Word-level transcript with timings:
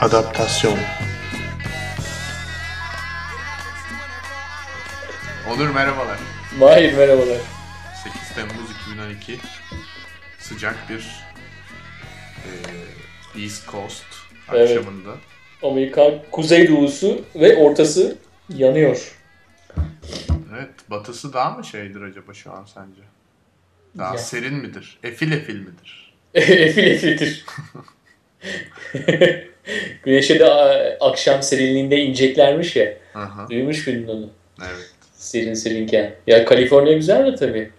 Adaptasyon 0.00 0.78
Onur 5.50 5.68
merhabalar. 5.68 6.18
Mahir 6.58 6.92
merhabalar. 6.92 7.38
8 8.04 8.34
Temmuz 8.34 8.70
2012 8.82 9.38
sıcak 10.38 10.88
bir 10.90 11.24
e, 12.44 12.50
East 13.42 13.68
Coast 13.70 14.04
Evet. 14.52 14.70
akşamında. 14.78 15.10
Amerika 15.62 16.22
kuzeydoğusu 16.30 17.24
ve 17.34 17.56
ortası 17.56 18.18
yanıyor. 18.48 19.12
Evet, 20.54 20.70
batısı 20.90 21.32
daha 21.32 21.50
mı 21.50 21.64
şeydir 21.64 22.00
acaba 22.02 22.34
şu 22.34 22.52
an 22.52 22.64
sence? 22.64 23.02
Daha 23.98 24.12
Ya. 24.14 24.18
serin 24.18 24.54
midir? 24.54 24.98
Efil 25.02 25.32
efil 25.32 25.60
midir? 25.60 26.14
efil 26.34 26.84
efildir. 26.84 27.44
Güneşe 30.02 30.38
de 30.38 30.48
akşam 31.00 31.42
serinliğinde 31.42 31.98
ineceklermiş 31.98 32.76
ya. 32.76 32.94
Hı 33.12 33.18
hı. 33.18 33.50
Duymuş 33.50 33.86
muydun 33.86 34.08
onu? 34.08 34.30
Evet. 34.62 34.90
Serin 35.14 35.54
serinken. 35.54 36.14
Ya 36.26 36.44
Kaliforniya 36.44 36.96
güzel 36.96 37.24
mi 37.24 37.34
tabii? 37.34 37.70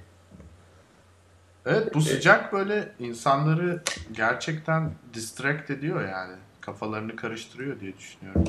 Evet 1.66 1.94
bu 1.94 2.02
sıcak 2.02 2.54
böyle 2.54 2.90
insanları 3.00 3.82
gerçekten 4.14 4.92
distract 5.14 5.70
ediyor 5.70 6.08
yani. 6.10 6.36
Kafalarını 6.62 7.16
karıştırıyor 7.16 7.80
diye 7.80 7.94
düşünüyorum. 7.98 8.44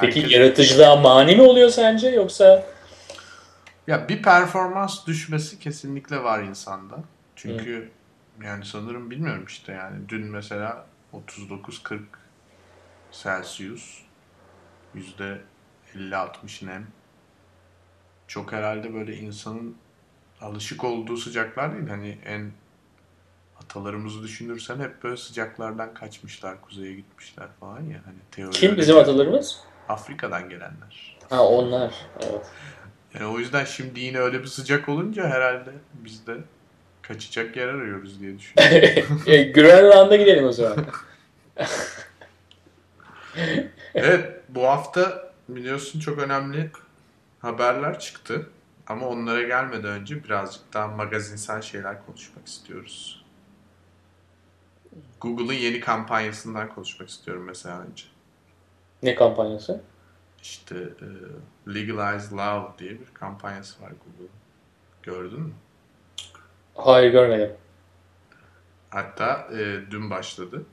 Peki 0.00 0.20
Herkes- 0.20 0.32
yaratıcılığa 0.32 0.96
mani 0.96 1.36
mi 1.36 1.42
oluyor 1.42 1.68
sence 1.68 2.08
yoksa? 2.08 2.66
Ya 3.86 4.08
bir 4.08 4.22
performans 4.22 5.06
düşmesi 5.06 5.58
kesinlikle 5.58 6.22
var 6.22 6.42
insanda. 6.42 6.94
Çünkü 7.36 7.90
yani 8.44 8.64
sanırım 8.64 9.10
bilmiyorum 9.10 9.44
işte 9.48 9.72
yani 9.72 10.08
dün 10.08 10.26
mesela 10.26 10.86
39-40 11.12 12.00
Celsius 13.12 14.02
yüzde 14.94 15.40
50-60 15.94 16.66
nem. 16.66 16.86
Çok 18.26 18.52
herhalde 18.52 18.94
böyle 18.94 19.16
insanın 19.16 19.76
alışık 20.40 20.84
olduğu 20.84 21.16
sıcaklar 21.16 21.72
değil. 21.72 21.88
Hani 21.88 22.18
en 22.24 22.52
atalarımızı 23.60 24.22
düşünürsen 24.22 24.80
hep 24.80 25.02
böyle 25.02 25.16
sıcaklardan 25.16 25.94
kaçmışlar, 25.94 26.60
kuzeye 26.60 26.94
gitmişler 26.94 27.46
falan 27.60 27.80
ya. 27.80 28.00
Hani 28.04 28.18
teori 28.30 28.50
Kim 28.50 28.76
bizim 28.76 28.96
atalarımız? 28.96 29.60
Afrika'dan 29.88 30.48
gelenler. 30.48 31.18
Ha 31.30 31.48
onlar. 31.48 31.94
Evet. 32.20 32.46
Yani 33.14 33.26
o 33.26 33.38
yüzden 33.38 33.64
şimdi 33.64 34.00
yine 34.00 34.18
öyle 34.18 34.40
bir 34.40 34.46
sıcak 34.46 34.88
olunca 34.88 35.28
herhalde 35.28 35.70
biz 35.92 36.26
de 36.26 36.36
kaçacak 37.02 37.56
yer 37.56 37.68
arıyoruz 37.68 38.20
diye 38.20 38.38
düşünüyorum. 38.38 39.22
e, 39.26 39.42
Grönland'a 39.42 40.16
gidelim 40.16 40.44
o 40.44 40.52
zaman. 40.52 40.86
evet 43.94 44.40
bu 44.48 44.66
hafta 44.66 45.32
biliyorsun 45.48 46.00
çok 46.00 46.18
önemli 46.18 46.70
haberler 47.38 47.98
çıktı. 47.98 48.46
Ama 48.86 49.08
onlara 49.08 49.42
gelmeden 49.42 49.90
önce 49.90 50.24
birazcık 50.24 50.72
daha 50.74 50.88
magazinsel 50.88 51.62
şeyler 51.62 52.06
konuşmak 52.06 52.46
istiyoruz. 52.46 53.24
Google'ın 55.20 55.52
yeni 55.58 55.80
kampanyasından 55.80 56.74
konuşmak 56.74 57.08
istiyorum 57.08 57.44
mesela 57.46 57.80
önce. 57.80 58.04
Ne 59.02 59.14
kampanyası? 59.14 59.80
İşte 60.42 60.74
e, 60.76 61.06
Legalize 61.74 62.36
Love 62.36 62.66
diye 62.78 62.90
bir 62.90 63.14
kampanyası 63.14 63.82
var 63.82 63.88
Google'ın. 63.88 64.30
Gördün 65.02 65.40
mü? 65.40 65.52
Hayır 66.74 67.12
görmedim. 67.12 67.56
Hatta 68.90 69.48
e, 69.52 69.90
dün 69.90 70.10
başladı. 70.10 70.64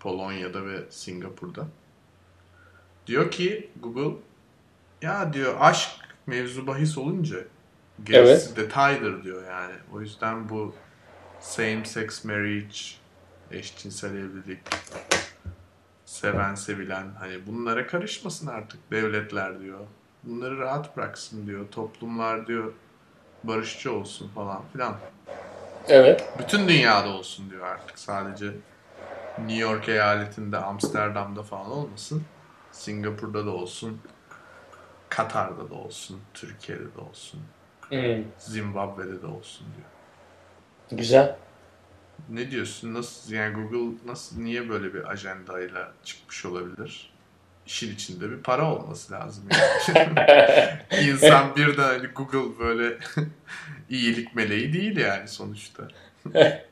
Polonya'da 0.00 0.66
ve 0.66 0.90
Singapur'da. 0.90 1.66
Diyor 3.06 3.30
ki 3.30 3.70
Google 3.82 4.20
ya 5.02 5.32
diyor 5.32 5.54
aşk 5.60 5.90
mevzu 6.26 6.66
bahis 6.66 6.98
olunca 6.98 7.36
gerisi 8.04 8.56
detaydır 8.56 9.24
diyor 9.24 9.44
yani. 9.48 9.74
O 9.92 10.00
yüzden 10.00 10.48
bu 10.48 10.74
same 11.40 11.84
sex 11.84 12.24
marriage, 12.24 12.78
eşcinsel 13.50 14.10
evlilik, 14.10 14.60
seven 16.04 16.54
sevilen 16.54 17.06
hani 17.18 17.46
bunlara 17.46 17.86
karışmasın 17.86 18.46
artık 18.46 18.90
devletler 18.90 19.60
diyor. 19.60 19.80
Bunları 20.24 20.58
rahat 20.58 20.96
bıraksın 20.96 21.46
diyor. 21.46 21.68
Toplumlar 21.70 22.46
diyor 22.46 22.72
barışçı 23.44 23.92
olsun 23.92 24.28
falan 24.34 24.62
filan. 24.72 24.96
Evet. 25.88 26.28
Bütün 26.38 26.68
dünyada 26.68 27.08
olsun 27.08 27.50
diyor 27.50 27.66
artık. 27.66 27.98
Sadece 27.98 28.46
New 29.38 29.54
York 29.54 29.88
eyaletinde, 29.88 30.56
Amsterdam'da 30.56 31.42
falan 31.42 31.70
olmasın. 31.70 32.22
Singapur'da 32.72 33.46
da 33.46 33.50
olsun. 33.50 34.00
Katar'da 35.08 35.70
da 35.70 35.74
olsun. 35.74 36.20
Türkiye'de 36.34 36.94
de 36.96 37.00
olsun. 37.10 37.40
Hmm, 37.88 38.24
Zimbabwe'de 38.38 39.22
de 39.22 39.26
olsun 39.26 39.66
diyor. 39.76 39.88
güzel. 41.00 41.36
Ne 42.28 42.50
diyorsun? 42.50 42.94
Nasıl 42.94 43.32
yani 43.32 43.54
Google 43.54 43.96
nasıl 44.06 44.40
niye 44.40 44.68
böyle 44.68 44.94
bir 44.94 45.10
ajandayla 45.10 45.92
çıkmış 46.04 46.44
olabilir? 46.44 47.11
İşin 47.66 47.94
içinde 47.94 48.30
bir 48.30 48.36
para 48.36 48.74
olması 48.74 49.12
lazım 49.12 49.44
yani. 49.52 50.10
İnsan 51.08 51.56
birden 51.56 51.82
hani 51.82 52.06
Google 52.06 52.64
böyle 52.64 52.96
iyilik 53.90 54.34
meleği 54.34 54.72
değil 54.72 54.96
yani 54.96 55.28
sonuçta. 55.28 55.82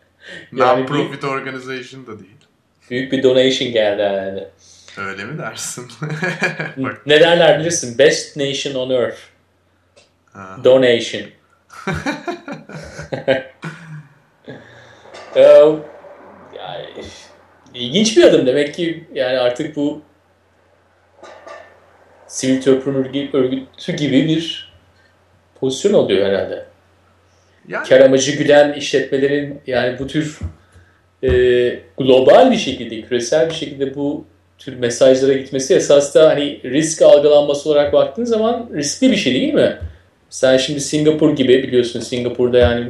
Yani 0.53 0.84
Non-profit 0.87 1.27
organization 1.27 2.06
da 2.06 2.19
değil. 2.19 2.37
Büyük 2.91 3.12
bir 3.12 3.23
donation 3.23 3.73
geldi 3.73 4.03
herhalde. 4.03 4.51
Öyle 4.99 5.25
mi 5.25 5.39
dersin? 5.39 5.89
Bak. 6.77 7.07
Ne 7.07 7.21
derler 7.21 7.61
bilirsin? 7.61 7.99
Best 7.99 8.37
nation 8.37 8.75
on 8.75 8.91
earth. 8.91 9.19
ha. 10.33 10.57
Donation. 10.65 11.22
Yani, 16.57 16.87
ilginç 17.75 18.17
bir 18.17 18.22
adım. 18.25 18.47
Demek 18.47 18.75
ki 18.75 19.09
yani 19.15 19.39
artık 19.39 19.77
bu 19.77 20.03
sivil 22.30 22.62
toplum 22.62 22.94
örgü- 22.94 23.32
örgütü 23.32 23.92
gibi 23.92 24.28
bir 24.28 24.72
pozisyon 25.60 25.92
oluyor 25.92 26.26
herhalde. 26.26 26.64
Yani, 27.68 27.88
kar 27.88 28.00
amacı 28.00 28.32
güden 28.32 28.72
işletmelerin 28.72 29.60
yani 29.66 29.98
bu 29.98 30.06
tür 30.06 30.38
e, 31.22 31.28
global 31.98 32.50
bir 32.50 32.56
şekilde, 32.56 33.02
küresel 33.02 33.48
bir 33.48 33.54
şekilde 33.54 33.94
bu 33.94 34.24
tür 34.58 34.76
mesajlara 34.76 35.32
gitmesi 35.32 35.74
esas 35.74 36.14
da 36.14 36.28
hani 36.28 36.60
risk 36.64 37.02
algılanması 37.02 37.68
olarak 37.68 37.92
baktığın 37.92 38.24
zaman 38.24 38.70
riskli 38.74 39.10
bir 39.10 39.16
şey 39.16 39.34
değil 39.34 39.54
mi? 39.54 39.78
Sen 40.30 40.56
şimdi 40.56 40.80
Singapur 40.80 41.36
gibi 41.36 41.62
biliyorsun 41.62 42.00
Singapur'da 42.00 42.58
yani 42.58 42.86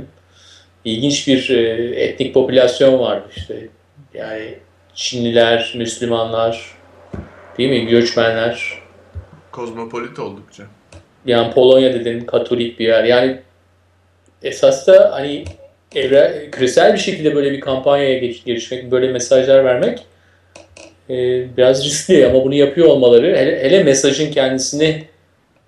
ilginç 0.84 1.28
bir 1.28 1.50
e, 1.50 1.60
etnik 2.04 2.34
popülasyon 2.34 2.98
var 2.98 3.22
işte. 3.36 3.68
Yani 4.14 4.54
Çinliler, 4.94 5.72
Müslümanlar, 5.76 6.74
değil 7.58 7.70
mi? 7.70 7.86
Göçmenler. 7.86 8.79
Kozmopolit 9.52 10.18
oldukça. 10.18 10.64
Yani 11.26 11.54
Polonya 11.54 11.94
dedin 11.94 12.20
Katolik 12.20 12.78
bir 12.78 12.86
yer. 12.86 13.04
Yani 13.04 13.40
esas 14.42 14.86
da 14.86 15.12
hani 15.12 15.44
evre, 15.94 16.48
küresel 16.52 16.92
bir 16.92 16.98
şekilde 16.98 17.34
böyle 17.34 17.52
bir 17.52 17.60
kampanyaya 17.60 18.18
geç, 18.18 18.44
girişmek, 18.44 18.90
böyle 18.90 19.12
mesajlar 19.12 19.64
vermek 19.64 20.06
e, 21.10 21.46
biraz 21.56 21.84
riskli 21.84 22.26
ama 22.26 22.44
bunu 22.44 22.54
yapıyor 22.54 22.88
olmaları 22.88 23.36
hele, 23.36 23.64
hele 23.64 23.84
mesajın 23.84 24.32
kendisini 24.32 25.08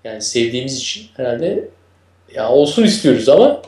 yani 0.03 0.21
sevdiğimiz 0.21 0.77
için 0.77 1.07
herhalde 1.15 1.69
ya 2.33 2.49
olsun 2.49 2.83
istiyoruz 2.83 3.29
ama 3.29 3.61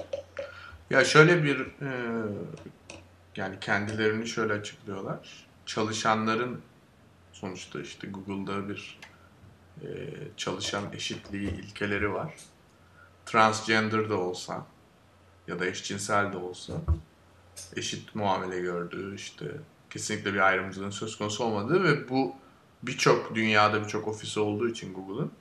Ya 0.90 1.06
şöyle 1.06 1.44
bir 1.44 1.60
e, 1.60 1.90
yani 3.36 3.56
kendilerini 3.62 4.28
şöyle 4.28 4.54
açıklıyorlar. 4.54 5.46
Çalışanların 5.66 6.60
sonuçta 7.34 7.82
işte 7.82 8.08
Google'da 8.08 8.70
bir 8.70 8.98
e, 9.82 9.88
çalışan 10.38 10.94
eşitliği 10.94 11.52
ilkeleri 11.52 12.14
var. 12.14 12.34
Transgender 13.26 14.10
de 14.10 14.14
olsa 14.14 14.66
ya 15.48 15.60
da 15.60 15.66
eşcinsel 15.66 16.34
de 16.34 16.38
olsa 16.38 16.74
eşit 17.76 18.16
muamele 18.16 18.60
gördüğü 18.60 19.16
işte 19.16 19.46
kesinlikle 19.90 20.34
bir 20.34 20.40
ayrımcılığın 20.40 20.90
söz 20.90 21.18
konusu 21.18 21.44
olmadığı 21.44 21.84
ve 21.84 22.10
bu 22.10 22.36
birçok 22.84 23.36
dünyada 23.36 23.84
birçok 23.84 24.08
ofisi 24.08 24.40
olduğu 24.40 24.70
için 24.70 24.94
Google'ın 24.94 25.32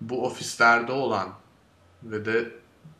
bu 0.00 0.26
ofislerde 0.26 0.92
olan 0.92 1.28
ve 2.02 2.24
de 2.24 2.52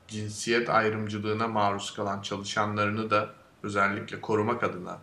cinsiyet 0.09 0.71
ayrımcılığına 0.71 1.49
maruz 1.49 1.95
kalan 1.95 2.23
çalışanlarını 2.23 3.11
da 3.11 3.35
özellikle 3.63 4.21
korumak 4.21 4.65
adına 4.65 4.99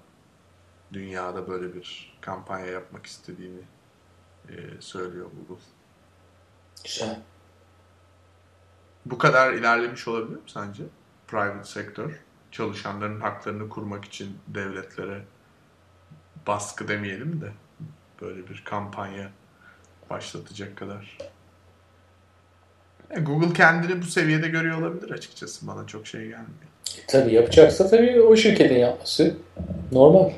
dünyada 0.94 1.48
böyle 1.48 1.76
bir 1.76 2.18
kampanya 2.22 2.66
yapmak 2.66 3.06
istediğini 3.06 3.62
e, 4.50 4.82
söylüyor 4.82 5.26
Google. 5.26 5.64
güzel. 6.84 7.20
Bu 9.06 9.18
kadar 9.18 9.54
ilerlemiş 9.54 10.08
olabilir 10.08 10.36
mi 10.36 10.42
sence? 10.48 10.84
Private 11.28 11.64
sektör 11.64 12.12
çalışanların 12.52 13.20
haklarını 13.20 13.70
kurmak 13.70 14.06
için 14.06 14.38
devletlere 14.48 15.22
baskı 16.48 16.88
demeyelim 16.88 17.42
de 17.42 17.52
böyle 18.22 18.50
bir 18.50 18.64
kampanya 18.66 19.32
başlatacak 20.10 20.78
kadar. 20.78 21.18
E, 23.10 23.20
Google 23.20 23.54
kendini 23.54 24.02
bu 24.02 24.06
seviyede 24.06 24.48
görüyor 24.48 24.78
olabilir 24.78 25.12
açıkçası. 25.12 25.68
Bana 25.68 25.88
çok 25.88 26.08
şey 26.08 26.22
gelmiyor. 26.22 26.48
Tabii 27.08 27.34
yapacaksa 27.34 27.90
tabii 27.90 28.22
o 28.22 28.36
şirketin 28.36 28.80
yapması 28.80 29.38
normal. 29.92 30.32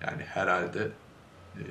Yani 0.00 0.22
herhalde 0.22 0.88
e, 1.56 1.62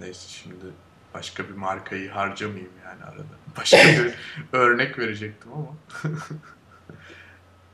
neyse 0.00 0.28
şimdi 0.28 0.66
başka 1.14 1.48
bir 1.48 1.54
markayı 1.54 2.10
harcamayayım 2.10 2.72
yani 2.84 3.04
arada. 3.04 3.22
Başka 3.56 3.76
bir 3.76 4.14
örnek 4.58 4.98
verecektim 4.98 5.52
ama. 5.52 5.74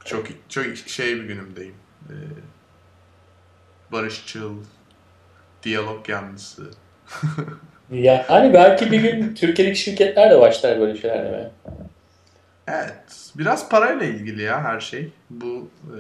çok 0.04 0.26
çok 0.48 0.76
şey 0.76 1.16
bir 1.16 1.24
günümdeyim. 1.24 1.74
E, 2.08 2.14
barışçıl, 3.92 4.56
diyalog 5.62 6.08
yanlısı. 6.08 6.70
Yani 7.90 8.54
belki 8.54 8.92
bir 8.92 9.00
gün 9.00 9.34
Türkiye'deki 9.34 9.78
şirketler 9.78 10.30
de 10.30 10.40
başlar 10.40 10.80
böyle 10.80 11.00
şeyler 11.00 11.24
demeye. 11.24 11.50
Evet. 12.68 13.30
Biraz 13.34 13.68
parayla 13.68 14.06
ilgili 14.06 14.42
ya 14.42 14.64
her 14.64 14.80
şey. 14.80 15.12
Bu 15.30 15.70
e, 15.84 15.98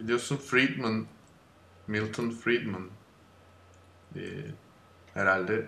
biliyorsun 0.00 0.36
Friedman, 0.36 1.06
Milton 1.86 2.30
Friedman 2.30 2.88
e, 4.16 4.22
herhalde 5.16 5.66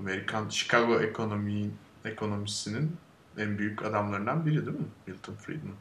Amerikan 0.00 0.48
Chicago 0.48 1.00
ekonomi 1.00 1.70
ekonomisinin 2.04 2.96
en 3.38 3.58
büyük 3.58 3.84
adamlarından 3.84 4.46
biri 4.46 4.66
değil 4.66 4.78
mi? 4.78 4.86
Milton 5.06 5.34
Friedman. 5.34 5.74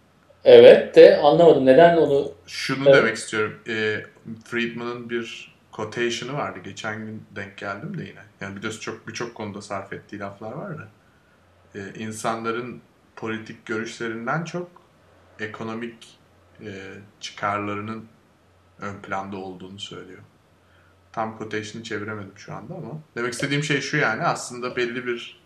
Evet 0.44 0.96
de 0.96 1.18
anlamadım. 1.18 1.66
Neden 1.66 1.98
onu... 1.98 2.32
Şunu 2.48 2.90
Evet. 2.90 2.96
demek 2.96 3.18
istiyorum. 3.18 3.60
E, 3.68 4.06
Friedman'ın 4.46 5.10
bir 5.10 5.56
quotation'ı 5.72 6.34
vardı. 6.34 6.60
Geçen 6.64 7.06
gün 7.06 7.24
denk 7.36 7.58
geldim 7.58 7.98
de 7.98 8.04
yine. 8.04 8.20
Yani 8.42 8.56
biliyorsun 8.56 8.80
çok 8.82 9.08
birçok 9.08 9.36
konuda 9.36 9.62
sarf 9.62 9.94
ettiği 9.94 10.20
laflar 10.20 10.52
var 10.52 10.78
da. 10.78 10.88
E, 11.76 11.80
insanların 12.00 12.82
politik 13.16 13.66
görüşlerinden 13.66 14.44
çok 14.44 14.70
ekonomik 15.40 16.20
e, 16.62 16.94
çıkarlarının 17.20 18.06
ön 18.80 18.96
planda 19.02 19.38
olduğunu 19.38 19.80
söylüyor. 19.80 20.22
Tam 21.18 21.38
quotation'ı 21.38 21.84
çeviremedim 21.84 22.32
şu 22.36 22.54
anda 22.54 22.74
ama. 22.74 22.92
Demek 23.16 23.34
istediğim 23.34 23.64
şey 23.64 23.82
şu 23.82 23.98
yani 23.98 24.24
aslında 24.24 24.76
belli 24.76 25.06
bir 25.08 25.40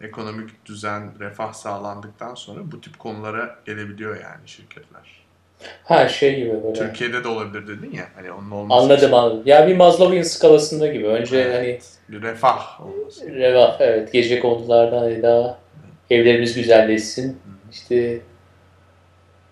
ekonomik 0.00 0.66
düzen, 0.66 1.10
refah 1.20 1.52
sağlandıktan 1.52 2.34
sonra 2.34 2.60
bu 2.72 2.80
tip 2.80 2.98
konulara 2.98 3.58
gelebiliyor 3.66 4.14
yani 4.14 4.48
şirketler. 4.48 5.24
Ha 5.84 6.08
şey 6.08 6.36
gibi 6.36 6.62
böyle. 6.62 6.72
Türkiye'de 6.72 7.24
de 7.24 7.28
olabilir 7.28 7.66
dedin 7.66 7.92
ya. 7.92 8.04
Hani 8.14 8.32
onun 8.32 8.50
olması 8.50 8.82
Anladım 8.82 8.96
için 9.06 9.12
anladım. 9.12 9.42
Ya 9.46 9.68
bir 9.68 9.76
Maslow'un 9.76 10.22
skalasında 10.22 10.86
gibi. 10.86 11.06
Önce 11.06 11.38
Evet. 11.38 11.54
hani 11.54 11.78
bir 12.08 12.22
refah 12.22 12.80
olması. 12.80 13.34
revah 13.34 13.76
evet 13.80 14.12
gece 14.12 14.40
konulardan 14.40 14.98
hani 14.98 15.22
daha 15.22 15.58
evlerimiz 16.10 16.54
güzelleşsin. 16.54 17.38
İşte 17.72 18.20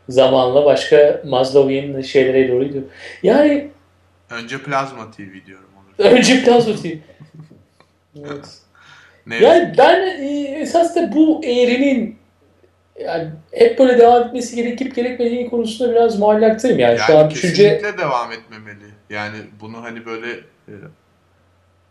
zamanla 0.08 0.64
başka 0.64 1.22
Maslow'un 1.24 2.00
şeylere 2.00 2.48
doğru 2.48 2.64
gidiyor. 2.64 2.84
Yani 3.22 3.70
Önce 4.30 4.62
plazma 4.62 5.10
TV 5.10 5.46
diyorum 5.46 5.68
olur. 5.76 6.10
önce 6.10 6.44
Plazo 6.44 6.76
TV. 6.76 6.86
Evet. 8.24 8.58
Ne? 9.26 9.36
Yani 9.36 9.74
ben 9.78 10.00
e, 10.22 10.42
esas 10.60 10.96
da 10.96 11.14
bu 11.14 11.44
eğrinin 11.44 12.18
yani 13.00 13.28
hep 13.52 13.78
böyle 13.78 13.98
devam 13.98 14.22
etmesi 14.28 14.56
gerekip 14.56 14.94
gerekmediği 14.94 15.50
konusunda 15.50 15.92
biraz 15.92 16.18
muallaktayım. 16.18 16.78
Yani, 16.78 16.98
yani 16.98 17.06
şu 17.06 17.18
an 17.18 17.30
düşünce 17.30 17.82
devam 17.98 18.32
etmemeli. 18.32 18.84
Yani 19.10 19.36
bunu 19.60 19.82
hani 19.82 20.06
böyle 20.06 20.30
e, 20.68 20.72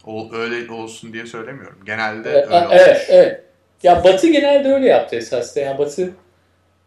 o, 0.06 0.30
öyle 0.34 0.72
olsun 0.72 1.14
diye 1.14 1.26
söylemiyorum. 1.26 1.80
Genelde 1.86 2.30
E, 2.30 2.34
öyle 2.34 2.48
a- 2.56 2.66
olmuş. 2.66 2.82
evet, 2.82 3.06
evet. 3.10 3.44
Ya 3.84 4.04
Batı 4.04 4.28
genelde 4.32 4.74
öyle 4.74 4.88
yaptı 4.88 5.16
esasında. 5.16 5.64
Yani 5.66 5.78
Batı 5.78 6.12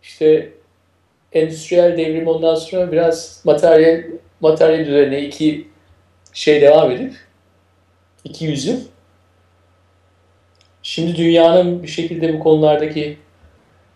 işte 0.02 0.48
endüstriyel 1.32 1.98
devrim 1.98 2.26
ondan 2.28 2.54
sonra 2.54 2.92
biraz 2.92 3.40
materyal 3.44 4.02
materyal 4.40 4.80
üzerine 4.80 5.20
iki 5.22 5.68
şey 6.32 6.60
devam 6.60 6.90
edip 6.90 7.12
iki 8.24 8.44
yüzyıl. 8.44 8.80
Şimdi 10.82 11.16
dünyanın 11.16 11.82
bir 11.82 11.88
şekilde 11.88 12.34
bu 12.34 12.40
konulardaki 12.40 13.16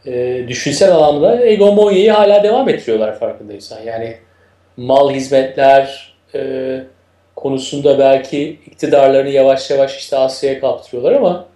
e, 0.06 0.44
düşünsel 0.48 0.92
alanda 0.92 1.38
hegemonyayı 1.38 2.10
hala 2.10 2.42
devam 2.42 2.68
ettiriyorlar 2.68 3.18
farkındaysan. 3.18 3.82
Yani 3.82 4.16
mal 4.76 5.10
hizmetler 5.10 6.14
e, 6.34 6.80
konusunda 7.36 7.98
belki 7.98 8.48
iktidarlarını 8.66 9.28
yavaş 9.28 9.70
yavaş 9.70 9.98
işte 9.98 10.16
Asya'ya 10.16 10.60
kaptırıyorlar 10.60 11.12
ama 11.12 11.46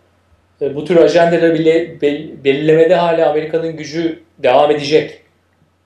e, 0.61 0.75
bu 0.76 0.84
tür 0.84 0.96
ajandaları 0.96 1.55
bile 1.55 2.00
bel- 2.00 2.44
belirlemede 2.44 2.94
hala 2.94 3.31
Amerika'nın 3.31 3.76
gücü 3.76 4.23
devam 4.38 4.70
edecek. 4.70 5.23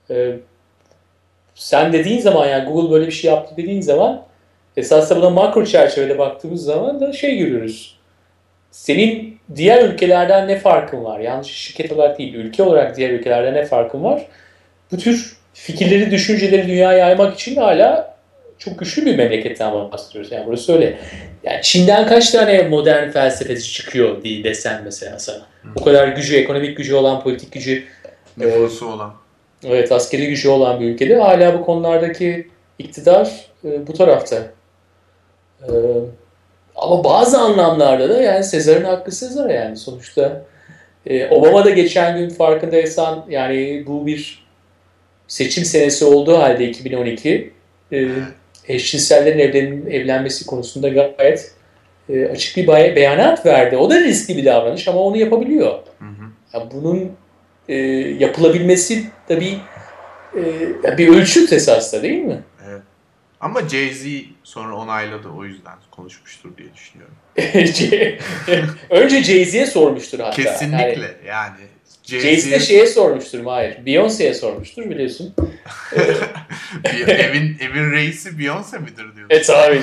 E, 0.09 0.35
sen 1.55 1.93
dediğin 1.93 2.19
zaman 2.19 2.47
yani 2.47 2.69
Google 2.69 2.91
böyle 2.91 3.07
bir 3.07 3.11
şey 3.11 3.31
yaptı 3.31 3.53
dediğin 3.57 3.81
zaman 3.81 4.25
esasında 4.77 5.19
buna 5.19 5.29
makro 5.29 5.65
çerçevede 5.65 6.19
baktığımız 6.19 6.63
zaman 6.63 6.99
da 6.99 7.13
şey 7.13 7.37
görüyoruz. 7.37 7.97
Senin 8.71 9.37
diğer 9.55 9.89
ülkelerden 9.89 10.47
ne 10.47 10.59
farkın 10.59 11.03
var? 11.03 11.19
Yanlış 11.19 11.51
şirket 11.51 11.91
olarak 11.91 12.19
değil, 12.19 12.33
ülke 12.33 12.63
olarak 12.63 12.97
diğer 12.97 13.09
ülkelerden 13.09 13.53
ne 13.53 13.65
farkın 13.65 14.03
var? 14.03 14.27
Bu 14.91 14.97
tür 14.97 15.37
fikirleri, 15.53 16.11
düşünceleri 16.11 16.67
dünyaya 16.67 16.97
yaymak 16.97 17.35
için 17.35 17.55
hala 17.55 18.13
çok 18.57 18.79
güçlü 18.79 19.05
bir 19.05 19.15
memleketten 19.15 19.73
bahsediyoruz. 19.73 20.31
Yani 20.31 20.45
burası 20.47 20.73
öyle. 20.73 20.97
Yani 21.43 21.61
Çin'den 21.61 22.07
kaç 22.07 22.31
tane 22.31 22.61
modern 22.61 23.09
felsefeci 23.09 23.73
çıkıyor 23.73 24.23
diye 24.23 24.43
desen 24.43 24.81
mesela 24.83 25.19
sana. 25.19 25.41
O 25.75 25.83
kadar 25.83 26.07
gücü, 26.07 26.35
ekonomik 26.35 26.77
gücü 26.77 26.95
olan, 26.95 27.23
politik 27.23 27.51
gücü, 27.51 27.83
Nüfusu 28.37 28.93
olan. 28.93 29.13
Evet 29.65 29.91
askeri 29.91 30.27
gücü 30.27 30.49
olan 30.49 30.79
bir 30.79 30.85
ülkede 30.85 31.15
hala 31.15 31.59
bu 31.59 31.65
konulardaki 31.65 32.47
iktidar 32.79 33.47
e, 33.65 33.87
bu 33.87 33.93
tarafta. 33.93 34.37
E, 35.61 35.71
ama 36.75 37.03
bazı 37.03 37.39
anlamlarda 37.39 38.09
da 38.09 38.21
yani 38.21 38.43
Sezar'ın 38.43 38.83
hakkı 38.83 39.11
Sezar 39.11 39.49
yani 39.49 39.77
sonuçta. 39.77 40.45
E, 41.05 41.27
Obama 41.27 41.65
da 41.65 41.69
geçen 41.69 42.17
gün 42.17 42.29
farkındaysan 42.29 43.25
yani 43.29 43.83
bu 43.87 44.05
bir 44.05 44.43
seçim 45.27 45.65
senesi 45.65 46.05
olduğu 46.05 46.37
halde 46.37 46.69
2012 46.69 47.53
e, 47.91 48.07
eşcinsellerin 48.67 49.39
evlen, 49.39 49.91
evlenmesi 49.91 50.45
konusunda 50.45 50.89
gayet 50.89 51.51
e, 52.09 52.25
açık 52.25 52.57
bir 52.57 52.67
beyanat 52.67 53.45
verdi. 53.45 53.77
O 53.77 53.89
da 53.89 53.99
riskli 53.99 54.37
bir 54.37 54.45
davranış 54.45 54.87
ama 54.87 54.99
onu 54.99 55.17
yapabiliyor. 55.17 55.71
Hı 55.99 56.05
hı. 56.05 56.23
Ya 56.53 56.71
bunun 56.73 57.11
e, 57.67 57.75
yapılabilmesi 58.19 59.05
tabii 59.27 59.57
e, 60.35 60.97
bir 60.97 61.07
ölçüt 61.07 61.53
esasında 61.53 62.03
değil 62.03 62.21
mi? 62.21 62.43
Evet. 62.67 62.81
Ama 63.39 63.59
Jay-Z 63.59 64.25
sonra 64.43 64.75
onayladı 64.75 65.27
o 65.29 65.45
yüzden 65.45 65.75
konuşmuştur 65.91 66.57
diye 66.57 66.67
düşünüyorum. 66.73 67.15
Önce 68.89 69.23
Jay-Z'ye 69.23 69.65
sormuştur 69.65 70.19
hatta. 70.19 70.43
Kesinlikle 70.43 71.17
Yani 71.25 71.27
yani. 71.27 71.57
Jay-Z 72.03 72.51
de 72.51 72.59
şeye 72.59 72.87
sormuştur 72.87 73.45
hayır. 73.45 73.75
Beyoncé'ye 73.75 74.33
sormuştur 74.33 74.89
biliyorsun. 74.89 75.35
Evin 77.07 77.57
evin 77.59 77.91
reisi 77.91 78.29
Beyoncé 78.29 78.79
midir 78.79 79.15
diyorsun? 79.15 79.29
E 79.29 79.41
tabii. 79.41 79.81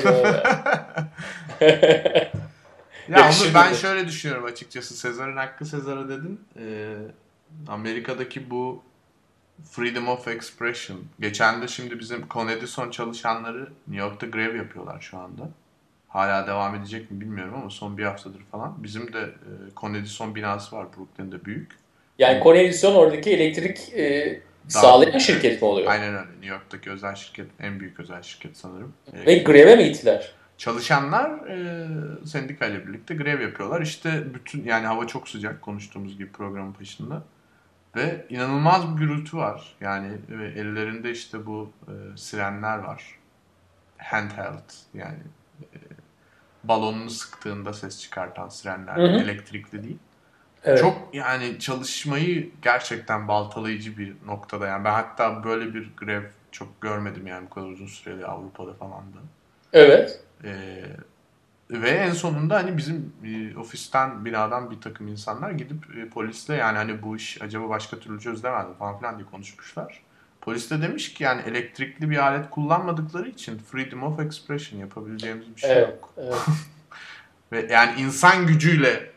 Ya 3.08 3.28
onu 3.28 3.54
ben 3.54 3.74
şöyle 3.74 4.08
düşünüyorum 4.08 4.44
açıkçası. 4.44 4.94
Sezar'ın 4.94 5.36
hakkı 5.36 5.66
Sezar'a 5.66 6.08
dedin. 6.08 6.40
Ee, 6.56 6.94
Amerika'daki 7.68 8.50
bu 8.50 8.82
freedom 9.70 10.08
of 10.08 10.28
expression. 10.28 10.98
Geçen 11.20 11.62
de 11.62 11.68
şimdi 11.68 11.98
bizim 11.98 12.28
Con 12.30 12.48
Edison 12.48 12.90
çalışanları 12.90 13.68
New 13.88 14.04
York'ta 14.04 14.26
grev 14.26 14.56
yapıyorlar 14.56 15.00
şu 15.00 15.18
anda. 15.18 15.48
Hala 16.08 16.46
devam 16.46 16.74
edecek 16.74 17.10
mi 17.10 17.20
bilmiyorum 17.20 17.54
ama 17.56 17.70
son 17.70 17.98
bir 17.98 18.04
haftadır 18.04 18.40
falan. 18.50 18.82
Bizim 18.82 19.12
de 19.12 19.20
e, 19.20 19.50
Con 19.76 19.94
Edison 19.94 20.34
binası 20.34 20.76
var 20.76 20.86
Brooklyn'de 20.96 21.44
büyük. 21.44 21.70
yani 22.18 22.42
Conedison 22.42 22.94
oradaki 22.94 23.30
elektrik 23.30 23.92
e, 23.94 24.40
sağlayan 24.68 25.18
şirket 25.18 25.62
mi 25.62 25.68
oluyor? 25.68 25.90
Aynen 25.90 26.08
öyle. 26.14 26.30
New 26.30 26.46
York'taki 26.46 26.90
özel 26.90 27.14
şirket, 27.14 27.46
en 27.60 27.80
büyük 27.80 28.00
özel 28.00 28.22
şirket 28.22 28.56
sanırım. 28.56 28.92
Ee, 29.12 29.26
Ve 29.26 29.38
greve 29.38 29.76
mi 29.76 29.84
gittiler? 29.84 30.32
Çalışanlar 30.58 31.30
e, 31.48 31.86
sendikayla 32.26 32.86
birlikte 32.86 33.14
grev 33.14 33.40
yapıyorlar. 33.40 33.80
İşte 33.82 34.22
bütün 34.34 34.64
yani 34.64 34.86
hava 34.86 35.06
çok 35.06 35.28
sıcak 35.28 35.62
konuştuğumuz 35.62 36.18
gibi 36.18 36.32
programın 36.32 36.74
başında. 36.80 37.22
Ve 37.96 38.26
inanılmaz 38.28 38.92
bir 38.92 38.98
gürültü 39.00 39.36
var. 39.36 39.76
Yani 39.80 40.18
ve 40.28 40.48
ellerinde 40.48 41.10
işte 41.10 41.46
bu 41.46 41.72
e, 41.86 42.16
sirenler 42.16 42.78
var. 42.78 43.04
Handheld 43.98 44.70
yani 44.94 45.18
e, 45.62 45.78
balonunu 46.64 47.10
sıktığında 47.10 47.72
ses 47.72 48.00
çıkartan 48.00 48.48
sirenler. 48.48 48.96
Hı 48.96 49.02
hı. 49.02 49.22
Elektrikli 49.22 49.82
değil. 49.84 49.98
Evet. 50.64 50.78
Çok 50.78 51.14
yani 51.14 51.58
çalışmayı 51.58 52.50
gerçekten 52.62 53.28
baltalayıcı 53.28 53.98
bir 53.98 54.16
noktada. 54.26 54.66
Yani 54.66 54.84
ben 54.84 54.92
hatta 54.92 55.44
böyle 55.44 55.74
bir 55.74 55.90
grev 55.96 56.22
çok 56.52 56.80
görmedim 56.80 57.26
yani 57.26 57.46
bu 57.46 57.54
kadar 57.54 57.66
uzun 57.66 57.86
süreli 57.86 58.26
Avrupa'da 58.26 58.74
falan 58.74 59.02
da. 59.02 59.18
Evet. 59.72 60.20
Ee, 60.44 60.84
ve 61.70 61.90
en 61.90 62.12
sonunda 62.12 62.54
hani 62.56 62.76
bizim 62.76 63.12
e, 63.24 63.58
ofisten 63.58 64.24
binadan 64.24 64.70
bir 64.70 64.80
takım 64.80 65.08
insanlar 65.08 65.50
gidip 65.50 65.96
e, 65.96 66.08
polisle 66.08 66.54
yani 66.54 66.76
hani 66.76 67.02
bu 67.02 67.16
iş 67.16 67.42
acaba 67.42 67.68
başka 67.68 67.98
türlü 67.98 68.20
çözülemez 68.20 68.68
mi 68.68 68.74
falan 68.78 68.98
filan 68.98 69.18
diye 69.18 69.26
konuşmuşlar. 69.30 70.02
Polis 70.40 70.70
de 70.70 70.82
demiş 70.82 71.14
ki 71.14 71.24
yani 71.24 71.42
elektrikli 71.46 72.10
bir 72.10 72.16
alet 72.16 72.50
kullanmadıkları 72.50 73.28
için 73.28 73.58
freedom 73.58 74.02
of 74.02 74.20
expression 74.20 74.80
yapabileceğimiz 74.80 75.56
bir 75.56 75.60
şey 75.60 75.72
Evet. 75.72 75.88
yok. 75.88 76.14
evet. 76.16 76.34
Ve 77.52 77.66
yani 77.70 78.00
insan 78.00 78.46
gücüyle 78.46 79.10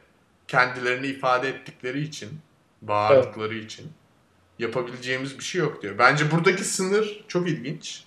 kendilerini 0.48 1.08
ifade 1.08 1.50
ettikleri 1.50 2.02
için, 2.02 2.30
bağırdıkları 2.82 3.56
için 3.56 3.92
yapabileceğimiz 4.60 5.40
bir 5.40 5.44
şey 5.44 5.62
yok 5.62 5.82
diyor. 5.82 5.98
Bence 5.98 6.32
buradaki 6.32 6.64
sınır 6.64 7.26
çok 7.28 7.50
ilginç. 7.50 8.04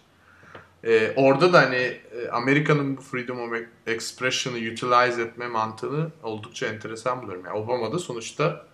Ee, 0.84 1.12
orada 1.16 1.52
da 1.52 1.62
hani 1.62 1.76
e, 1.76 2.28
Amerika'nın 2.32 2.96
bu 2.96 3.00
freedom 3.00 3.40
of 3.40 3.58
expression'ı 3.86 4.56
utilize 4.56 5.22
etme 5.22 5.48
mantığını 5.48 6.10
oldukça 6.22 6.66
enteresan 6.66 7.22
buluyorum. 7.22 7.44
Yani 7.46 7.58
Obama 7.58 7.92
da 7.92 7.98
sonuçta 7.98 8.66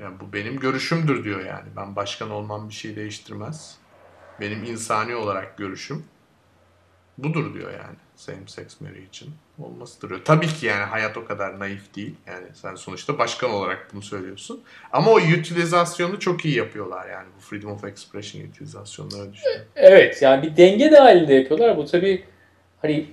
yani 0.00 0.20
bu 0.20 0.32
benim 0.32 0.58
görüşümdür 0.58 1.24
diyor 1.24 1.44
yani. 1.44 1.68
Ben 1.76 1.96
başkan 1.96 2.30
olmam 2.30 2.68
bir 2.68 2.74
şey 2.74 2.96
değiştirmez. 2.96 3.76
Benim 4.40 4.64
insani 4.64 5.14
olarak 5.14 5.58
görüşüm 5.58 6.04
budur 7.24 7.54
diyor 7.54 7.70
yani. 7.70 7.96
Same 8.16 8.38
sex 8.46 8.80
marriage 8.80 9.06
için 9.06 9.30
olmasıdır 9.58 10.08
diyor. 10.08 10.20
Tabii 10.24 10.46
ki 10.46 10.66
yani 10.66 10.84
hayat 10.84 11.16
o 11.16 11.24
kadar 11.24 11.58
naif 11.58 11.96
değil. 11.96 12.14
Yani 12.26 12.46
sen 12.54 12.74
sonuçta 12.74 13.18
başkan 13.18 13.50
olarak 13.50 13.88
bunu 13.92 14.02
söylüyorsun. 14.02 14.62
Ama 14.92 15.10
o 15.10 15.16
utilizasyonu 15.16 16.18
çok 16.18 16.44
iyi 16.44 16.56
yapıyorlar 16.56 17.08
yani. 17.08 17.26
Bu 17.36 17.40
freedom 17.40 17.72
of 17.72 17.84
expression 17.84 18.42
utilizasyonunu 18.42 19.20
öyle 19.20 19.32
düşünüyorum. 19.32 19.66
Evet 19.76 20.22
yani 20.22 20.42
bir 20.42 20.56
denge 20.56 20.92
dahilinde 20.92 21.34
yapıyorlar. 21.34 21.76
Bu 21.76 21.86
tabii 21.86 22.24
hani 22.82 23.06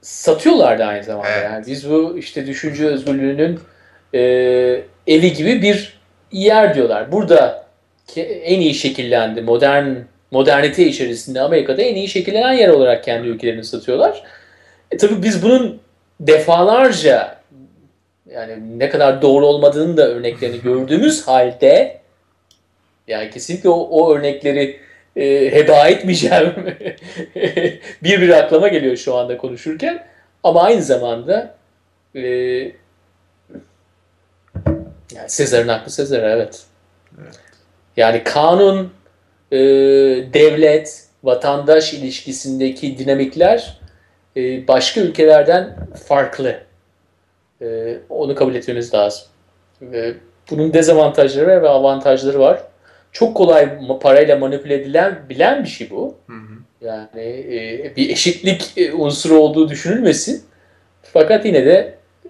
satıyorlar 0.00 0.78
da 0.78 0.86
aynı 0.86 1.04
zamanda. 1.04 1.28
Evet. 1.28 1.44
Yani 1.44 1.66
biz 1.66 1.90
bu 1.90 2.18
işte 2.18 2.46
düşünce 2.46 2.86
özgürlüğünün 2.86 3.60
e, 4.14 4.20
evi 5.06 5.32
gibi 5.32 5.62
bir 5.62 6.00
yer 6.32 6.74
diyorlar. 6.74 7.12
Burada 7.12 7.66
en 8.16 8.60
iyi 8.60 8.74
şekillendi. 8.74 9.42
Modern 9.42 9.94
modernite 10.30 10.86
içerisinde 10.86 11.40
Amerika'da 11.40 11.82
en 11.82 11.94
iyi 11.94 12.08
şekillenen 12.08 12.52
yer 12.52 12.68
olarak 12.68 13.04
kendi 13.04 13.28
ülkelerini 13.28 13.64
satıyorlar. 13.64 14.22
E 14.90 14.96
tabii 14.96 15.22
biz 15.22 15.42
bunun 15.42 15.80
defalarca 16.20 17.40
yani 18.30 18.78
ne 18.78 18.90
kadar 18.90 19.22
doğru 19.22 19.46
olmadığını 19.46 19.96
da 19.96 20.08
örneklerini 20.08 20.60
gördüğümüz 20.62 21.28
halde 21.28 22.00
yani 23.08 23.30
kesinlikle 23.30 23.68
o, 23.68 23.80
o 23.80 24.14
örnekleri 24.14 24.80
e, 25.16 25.52
heba 25.52 25.88
etmeyeceğim 25.88 26.54
bir 28.02 28.20
bir 28.20 28.28
aklıma 28.28 28.68
geliyor 28.68 28.96
şu 28.96 29.14
anda 29.14 29.36
konuşurken. 29.36 30.06
Ama 30.42 30.62
aynı 30.62 30.82
zamanda 30.82 31.54
e, 32.14 32.20
yani 35.14 35.28
Sezar'ın 35.28 35.68
aklı 35.68 35.90
Sezar 35.90 36.22
evet. 36.22 36.64
Evet. 37.22 37.38
Yani 37.96 38.24
kanun, 38.24 38.92
e, 39.52 39.58
devlet, 40.34 41.04
vatandaş 41.24 41.94
ilişkisindeki 41.94 42.98
dinamikler 42.98 43.80
e, 44.36 44.68
başka 44.68 45.00
ülkelerden 45.00 45.76
farklı. 46.08 46.60
E, 47.62 47.98
onu 48.08 48.34
kabul 48.34 48.54
etmemiz 48.54 48.94
lazım. 48.94 49.22
Ve 49.82 50.14
bunun 50.50 50.72
dezavantajları 50.72 51.62
ve 51.62 51.68
avantajları 51.68 52.38
var. 52.38 52.62
Çok 53.12 53.36
kolay 53.36 53.68
parayla 54.00 54.36
manipüle 54.36 54.74
edilen 54.74 55.18
bilen 55.28 55.64
bir 55.64 55.68
şey 55.68 55.90
bu. 55.90 56.14
Hı 56.26 56.32
hı. 56.32 56.86
Yani 56.86 57.22
e, 57.22 57.92
bir 57.96 58.10
eşitlik 58.10 58.72
e, 58.76 58.92
unsuru 58.92 59.38
olduğu 59.38 59.68
düşünülmesin. 59.68 60.44
Fakat 61.02 61.44
yine 61.44 61.66
de 61.66 61.94
e, 62.24 62.28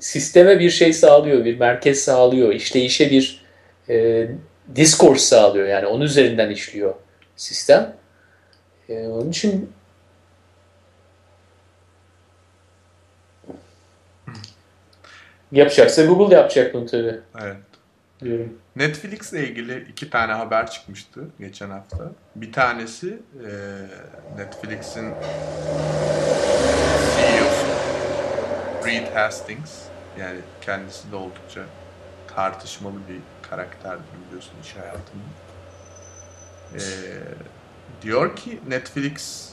sisteme 0.00 0.58
bir 0.58 0.70
şey 0.70 0.92
sağlıyor, 0.92 1.44
bir 1.44 1.58
merkez 1.58 1.98
sağlıyor, 1.98 2.52
işleyişe 2.52 3.10
bir 3.10 3.44
e, 3.88 4.26
discourse 4.76 5.26
sağlıyor. 5.26 5.66
Yani 5.66 5.86
onun 5.86 6.04
üzerinden 6.04 6.50
işliyor 6.50 6.94
sistem. 7.36 7.96
E, 8.88 9.06
onun 9.06 9.30
için 9.30 9.72
yapacaksa 15.52 16.04
Google 16.04 16.34
yapacak 16.34 16.74
bunu 16.74 16.86
tabii. 16.86 17.20
Evet. 17.42 17.56
Diyorum. 18.20 18.58
Netflix 18.76 19.32
ile 19.32 19.48
ilgili 19.48 19.86
iki 19.90 20.10
tane 20.10 20.32
haber 20.32 20.70
çıkmıştı 20.70 21.20
geçen 21.40 21.70
hafta. 21.70 22.12
Bir 22.36 22.52
tanesi 22.52 23.18
e, 23.34 23.50
Netflix'in 24.38 25.14
CEO'su 27.16 27.66
Reed 28.86 29.14
Hastings. 29.14 29.82
Yani 30.20 30.38
kendisi 30.60 31.12
de 31.12 31.16
oldukça 31.16 31.62
tartışmalı 32.34 32.94
bir 33.08 33.31
karakterdir 33.56 34.04
biliyorsun 34.26 34.52
iş 34.62 34.76
hayatında. 34.76 35.24
E, 36.74 36.82
diyor 38.02 38.36
ki 38.36 38.58
Netflix 38.68 39.48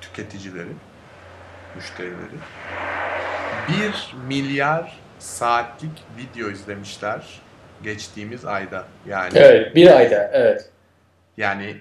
tüketicileri, 0.00 0.72
müşterileri 1.76 2.38
1 3.68 4.14
milyar 4.28 4.98
saatlik 5.18 6.02
video 6.18 6.50
izlemişler 6.50 7.40
geçtiğimiz 7.82 8.44
ayda. 8.44 8.84
Yani 9.08 9.32
Evet, 9.34 9.74
bir 9.74 9.96
ayda. 9.96 10.30
Evet. 10.32 10.70
yani 11.36 11.76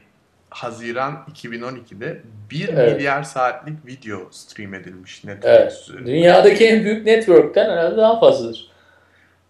Haziran 0.50 1.26
2012'de 1.34 2.22
1 2.52 2.70
Evet. 2.70 2.94
milyar 2.98 3.24
saatlik 3.24 3.86
video 3.86 4.28
stream 4.32 4.74
edilmiş 4.74 5.24
Netflix 5.24 5.46
Evet. 5.46 5.74
üzerinde. 5.90 6.06
Dünyadaki 6.12 6.68
en 6.68 6.84
büyük 6.84 7.06
network'ten 7.06 7.70
herhalde 7.70 7.98
daha 7.98 8.20
fazladır. 8.20 8.72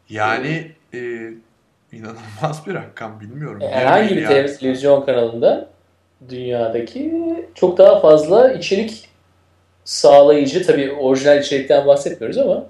Yani 0.10 0.72
e, 0.94 0.98
inanılmaz 1.92 2.68
bir 2.68 2.74
rakam 2.74 3.20
bilmiyorum. 3.20 3.60
Bir 3.60 3.66
Herhangi 3.66 4.18
bir 4.18 4.28
televizyon 4.28 5.06
kanalında 5.06 5.70
dünyadaki 6.30 7.14
çok 7.56 7.78
daha 7.78 8.00
fazla 8.00 8.54
içerik 8.54 9.10
sağlayıcı 9.84 10.66
tabii 10.66 10.92
orijinal 10.92 11.40
içerikten 11.40 11.88
bahsetmiyoruz 11.88 12.38
ama 12.38 12.66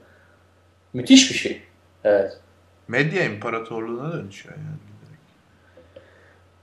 müthiş 0.93 1.31
bir 1.31 1.37
şey. 1.37 1.61
Evet. 2.03 2.37
Medya 2.87 3.23
imparatorluğuna 3.23 4.13
dönüşüyor 4.13 4.55
yani. 4.55 4.77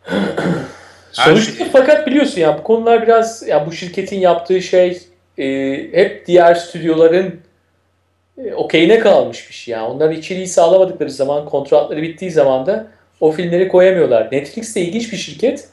Sonuçta 1.13 1.53
şey- 1.53 1.69
fakat 1.73 2.07
biliyorsun 2.07 2.41
ya 2.41 2.59
bu 2.59 2.63
konular 2.63 3.03
biraz 3.03 3.49
ya 3.49 3.67
bu 3.67 3.73
şirketin 3.73 4.19
yaptığı 4.19 4.63
şey 4.63 5.03
e, 5.39 5.47
hep 5.93 6.27
diğer 6.27 6.55
stüdyoların 6.55 7.27
e, 7.27 7.44
okeyine 8.55 8.99
kalmış 8.99 9.49
bir 9.49 9.55
şey. 9.55 9.73
Yani 9.73 9.87
onların 9.87 10.17
içeriği 10.17 10.47
sağlamadıkları 10.47 11.11
zaman 11.11 11.45
kontratları 11.45 12.03
bittiği 12.03 12.31
zaman 12.31 12.67
da 12.67 12.87
o 13.21 13.33
filmleri 13.33 13.69
koyamıyorlar. 13.69 14.29
Netflix 14.33 14.77
de 14.77 14.81
ilginç 14.81 15.13
bir 15.13 15.17
şirket. 15.17 15.69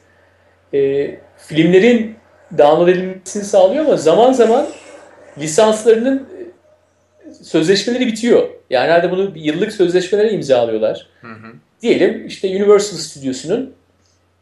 E, 0.74 1.10
filmlerin 1.36 2.16
download 2.58 2.88
edilmesini 2.88 3.44
sağlıyor 3.44 3.84
ama 3.84 3.96
zaman 3.96 4.32
zaman 4.32 4.66
lisanslarının 5.38 6.28
e, 6.38 7.34
sözleşmeleri 7.44 8.06
bitiyor. 8.06 8.48
Yani 8.70 8.84
herhalde 8.84 9.10
bunu 9.10 9.32
yıllık 9.34 9.72
sözleşmelere 9.72 10.30
imzalıyorlar 10.30 11.06
Hı 11.20 11.32
hı. 11.32 11.52
diyelim 11.82 12.26
işte 12.26 12.48
Universal 12.48 12.96
Stüdyosu'nun 12.96 13.74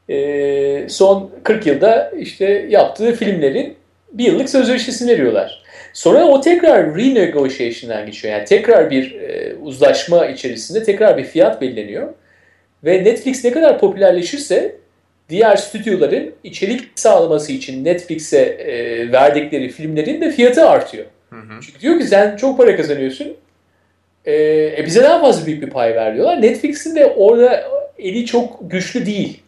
e, 0.08 0.88
son 0.88 1.30
40 1.42 1.66
yılda 1.66 2.10
işte 2.18 2.66
yaptığı 2.70 3.14
filmlerin 3.14 3.76
bir 4.12 4.24
yıllık 4.24 4.50
sözleşmesini 4.50 5.10
veriyorlar. 5.10 5.62
Sonra 5.92 6.24
o 6.24 6.40
tekrar 6.40 6.96
renegotiation'dan 6.96 8.06
geçiyor. 8.06 8.34
Yani 8.34 8.44
tekrar 8.44 8.90
bir 8.90 9.14
e, 9.14 9.54
uzlaşma 9.54 10.26
içerisinde 10.26 10.82
tekrar 10.82 11.18
bir 11.18 11.24
fiyat 11.24 11.60
belirleniyor. 11.60 12.08
Ve 12.84 13.04
Netflix 13.04 13.44
ne 13.44 13.52
kadar 13.52 13.78
popülerleşirse 13.78 14.76
diğer 15.28 15.56
stüdyoların 15.56 16.34
içerik 16.44 16.80
sağlaması 16.94 17.52
için 17.52 17.84
Netflix'e 17.84 18.40
e, 18.40 19.12
verdikleri 19.12 19.68
filmlerin 19.68 20.20
de 20.20 20.30
fiyatı 20.30 20.68
artıyor. 20.68 21.04
Hı 21.30 21.36
hı. 21.36 21.60
Çünkü 21.66 21.80
diyor 21.80 21.98
ki 21.98 22.04
sen 22.04 22.36
çok 22.36 22.58
para 22.58 22.76
kazanıyorsun. 22.76 23.36
Ee, 24.24 24.34
e, 24.78 24.82
bize 24.86 25.02
daha 25.02 25.20
fazla 25.20 25.46
büyük 25.46 25.62
bir 25.62 25.70
pay 25.70 25.94
ver 25.94 26.14
diyorlar. 26.14 26.42
Netflix'in 26.42 26.96
de 26.96 27.06
orada 27.06 27.64
eli 27.98 28.26
çok 28.26 28.70
güçlü 28.70 29.06
değil. 29.06 29.42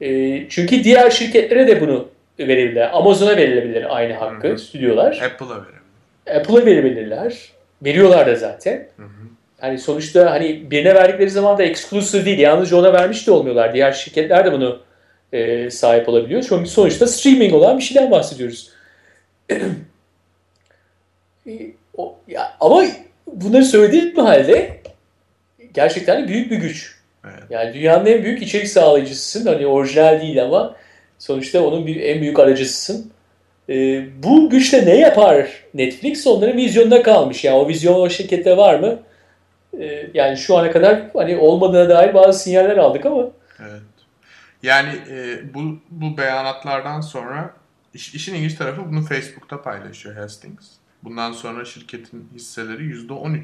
Ee, 0.00 0.42
çünkü 0.48 0.84
diğer 0.84 1.10
şirketlere 1.10 1.66
de 1.66 1.80
bunu 1.80 2.08
verebilirler. 2.48 2.90
Amazon'a 2.92 3.36
verilebilir 3.36 3.96
aynı 3.96 4.14
hakkı 4.14 4.48
Hı 4.48 4.52
hı. 4.52 4.58
stüdyolar. 4.58 5.12
Apple'a 5.12 5.48
verebilir. 5.48 6.40
Apple'a 6.40 6.66
verebilirler. 6.66 7.52
Veriyorlar 7.84 8.26
da 8.26 8.34
zaten. 8.34 8.88
Hı 8.96 9.02
hı. 9.02 9.08
Yani 9.62 9.78
sonuçta 9.78 10.30
hani 10.30 10.70
birine 10.70 10.94
verdikleri 10.94 11.30
zaman 11.30 11.58
da 11.58 11.62
exclusive 11.62 12.24
değil. 12.24 12.38
Yalnızca 12.38 12.76
ona 12.76 12.92
vermiş 12.92 13.26
de 13.26 13.30
olmuyorlar. 13.30 13.74
Diğer 13.74 13.92
şirketler 13.92 14.44
de 14.44 14.52
bunu 14.52 14.80
e, 15.32 15.70
sahip 15.70 16.08
olabiliyor. 16.08 16.44
Çünkü 16.48 16.70
sonuçta 16.70 17.06
streaming 17.06 17.54
olan 17.54 17.78
bir 17.78 17.82
şeyden 17.82 18.10
bahsediyoruz. 18.10 18.70
E, 21.46 21.52
o, 21.96 22.18
ya, 22.28 22.52
ama 22.60 22.84
bunları 23.26 23.64
söylediğim 23.64 24.16
halde 24.16 24.80
gerçekten 25.74 26.28
büyük 26.28 26.50
bir 26.50 26.56
güç. 26.56 26.96
Evet. 27.24 27.42
Yani 27.50 27.74
dünyanın 27.74 28.06
en 28.06 28.24
büyük 28.24 28.42
içerik 28.42 28.68
sağlayıcısısın. 28.68 29.46
Hani 29.46 29.66
orijinal 29.66 30.20
değil 30.20 30.42
ama 30.42 30.76
sonuçta 31.20 31.62
onun 31.62 31.86
bir, 31.86 31.96
en 31.96 32.20
büyük 32.20 32.38
aracısısın. 32.38 33.10
E, 33.68 34.04
bu 34.22 34.50
güçle 34.50 34.86
ne 34.86 34.96
yapar 34.98 35.64
Netflix? 35.74 36.26
Onların 36.26 36.56
vizyonunda 36.56 37.02
kalmış. 37.02 37.44
Yani 37.44 37.56
o 37.56 37.68
vizyon 37.68 37.94
o 37.94 38.10
şirkette 38.10 38.56
var 38.56 38.80
mı? 38.80 38.98
E, 39.80 40.10
yani 40.14 40.36
şu 40.36 40.56
ana 40.56 40.70
kadar 40.70 41.02
hani 41.14 41.36
olmadığına 41.36 41.88
dair 41.88 42.14
bazı 42.14 42.38
sinyaller 42.38 42.76
aldık 42.76 43.06
ama. 43.06 43.26
Evet. 43.60 43.82
Yani 44.62 44.90
e, 45.10 45.40
bu 45.54 45.78
bu 45.90 46.16
beyanatlardan 46.18 47.00
sonra 47.00 47.54
iş, 47.94 48.14
işin 48.14 48.34
ilginç 48.34 48.54
tarafı 48.54 48.90
bunu 48.90 49.02
Facebook'ta 49.02 49.62
paylaşıyor 49.62 50.16
Hastings. 50.16 50.66
Bundan 51.04 51.32
sonra 51.32 51.64
şirketin 51.64 52.28
hisseleri 52.34 52.82
%13 52.82 53.40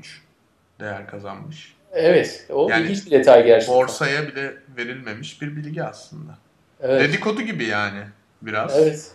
değer 0.80 1.06
kazanmış. 1.06 1.76
Evet. 1.92 2.46
O 2.50 2.68
Yani 2.70 2.84
ilginç 2.84 3.06
bir 3.06 3.10
detay 3.10 3.46
gerçekten. 3.46 3.76
Borsaya 3.76 4.28
bile 4.28 4.54
verilmemiş 4.76 5.42
bir 5.42 5.56
bilgi 5.56 5.84
aslında. 5.84 6.38
Evet. 6.80 7.00
Dedikodu 7.00 7.42
gibi 7.42 7.64
yani 7.64 8.02
biraz. 8.42 8.78
Evet. 8.78 9.10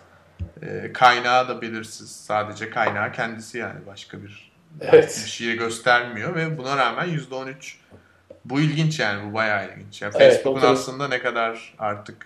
E, 0.62 0.94
kaynağı 0.94 1.48
da 1.50 1.62
belirsiz. 1.62 2.12
Sadece 2.12 2.70
kaynağı 2.70 3.12
kendisi 3.12 3.58
yani 3.58 3.86
başka 3.86 4.24
bir 4.24 4.52
Evet. 4.82 5.22
bir 5.26 5.30
şeye 5.30 5.56
göstermiyor 5.56 6.36
ve 6.36 6.58
buna 6.58 6.78
rağmen 6.78 7.08
%13 7.10 7.78
bu 8.46 8.60
ilginç 8.62 9.00
yani 9.00 9.30
bu 9.30 9.34
bayağı 9.34 9.70
ilginç. 9.72 10.02
Yani 10.02 10.14
Evet, 10.18 10.34
Facebook'un 10.34 10.62
tabii. 10.62 10.72
aslında 10.72 11.08
ne 11.08 11.20
kadar 11.22 11.76
artık 11.80 12.26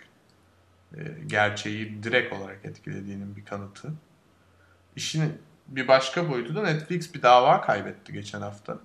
e, 0.98 1.00
gerçeği 1.27 2.04
direkt 2.04 2.34
olarak 2.34 2.65
etkilediğinin 2.65 3.36
bir 3.36 3.46
kanıtı. 3.46 3.88
İşin 4.96 5.38
bir 5.68 5.88
başka 5.88 6.30
boyutu 6.30 6.56
da 6.56 6.63
Netflix 6.63 7.13
bir 7.13 7.22
dava 7.22 7.62
kaybetti 7.62 8.13
geçen 8.13 8.42
hafta. 8.42 8.77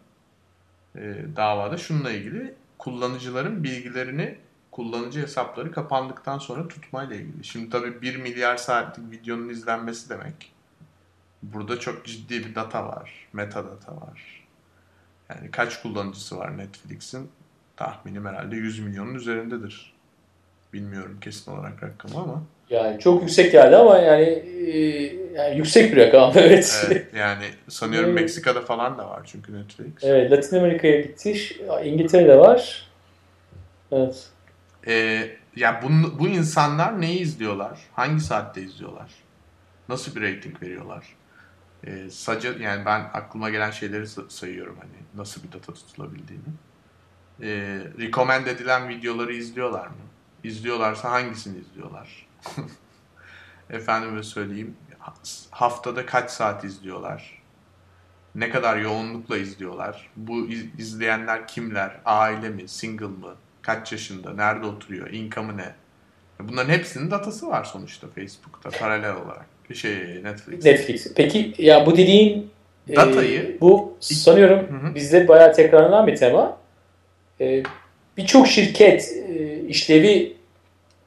E, 0.97 1.15
davada 1.37 1.77
şununla 1.77 2.11
ilgili 2.11 2.55
kullanıcıların 2.79 3.65
bilgilerini 3.65 4.39
kullanıcı 4.71 5.23
hesapları 5.23 5.73
kapandıktan 5.73 6.39
sonra 6.39 6.69
tutmayla 6.69 7.17
ilgili. 7.17 7.45
Şimdi 7.45 7.71
tabii 7.71 8.03
1 8.03 8.17
milyar 8.17 8.57
saatlik 8.57 9.11
videonun 9.11 9.49
izlenmesi 9.49 10.11
demek. 10.11 10.53
Burada 11.43 11.81
çok 11.81 12.05
ciddi 12.07 12.47
bir 12.47 12.55
data 12.55 12.87
var. 12.87 13.29
Metadata 13.33 13.97
var. 13.97 14.47
Yani 15.29 15.51
kaç 15.51 15.83
kullanıcısı 15.83 16.39
var 16.39 16.59
Netflix'in? 16.59 17.31
Tahminim 17.77 18.27
herhalde 18.27 18.57
100 18.57 18.79
milyonun 18.79 19.15
üzerindedir. 19.15 19.95
Bilmiyorum 20.73 21.19
kesin 21.21 21.53
olarak 21.53 21.83
rakamı 21.83 22.23
ama. 22.23 22.43
Yani 22.71 23.01
çok 23.01 23.23
yüksek 23.23 23.53
geldi 23.53 23.77
ama 23.77 23.99
yani, 23.99 24.25
e, 24.25 24.79
yani 25.35 25.57
yüksek 25.57 25.93
bir 25.93 25.97
rakam. 25.97 26.33
Evet. 26.37 26.87
Evet, 26.87 27.07
yani 27.17 27.45
sanıyorum 27.69 28.11
Evet. 28.11 28.21
Meksika'da 28.21 28.61
falan 28.61 28.99
da 28.99 29.09
var 29.09 29.23
çünkü 29.25 29.55
Netflix. 29.55 29.93
Evet, 30.03 30.33
Latin 30.33 30.57
Amerika'ya 30.57 31.01
gitti. 31.01 31.35
İngiltere'de 31.85 32.39
var. 32.39 32.89
Evet. 33.93 34.31
Ee, 34.87 35.37
ya 35.57 35.83
bu, 35.83 36.19
bu 36.19 36.29
insanlar 36.29 37.01
neyi 37.01 37.19
izliyorlar? 37.21 37.81
Hangi 37.93 38.21
saatte 38.21 38.63
izliyorlar? 38.63 39.11
Nasıl 39.89 40.17
bir 40.17 40.23
rating 40.37 40.63
veriyorlar? 40.63 41.17
Ee, 41.87 42.11
sadece 42.11 42.49
yani 42.61 42.85
ben 42.85 43.01
aklıma 43.15 43.51
gelen 43.51 43.71
şeyleri 43.71 44.03
sa- 44.05 44.31
sayıyorum 44.31 44.77
hani 44.81 44.93
nasıl 45.15 45.43
bir 45.43 45.53
data 45.53 45.75
tutulabildiğini. 45.75 46.43
Ee, 47.43 47.81
recommend 47.99 48.47
edilen 48.47 48.89
videoları 48.89 49.33
izliyorlar 49.35 49.87
mı? 49.87 49.95
İzliyorlarsa 50.45 51.11
hangisini 51.11 51.59
izliyorlar? 51.59 52.27
Efendime 53.71 54.23
söyleyeyim 54.23 54.77
ha- 54.99 55.15
haftada 55.51 56.07
kaç 56.07 56.31
saat 56.31 56.65
izliyorlar? 56.65 57.43
Ne 58.35 58.51
kadar 58.51 58.77
yoğunlukla 58.77 59.37
izliyorlar? 59.39 60.11
Bu 60.17 60.47
iz- 60.47 60.79
izleyenler 60.81 61.49
kimler? 61.49 62.01
Aile 62.05 62.49
mi? 62.49 62.69
Single 62.69 63.07
mı? 63.07 63.35
Kaç 63.75 63.93
yaşında? 63.93 64.33
Nerede 64.33 64.67
oturuyor? 64.67 65.11
Income'ı 65.11 65.57
ne? 65.57 65.65
Bunların 66.41 66.73
hepsinin 66.73 67.11
datası 67.11 67.49
var 67.49 67.65
sonuçta 67.65 68.07
Facebook'ta 68.09 68.71
paralel 68.71 69.13
olarak. 69.17 69.47
Şey 69.75 70.25
Netflix. 70.25 70.65
Netflix. 70.65 71.15
Peki 71.15 71.55
ya 71.59 71.87
bu 71.87 71.97
dediğin 71.97 72.51
e, 72.89 72.97
Datayı- 72.97 73.61
bu 73.61 73.97
sanıyorum 74.01 74.59
Hı 74.59 74.87
hı. 74.87 74.95
bizde 74.95 75.29
bayağı 75.29 75.53
tekrarlanan 75.53 76.07
bir 76.07 76.17
tema. 76.17 76.59
E, 77.41 77.63
Birçok 78.17 78.49
şirket 78.49 79.13
e, 79.29 79.61
işlevi 79.61 80.37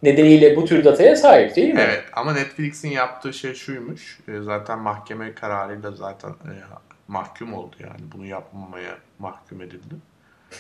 nedeniyle 0.03 0.55
bu 0.55 0.65
tür 0.65 0.83
dataya 0.85 1.15
sahip 1.15 1.55
değil 1.55 1.73
mi? 1.73 1.79
Evet 1.83 2.03
ama 2.13 2.33
Netflix'in 2.33 2.89
yaptığı 2.89 3.33
şey 3.33 3.53
şuymuş. 3.53 4.19
e, 4.27 4.41
Zaten 4.41 4.79
mahkeme 4.79 5.33
kararıyla 5.35 5.91
zaten 5.91 6.29
e, 6.29 6.53
mahkum 7.07 7.53
oldu 7.53 7.75
yani. 7.79 8.11
Bunu 8.15 8.25
yapmamaya 8.25 8.97
mahkum 9.19 9.61
edildi. 9.61 9.95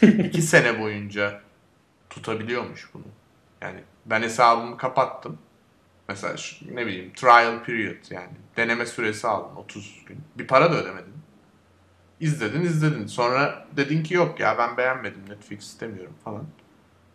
İki 0.27 0.41
sene 0.41 0.79
boyunca 0.79 1.41
tutabiliyormuş 2.13 2.89
bunu. 2.93 3.03
Yani 3.61 3.79
ben 4.05 4.21
hesabımı 4.21 4.77
kapattım. 4.77 5.37
Mesela 6.09 6.37
şu, 6.37 6.75
ne 6.75 6.85
bileyim 6.85 7.13
trial 7.13 7.63
period 7.63 8.11
yani 8.11 8.31
deneme 8.57 8.85
süresi 8.85 9.27
aldın 9.27 9.55
30 9.55 10.05
gün. 10.05 10.21
Bir 10.35 10.47
para 10.47 10.71
da 10.71 10.75
ödemedin. 10.75 11.13
İzledin 12.19 12.61
izledin. 12.61 13.07
Sonra 13.07 13.67
dedin 13.77 14.03
ki 14.03 14.13
yok 14.13 14.39
ya 14.39 14.57
ben 14.57 14.77
beğenmedim 14.77 15.29
Netflix 15.29 15.63
istemiyorum 15.63 16.15
falan. 16.23 16.45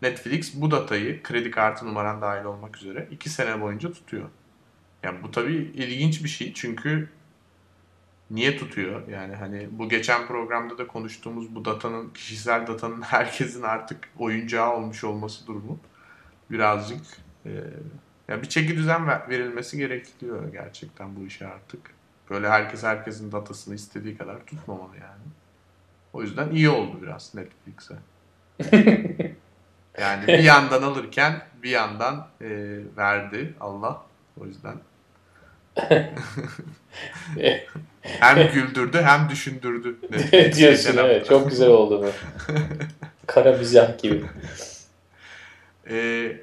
Netflix 0.03 0.55
bu 0.55 0.71
datayı 0.71 1.23
kredi 1.23 1.51
kartı 1.51 1.87
numaran 1.87 2.23
dahil 2.23 2.45
olmak 2.45 2.77
üzere 2.77 3.09
2 3.11 3.31
sene 3.31 3.61
boyunca 3.61 3.93
tutuyor. 3.93 4.29
Yani 5.03 5.23
bu 5.23 5.31
tabii 5.31 5.55
ilginç 5.55 6.25
bir 6.25 6.29
şey 6.29 6.55
çünkü 6.55 7.09
niye 8.31 8.57
tutuyor? 8.57 9.09
Yani 9.09 9.35
hani 9.35 9.69
bu 9.71 9.89
geçen 9.89 10.27
programda 10.27 10.79
da 10.79 10.87
konuştuğumuz 10.87 11.55
bu 11.55 11.65
datanın, 11.65 12.11
kişisel 12.11 12.67
datanın 12.67 13.03
herkesin 13.03 13.63
artık 13.63 14.09
oyuncağı 14.19 14.73
olmuş 14.75 15.05
olması 15.05 15.47
durumu 15.47 15.79
birazcık 16.51 17.01
e, 17.47 17.51
ya 18.29 18.43
bir 18.43 18.49
çeki 18.49 18.77
düzen 18.77 19.07
ver- 19.07 19.29
verilmesi 19.29 19.79
gerekiyor 19.79 20.53
gerçekten 20.53 21.17
bu 21.17 21.27
işe 21.27 21.47
artık. 21.47 21.81
Böyle 22.31 22.49
herkes 22.49 22.83
herkesin 22.83 23.33
datasını 23.33 23.75
istediği 23.75 24.17
kadar 24.19 24.47
tutmamalı 24.47 24.95
yani. 25.01 25.23
O 26.13 26.23
yüzden 26.23 26.51
iyi 26.51 26.69
oldu 26.69 26.99
biraz 27.03 27.35
Netflix'e. 27.35 27.95
Yani 30.01 30.27
bir 30.27 30.39
yandan 30.39 30.83
alırken 30.83 31.43
bir 31.63 31.71
yandan 31.71 32.29
e, 32.41 32.47
verdi 32.97 33.55
Allah. 33.61 34.03
O 34.41 34.47
yüzden 34.47 34.77
hem 38.21 38.53
güldürdü 38.53 39.03
hem 39.03 39.29
düşündürdü. 39.31 39.97
Diyorsun 40.57 40.97
evet. 40.99 41.29
Çok 41.29 41.51
güzel 41.51 41.69
oldu 41.69 42.03
bu. 42.05 42.11
Kara 43.27 43.53
mizah 43.53 43.99
gibi. 43.99 44.23
Ee, 45.91 46.37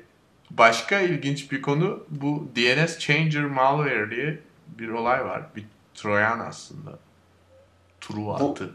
başka 0.51 0.99
ilginç 0.99 1.51
bir 1.51 1.61
konu 1.61 2.03
bu 2.09 2.47
DNS 2.55 2.99
Changer 2.99 3.43
Malware 3.43 4.11
diye 4.11 4.39
bir 4.67 4.89
olay 4.89 5.25
var. 5.25 5.41
Bir 5.55 5.65
Trojan 5.95 6.39
aslında. 6.39 6.99
Bu- 8.15 8.35
attı. 8.35 8.69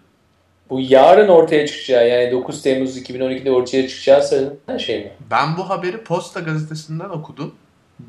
Bu 0.71 0.81
yarın 0.81 1.29
ortaya 1.29 1.67
çıkacağı 1.67 2.09
yani 2.09 2.33
9 2.33 2.63
Temmuz 2.63 2.97
2012'de 2.99 3.51
ortaya 3.51 3.89
çıkacağı 3.89 4.23
söylenen 4.23 4.79
şey 4.79 5.05
mi? 5.05 5.13
Ben 5.31 5.57
bu 5.57 5.71
haberi 5.71 6.05
Posta 6.05 6.41
gazetesinden 6.41 7.09
okudum. 7.09 7.55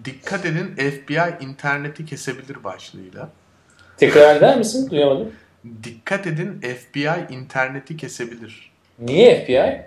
Dikkat 0.06 0.46
edin 0.46 0.76
FBI 0.76 1.46
interneti 1.46 2.06
kesebilir 2.06 2.64
başlığıyla. 2.64 3.30
Tekrar 4.10 4.36
eder 4.36 4.58
misin? 4.58 4.90
Duyamadım. 4.90 5.32
Dikkat 5.84 6.28
edin 6.28 6.62
FBI 6.62 7.34
interneti 7.34 7.98
kesebilir. 7.98 8.72
Niye 9.00 9.44
FBI? 9.44 9.82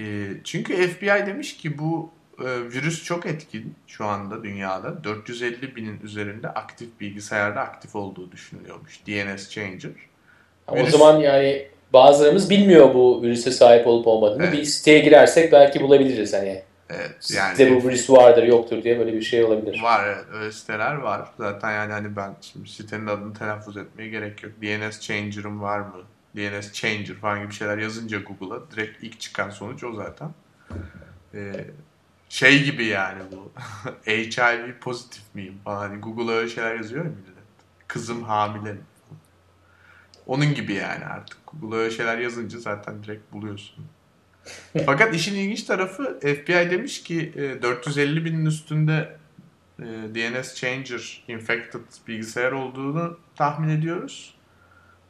Ee, 0.00 0.26
çünkü 0.44 0.88
FBI 0.88 1.26
demiş 1.26 1.56
ki 1.56 1.78
bu 1.78 2.10
e, 2.40 2.44
virüs 2.44 3.04
çok 3.04 3.26
etkin 3.26 3.74
şu 3.86 4.04
anda 4.04 4.42
dünyada. 4.42 5.04
450 5.04 5.76
binin 5.76 6.00
üzerinde 6.04 6.48
aktif 6.48 6.88
bilgisayarda 7.00 7.60
aktif 7.60 7.96
olduğu 7.96 8.32
düşünülüyormuş. 8.32 9.00
DNS 9.06 9.50
Changer. 9.50 9.90
O 10.68 10.76
Virüs- 10.76 10.90
zaman 10.90 11.20
yani 11.20 11.66
bazılarımız 11.92 12.50
bilmiyor 12.50 12.94
bu 12.94 13.22
virüse 13.22 13.50
sahip 13.50 13.86
olup 13.86 14.06
olmadığını. 14.06 14.44
Evet. 14.44 14.52
Bir 14.52 14.64
siteye 14.64 14.98
girersek 14.98 15.52
belki 15.52 15.80
bulabiliriz 15.80 16.32
hani. 16.32 16.62
Evet, 16.90 17.30
yani 17.34 17.56
Sitede 17.56 17.76
bu 17.76 17.88
virüs 17.88 18.10
vardır 18.10 18.42
yoktur 18.42 18.82
diye 18.82 18.98
böyle 18.98 19.12
bir 19.12 19.22
şey 19.22 19.44
olabilir. 19.44 19.82
var 19.82 20.06
evet, 20.06 20.24
öyle 20.32 20.52
siteler 20.52 20.94
var. 20.94 21.28
Zaten 21.38 21.72
yani 21.72 21.92
hani 21.92 22.16
ben 22.16 22.36
şimdi 22.40 22.68
sitenin 22.68 23.06
adını 23.06 23.34
telaffuz 23.34 23.76
etmeye 23.76 24.08
gerek 24.08 24.42
yok. 24.42 24.52
DNS 24.62 25.00
Changer'ım 25.00 25.62
var 25.62 25.80
mı? 25.80 26.02
DNS 26.36 26.72
Changer 26.72 27.14
falan 27.14 27.42
gibi 27.42 27.52
şeyler 27.52 27.78
yazınca 27.78 28.18
Google'a 28.18 28.70
direkt 28.70 29.02
ilk 29.02 29.20
çıkan 29.20 29.50
sonuç 29.50 29.84
o 29.84 29.92
zaten. 29.92 30.30
Ee, 31.34 31.64
şey 32.28 32.64
gibi 32.64 32.84
yani 32.84 33.22
bu. 33.32 33.52
HIV 34.10 34.78
pozitif 34.80 35.22
miyim 35.34 35.58
falan. 35.64 35.88
Hani 35.88 36.00
Google'a 36.00 36.34
öyle 36.34 36.48
şeyler 36.48 36.74
yazıyor 36.74 37.04
ya 37.04 37.10
millet. 37.10 37.38
Kızım 37.88 38.22
hamile 38.22 38.72
mi? 38.72 38.80
Onun 40.26 40.54
gibi 40.54 40.74
yani 40.74 41.04
artık. 41.04 41.38
Google'a 41.46 41.78
öyle 41.78 41.90
şeyler 41.90 42.18
yazınca 42.18 42.58
zaten 42.58 43.02
direkt 43.02 43.32
buluyorsun. 43.32 43.84
Fakat 44.86 45.14
işin 45.14 45.34
ilginç 45.34 45.62
tarafı 45.62 46.20
FBI 46.20 46.70
demiş 46.70 47.02
ki 47.02 47.32
e, 47.36 47.62
450 47.62 48.24
binin 48.24 48.46
üstünde 48.46 49.16
e, 49.78 49.84
DNS 49.84 50.54
Changer 50.54 51.24
infected 51.28 51.80
bilgisayar 52.08 52.52
olduğunu 52.52 53.18
tahmin 53.36 53.68
ediyoruz. 53.68 54.34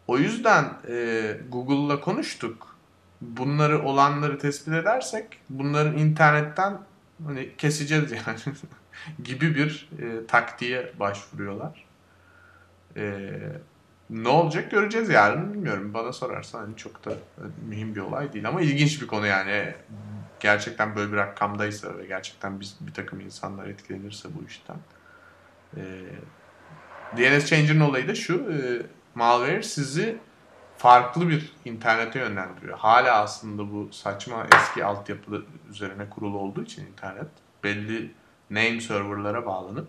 O 0.06 0.18
yüzden 0.18 0.64
e, 0.88 1.36
Google'la 1.48 2.00
konuştuk. 2.00 2.78
Bunları 3.20 3.82
olanları 3.82 4.38
tespit 4.38 4.74
edersek 4.74 5.26
bunların 5.50 5.98
internetten 5.98 6.78
hani 7.26 7.50
keseceğiz 7.58 8.12
yani 8.12 8.38
gibi 9.24 9.54
bir 9.54 9.88
e, 10.02 10.26
taktiğe 10.26 10.92
başvuruyorlar. 11.00 11.88
Ee, 12.96 13.30
ne 14.10 14.28
olacak 14.28 14.70
göreceğiz 14.70 15.08
yarın 15.08 15.54
bilmiyorum. 15.54 15.94
Bana 15.94 16.12
sorarsan 16.12 16.60
hani 16.60 16.76
çok 16.76 17.04
da 17.04 17.12
mühim 17.68 17.94
bir 17.94 18.00
olay 18.00 18.32
değil 18.32 18.48
ama 18.48 18.60
ilginç 18.60 19.02
bir 19.02 19.06
konu 19.06 19.26
yani. 19.26 19.74
Gerçekten 20.40 20.96
böyle 20.96 21.12
bir 21.12 21.16
rakamdaysa 21.16 21.98
ve 21.98 22.06
gerçekten 22.06 22.60
biz, 22.60 22.76
bir 22.80 22.94
takım 22.94 23.20
insanlar 23.20 23.66
etkilenirse 23.66 24.28
bu 24.38 24.46
işten. 24.46 24.76
Ee, 25.76 25.80
DNS 27.16 27.46
Changer'ın 27.46 27.80
olayı 27.80 28.08
da 28.08 28.14
şu. 28.14 28.34
E, 28.34 28.56
malware 29.14 29.62
sizi 29.62 30.18
farklı 30.76 31.28
bir 31.28 31.52
internete 31.64 32.18
yönlendiriyor. 32.18 32.78
Hala 32.78 33.22
aslında 33.22 33.72
bu 33.72 33.88
saçma 33.92 34.46
eski 34.56 34.84
altyapı 34.84 35.44
üzerine 35.70 36.10
kurulu 36.10 36.38
olduğu 36.38 36.62
için 36.62 36.86
internet 36.86 37.28
belli 37.64 38.12
name 38.50 38.80
serverlara 38.80 39.46
bağlanıp 39.46 39.88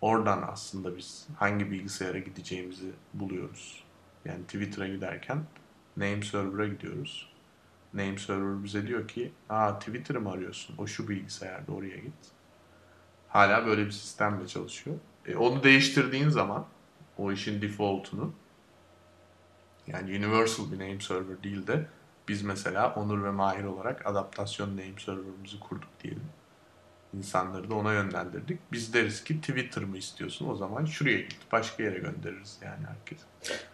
oradan 0.00 0.44
aslında 0.52 0.96
biz 0.96 1.26
hangi 1.36 1.70
bilgisayara 1.70 2.18
gideceğimizi 2.18 2.90
buluyoruz. 3.14 3.84
Yani 4.24 4.42
Twitter'a 4.44 4.88
giderken 4.88 5.44
name 5.96 6.22
server'a 6.22 6.68
gidiyoruz. 6.68 7.32
Name 7.94 8.18
server 8.18 8.64
bize 8.64 8.86
diyor 8.86 9.08
ki 9.08 9.32
aa 9.48 9.78
Twitter'ı 9.78 10.20
mı 10.20 10.30
arıyorsun? 10.30 10.74
O 10.78 10.86
şu 10.86 11.08
bilgisayarda 11.08 11.72
oraya 11.72 11.96
git. 11.96 12.14
Hala 13.28 13.66
böyle 13.66 13.86
bir 13.86 13.90
sistemle 13.90 14.46
çalışıyor. 14.46 14.96
E, 15.26 15.36
onu 15.36 15.62
değiştirdiğin 15.62 16.28
zaman 16.28 16.66
o 17.18 17.32
işin 17.32 17.62
default'unu 17.62 18.32
yani 19.86 20.18
universal 20.18 20.72
bir 20.72 20.78
name 20.78 21.00
server 21.00 21.42
değil 21.42 21.66
de 21.66 21.86
biz 22.28 22.42
mesela 22.42 22.94
Onur 22.94 23.24
ve 23.24 23.30
Mahir 23.30 23.64
olarak 23.64 24.06
adaptasyon 24.06 24.70
name 24.70 24.94
server'ımızı 24.98 25.60
kurduk 25.60 25.88
diyelim. 26.02 26.24
İnsanları 27.16 27.70
da 27.70 27.74
ona 27.74 27.92
yönlendirdik. 27.92 28.58
Biz 28.72 28.94
deriz 28.94 29.24
ki 29.24 29.40
Twitter 29.40 29.84
mı 29.84 29.98
istiyorsun? 29.98 30.48
O 30.48 30.54
zaman 30.56 30.84
şuraya 30.84 31.18
git. 31.20 31.52
Başka 31.52 31.82
yere 31.82 31.98
göndeririz 31.98 32.58
yani 32.64 32.86
herkes. 32.86 33.18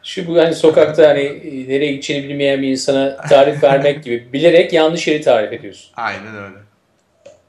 Şu 0.02 0.26
bu 0.26 0.38
hani 0.38 0.54
sokakta 0.54 1.08
hani 1.08 1.20
e, 1.20 1.68
nereye 1.68 1.92
gideceğini 1.92 2.28
bilmeyen 2.28 2.62
bir 2.62 2.68
insana 2.68 3.16
tarif 3.16 3.62
vermek 3.62 4.04
gibi 4.04 4.32
bilerek 4.32 4.72
yanlış 4.72 5.08
yeri 5.08 5.20
tarif 5.20 5.52
ediyorsun. 5.52 5.92
Aynen 5.96 6.36
öyle. 6.36 6.58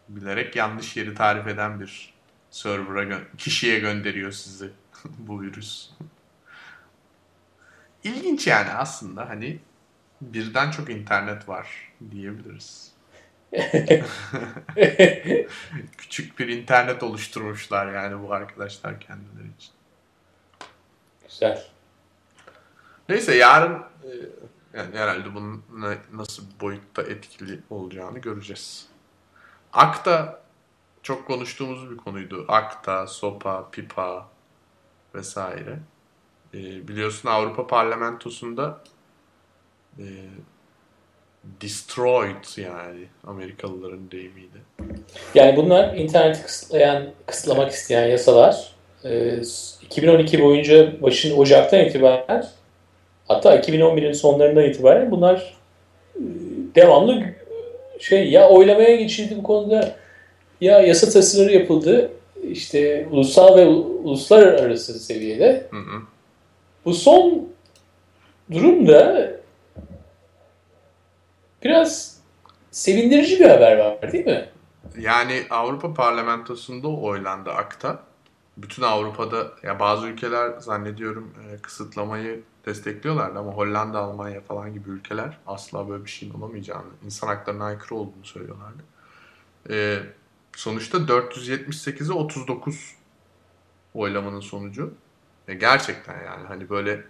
Bilerek 0.10 0.56
yanlış 0.56 0.98
yeri 0.98 1.16
tarif 1.16 1.48
eden 1.48 1.80
bir 1.80 2.14
server'a 2.52 3.04
gö- 3.04 3.38
kişiye 3.38 3.80
gönderiyor 3.80 4.32
sizi 4.32 4.70
bu 5.06 5.42
virüs. 5.42 5.90
İlginç 8.04 8.48
yani 8.48 8.70
aslında 8.70 9.30
hani 9.30 9.60
birden 10.22 10.72
çok 10.72 10.90
internet 10.90 11.50
var 11.50 11.68
diyebiliriz. 12.12 12.92
Küçük 15.98 16.40
bir 16.40 16.48
internet 16.48 17.04
oluşturmuşlar 17.04 17.94
yani 17.94 18.28
bu 18.28 18.34
arkadaşlar 18.34 19.00
kendileri 19.00 19.48
için. 19.58 19.72
Güzel. 21.28 21.66
Neyse 23.10 23.36
yarın 23.36 23.74
e, 23.74 24.12
yani 24.74 24.98
herhalde 24.98 25.36
bunun 25.36 25.64
nasıl 26.14 26.44
bir 26.50 26.60
boyutta 26.60 27.02
etkili 27.02 27.60
olacağını 27.70 28.20
göreceğiz. 28.20 28.88
Akta 29.74 30.42
çok 31.04 31.28
konuştuğumuz 31.28 31.92
bir 31.92 31.98
konuydu. 31.98 32.46
Akta, 32.48 33.08
SOPA, 33.08 33.72
PIPA 33.72 34.28
vesaire. 35.16 35.80
E, 36.54 36.88
biliyorsun 36.88 37.30
Avrupa 37.30 37.68
Parlamentosu'nda 37.68 38.84
e, 40.00 40.04
destroyed 41.62 42.58
yani 42.58 43.06
Amerikalıların 43.28 44.12
deyimiyle. 44.12 44.58
Yani 45.36 45.58
bunlar 45.58 45.96
interneti 45.96 46.44
kısıtlayan, 46.44 47.04
kısıtlamak 47.26 47.72
isteyen 47.72 48.08
yasalar. 48.08 48.76
Ee, 49.04 49.42
2012 49.82 50.42
boyunca 50.42 51.02
başın 51.02 51.38
Ocak'tan 51.38 51.86
itibaren 51.86 52.46
hatta 53.28 53.56
2011'in 53.60 54.14
sonlarından 54.14 54.64
itibaren 54.64 55.12
bunlar 55.12 55.54
e, 56.16 56.22
devamlı 56.76 57.24
şey 58.00 58.30
ya 58.30 58.50
oylamaya 58.50 58.96
geçildi 58.96 59.38
bu 59.38 59.44
konuda 59.44 59.96
ya 60.62 60.82
yasa 60.82 61.10
tasarıları 61.10 61.54
yapıldı 61.54 62.12
işte 62.44 63.08
ulusal 63.12 63.58
ve 63.58 63.66
uluslararası 63.68 65.00
seviyede. 65.00 65.68
Hı 65.70 65.78
hı. 65.78 66.02
Bu 66.86 66.94
son 66.94 67.48
durumda 68.52 69.32
biraz 71.66 72.18
sevindirici 72.72 73.40
bir 73.40 73.50
haber 73.50 73.78
var 73.78 74.12
değil 74.12 74.26
mi? 74.26 74.50
Yani 74.98 75.44
Avrupa 75.50 75.94
Parlamentosu'nda 75.94 76.88
oylandı 76.88 77.52
akta. 77.52 78.04
Bütün 78.58 78.84
Avrupa'da 78.84 79.52
ya 79.64 79.80
bazı 79.80 80.08
ülkeler 80.08 80.60
zannediyorum 80.60 81.34
e, 81.50 81.62
kısıtlamayı 81.62 82.44
destekliyorlardı 82.66 83.40
ama 83.40 83.52
Hollanda, 83.52 84.00
Almanya 84.00 84.42
falan 84.42 84.74
gibi 84.74 84.90
ülkeler 84.90 85.38
asla 85.48 85.90
böyle 85.90 86.06
bir 86.06 86.10
şeyin 86.10 86.34
olamayacağını, 86.34 86.90
insan 87.06 87.28
haklarına 87.28 87.66
aykırı 87.66 87.96
olduğunu 87.96 88.26
söylüyorlardı. 88.26 88.84
E, 89.70 90.00
sonuçta 90.56 90.98
478'e 90.98 92.14
39 92.14 92.96
oylamanın 93.94 94.40
sonucu. 94.40 94.94
E, 95.48 95.54
gerçekten 95.54 96.24
yani 96.26 96.48
hani 96.48 96.70
böyle 96.70 97.04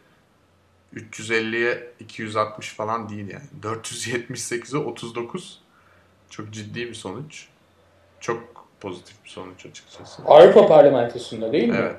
350'ye 0.93 1.93
260 1.99 2.73
falan 2.73 3.09
değil 3.09 3.29
yani. 3.29 3.45
478'e 3.61 4.77
39 4.77 5.61
çok 6.29 6.51
ciddi 6.51 6.89
bir 6.89 6.93
sonuç. 6.93 7.47
Çok 8.19 8.65
pozitif 8.81 9.23
bir 9.23 9.29
sonuç 9.29 9.65
açıkçası. 9.65 10.23
Avrupa 10.25 10.67
Parlamentosu'nda 10.67 11.51
değil 11.51 11.69
mi? 11.69 11.77
Evet. 11.79 11.95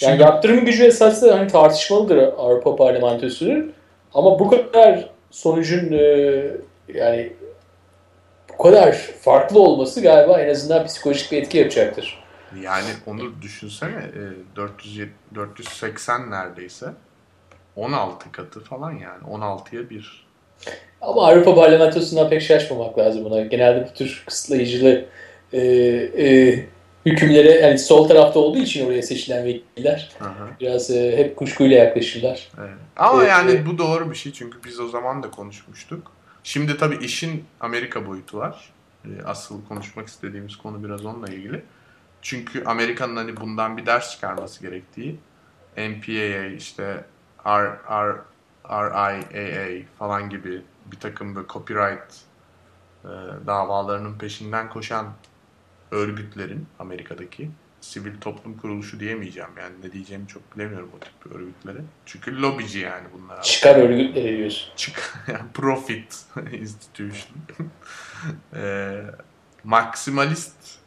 Yani 0.00 0.10
Şimdi 0.10 0.22
yaptırım 0.22 0.64
gücü 0.64 0.84
esaslı 0.84 1.30
hani 1.30 1.48
tartışmalıdır 1.48 2.16
Avrupa 2.16 2.76
Parlamentosu'nun 2.76 3.72
ama 4.14 4.38
bu 4.38 4.50
kadar 4.50 5.10
sonucun 5.30 5.92
e, 5.92 6.50
yani 6.94 7.32
bu 8.52 8.62
kadar 8.62 8.92
farklı 9.20 9.60
olması 9.60 10.02
galiba 10.02 10.40
en 10.40 10.50
azından 10.50 10.86
psikolojik 10.86 11.32
bir 11.32 11.42
etki 11.42 11.58
yapacaktır. 11.58 12.24
yani 12.62 12.88
onu 13.06 13.42
düşünsene 13.42 14.02
e, 14.02 14.56
470 14.56 15.14
480 15.34 16.30
neredeyse 16.30 16.86
16 17.76 18.32
katı 18.32 18.60
falan 18.60 18.92
yani 18.92 19.22
16'ya 19.30 19.90
1. 19.90 20.24
Ama 21.00 21.26
Avrupa 21.26 21.54
Parlamentosu'ndan 21.54 22.30
pek 22.30 22.42
şaşmamak 22.42 22.98
lazım 22.98 23.24
buna. 23.24 23.40
Genelde 23.40 23.88
bu 23.90 23.94
tür 23.94 24.24
kısıtlayıcılı 24.26 25.04
e, 25.52 25.60
e, 26.18 26.58
hükümlere 27.06 27.50
yani 27.50 27.78
sol 27.78 28.08
tarafta 28.08 28.40
olduğu 28.40 28.58
için 28.58 28.86
oraya 28.86 29.02
seçilen 29.02 29.44
vekiller 29.44 30.12
Hı 30.18 30.24
hı. 30.24 30.48
biraz 30.60 30.90
e, 30.90 31.16
hep 31.16 31.36
kuşkuyla 31.36 31.76
yaklaşırlar. 31.76 32.48
Evet. 32.58 32.70
Ama 32.96 33.18
Evet, 33.18 33.30
yani 33.30 33.50
evet. 33.50 33.66
bu 33.66 33.78
doğru 33.78 34.10
bir 34.10 34.16
şey 34.16 34.32
çünkü 34.32 34.58
biz 34.64 34.80
o 34.80 34.88
zaman 34.88 35.22
da 35.22 35.30
konuşmuştuk. 35.30 36.12
Şimdi 36.42 36.76
tabii 36.76 37.04
işin 37.04 37.44
Amerika 37.60 38.06
boyutu 38.06 38.38
var. 38.38 38.72
Ee, 39.04 39.08
Asıl 39.24 39.64
konuşmak 39.68 40.08
istediğimiz 40.08 40.56
konu 40.56 40.84
biraz 40.84 41.04
onunla 41.04 41.28
ilgili. 41.28 41.62
Çünkü 42.22 42.64
Amerika'nın 42.64 43.16
hani 43.16 43.36
bundan 43.36 43.76
bir 43.76 43.86
ders 43.86 44.12
çıkarması 44.12 44.62
gerektiği 44.62 45.16
MPAA 45.76 46.46
işte 46.46 47.04
R, 47.46 47.78
R, 47.90 48.16
RIAA 48.70 49.82
falan 49.98 50.30
gibi 50.30 50.62
bir 50.86 51.00
takım 51.00 51.36
böyle 51.36 51.48
copyright 51.48 52.14
e, 53.04 53.10
davalarının 53.46 54.18
peşinden 54.18 54.68
koşan 54.68 55.12
örgütlerin 55.90 56.66
Amerika'daki 56.78 57.50
sivil 57.80 58.20
toplum 58.20 58.58
kuruluşu 58.58 59.00
diyemeyeceğim 59.00 59.50
yani 59.58 59.74
ne 59.82 59.92
diyeceğimi 59.92 60.28
çok 60.28 60.56
bilemiyorum 60.56 60.90
o 60.96 61.00
tip 61.00 61.36
örgütlere. 61.36 61.78
Çünkü 62.06 62.42
lobici 62.42 62.78
yani 62.78 63.06
bunlar. 63.12 63.42
Çıkar 63.42 63.76
örgütleri 63.76 64.38
diyorsun. 64.38 64.72
Çık 64.76 65.14
yani 65.28 65.50
profit 65.54 66.24
institution. 66.52 67.38
Eee 68.54 69.04
maksimalist 69.64 70.78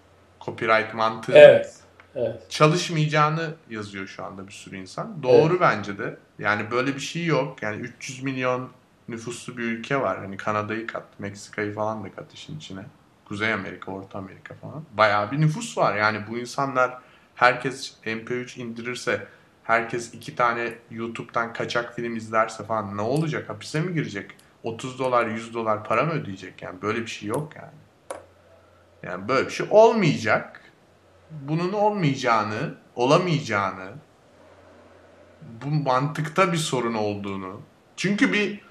copyright 0.41 0.93
mantığı 0.93 1.33
Evet. 1.37 1.76
Evet. 2.17 2.45
çalışmayacağını 2.49 3.53
yazıyor 3.69 4.07
şu 4.07 4.23
anda 4.23 4.47
bir 4.47 4.53
sürü 4.53 4.77
insan. 4.77 5.23
Doğru 5.23 5.59
bence 5.59 5.97
de. 5.97 6.17
Yani 6.39 6.71
böyle 6.71 6.95
bir 6.95 6.99
şey 6.99 7.25
yok. 7.25 7.63
Yani 7.63 7.77
300 7.77 8.23
milyon 8.23 8.69
nüfuslu 9.07 9.57
bir 9.57 9.63
ülke 9.63 10.01
var. 10.01 10.17
Hani 10.19 10.37
Kanada'yı 10.37 10.87
kat, 10.87 11.03
Meksika'yı 11.19 11.73
falan 11.73 12.03
da 12.03 12.11
kat 12.11 12.33
işin 12.33 12.57
içine. 12.57 12.81
Kuzey 13.25 13.53
Amerika, 13.53 13.91
Orta 13.91 14.19
Amerika 14.19 14.55
falan. 14.55 14.83
Bayağı 14.93 15.31
bir 15.31 15.41
nüfus 15.41 15.77
var. 15.77 15.95
Yani 15.95 16.19
bu 16.29 16.37
insanlar 16.37 16.97
herkes 17.35 17.93
MP3 18.05 18.59
indirirse, 18.59 19.27
herkes 19.63 20.13
iki 20.13 20.35
tane 20.35 20.73
YouTube'dan 20.91 21.53
kaçak 21.53 21.95
film 21.95 22.15
izlerse 22.15 22.63
falan 22.63 22.97
ne 22.97 23.01
olacak? 23.01 23.49
Hapise 23.49 23.81
mi 23.81 23.93
girecek? 23.93 24.31
30 24.63 24.99
dolar, 24.99 25.25
100 25.27 25.53
dolar 25.53 25.83
para 25.83 26.03
mı 26.03 26.11
ödeyecek? 26.11 26.61
Yani 26.61 26.81
böyle 26.81 27.01
bir 27.01 27.07
şey 27.07 27.29
yok 27.29 27.55
yani. 27.55 27.71
Yani 29.03 29.27
böyle 29.27 29.47
bir 29.47 29.53
şey 29.53 29.67
olmayacak 29.69 30.61
bunun 31.31 31.73
olmayacağını, 31.73 32.75
olamayacağını, 32.95 33.91
bu 35.41 35.67
mantıkta 35.67 36.51
bir 36.51 36.57
sorun 36.57 36.93
olduğunu. 36.93 37.61
Çünkü 37.95 38.33
bir 38.33 38.61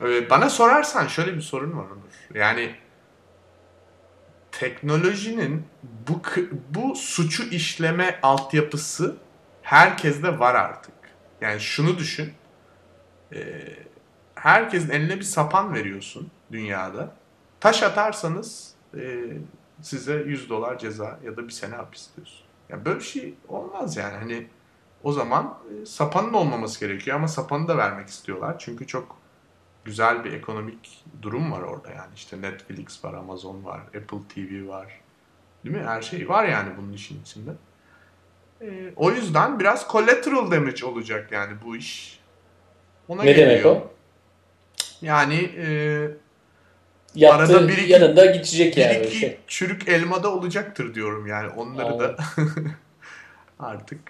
e, 0.00 0.30
bana 0.30 0.50
sorarsan 0.50 1.06
şöyle 1.06 1.36
bir 1.36 1.40
sorun 1.40 1.78
var 1.78 1.84
Onur. 1.84 2.38
Yani 2.38 2.74
teknolojinin 4.52 5.66
bu 6.08 6.22
bu 6.70 6.96
suçu 6.96 7.42
işleme 7.42 8.18
altyapısı 8.22 9.16
herkeste 9.62 10.38
var 10.38 10.54
artık. 10.54 10.94
Yani 11.40 11.60
şunu 11.60 11.98
düşün. 11.98 12.32
E, 13.32 13.38
herkesin 14.34 14.90
eline 14.90 15.16
bir 15.16 15.22
sapan 15.22 15.74
veriyorsun 15.74 16.30
dünyada. 16.52 17.14
Taş 17.60 17.82
atarsanız 17.82 18.74
e, 18.94 19.24
size 19.82 20.14
100 20.14 20.50
dolar 20.50 20.78
ceza 20.78 21.18
ya 21.24 21.36
da 21.36 21.48
bir 21.48 21.52
sene 21.52 21.74
hapis 21.74 22.08
diyorsun. 22.16 22.46
Ya 22.68 22.84
böyle 22.84 22.98
bir 22.98 23.04
şey 23.04 23.34
olmaz 23.48 23.96
yani. 23.96 24.16
Hani 24.16 24.46
o 25.02 25.12
zaman 25.12 25.58
e, 25.82 25.86
sapanın 25.86 26.32
olmaması 26.32 26.80
gerekiyor 26.80 27.16
ama 27.16 27.28
sapanı 27.28 27.68
da 27.68 27.76
vermek 27.76 28.08
istiyorlar. 28.08 28.56
Çünkü 28.58 28.86
çok 28.86 29.16
güzel 29.84 30.24
bir 30.24 30.32
ekonomik 30.32 31.04
durum 31.22 31.52
var 31.52 31.62
orada 31.62 31.90
yani. 31.90 32.14
İşte 32.14 32.42
Netflix 32.42 33.04
var, 33.04 33.14
Amazon 33.14 33.64
var, 33.64 33.80
Apple 33.80 34.18
TV 34.34 34.68
var. 34.68 35.00
Değil 35.64 35.76
mi? 35.76 35.82
Her 35.82 36.02
şey 36.02 36.28
var 36.28 36.44
yani 36.44 36.68
bunun 36.78 36.92
işin 36.92 37.22
içinde. 37.22 37.50
E, 38.60 38.92
o 38.96 39.10
yüzden 39.10 39.60
biraz 39.60 39.88
collateral 39.92 40.50
damage 40.50 40.86
olacak 40.86 41.32
yani 41.32 41.52
bu 41.64 41.76
iş. 41.76 42.20
Ona 43.08 43.22
ne 43.22 43.32
geliyor. 43.32 43.50
demek 43.50 43.66
o? 43.66 43.92
Yani 45.02 45.50
e, 45.56 46.10
Yaptığı, 47.18 47.56
arada 47.56 47.68
bir 47.68 47.78
iki, 47.78 47.92
yanında 47.92 48.26
gidecek 48.26 48.76
bir 48.76 48.82
yani. 48.82 49.00
Bir 49.00 49.04
iki 49.04 49.18
şey. 49.18 49.36
çürük 49.46 49.88
elmada 49.88 50.32
olacaktır 50.32 50.94
diyorum 50.94 51.26
yani. 51.26 51.48
Onları 51.56 51.98
da 51.98 52.16
artık 53.58 54.00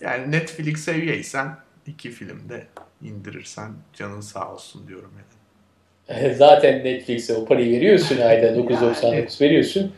yani 0.00 0.30
Netflix'e 0.30 0.94
üyeysen 0.94 1.56
iki 1.86 2.10
filmde 2.10 2.66
indirirsen 3.02 3.72
canın 3.94 4.20
sağ 4.20 4.52
olsun 4.52 4.88
diyorum 4.88 5.12
yani. 5.16 6.34
Zaten 6.38 6.84
Netflix'e 6.84 7.34
o 7.34 7.44
parayı 7.44 7.70
veriyorsun 7.70 8.20
ayda 8.20 8.46
9.99 8.46 9.06
yani. 9.14 9.26
veriyorsun. 9.40 9.92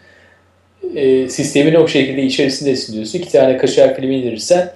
E, 0.94 1.28
sistemin 1.28 1.74
o 1.74 1.88
şekilde 1.88 2.22
içerisindesin 2.22 2.92
diyorsun. 2.92 3.18
İki 3.18 3.32
tane 3.32 3.56
kaşar 3.56 3.96
filmi 3.96 4.16
indirirsen 4.16 4.72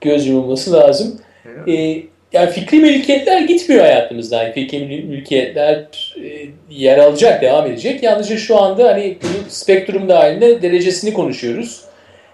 göz 0.00 0.26
yumulması 0.26 0.72
lazım. 0.72 1.20
Evet. 1.44 1.68
E, 1.68 2.06
yani 2.32 2.50
fikri 2.50 2.80
mülkiyetler 2.80 3.40
gitmiyor 3.40 3.82
hayatımızdan. 3.82 4.52
Fikri 4.52 5.02
mülkiyetler 5.02 5.86
e, 6.16 6.46
yer 6.70 6.98
alacak, 6.98 7.42
devam 7.42 7.66
edecek. 7.66 8.02
Yalnızca 8.02 8.36
şu 8.36 8.58
anda 8.58 8.88
hani 8.88 9.16
bunun 9.22 9.48
spektrum 9.48 10.08
dahilinde 10.08 10.62
derecesini 10.62 11.12
konuşuyoruz. 11.12 11.80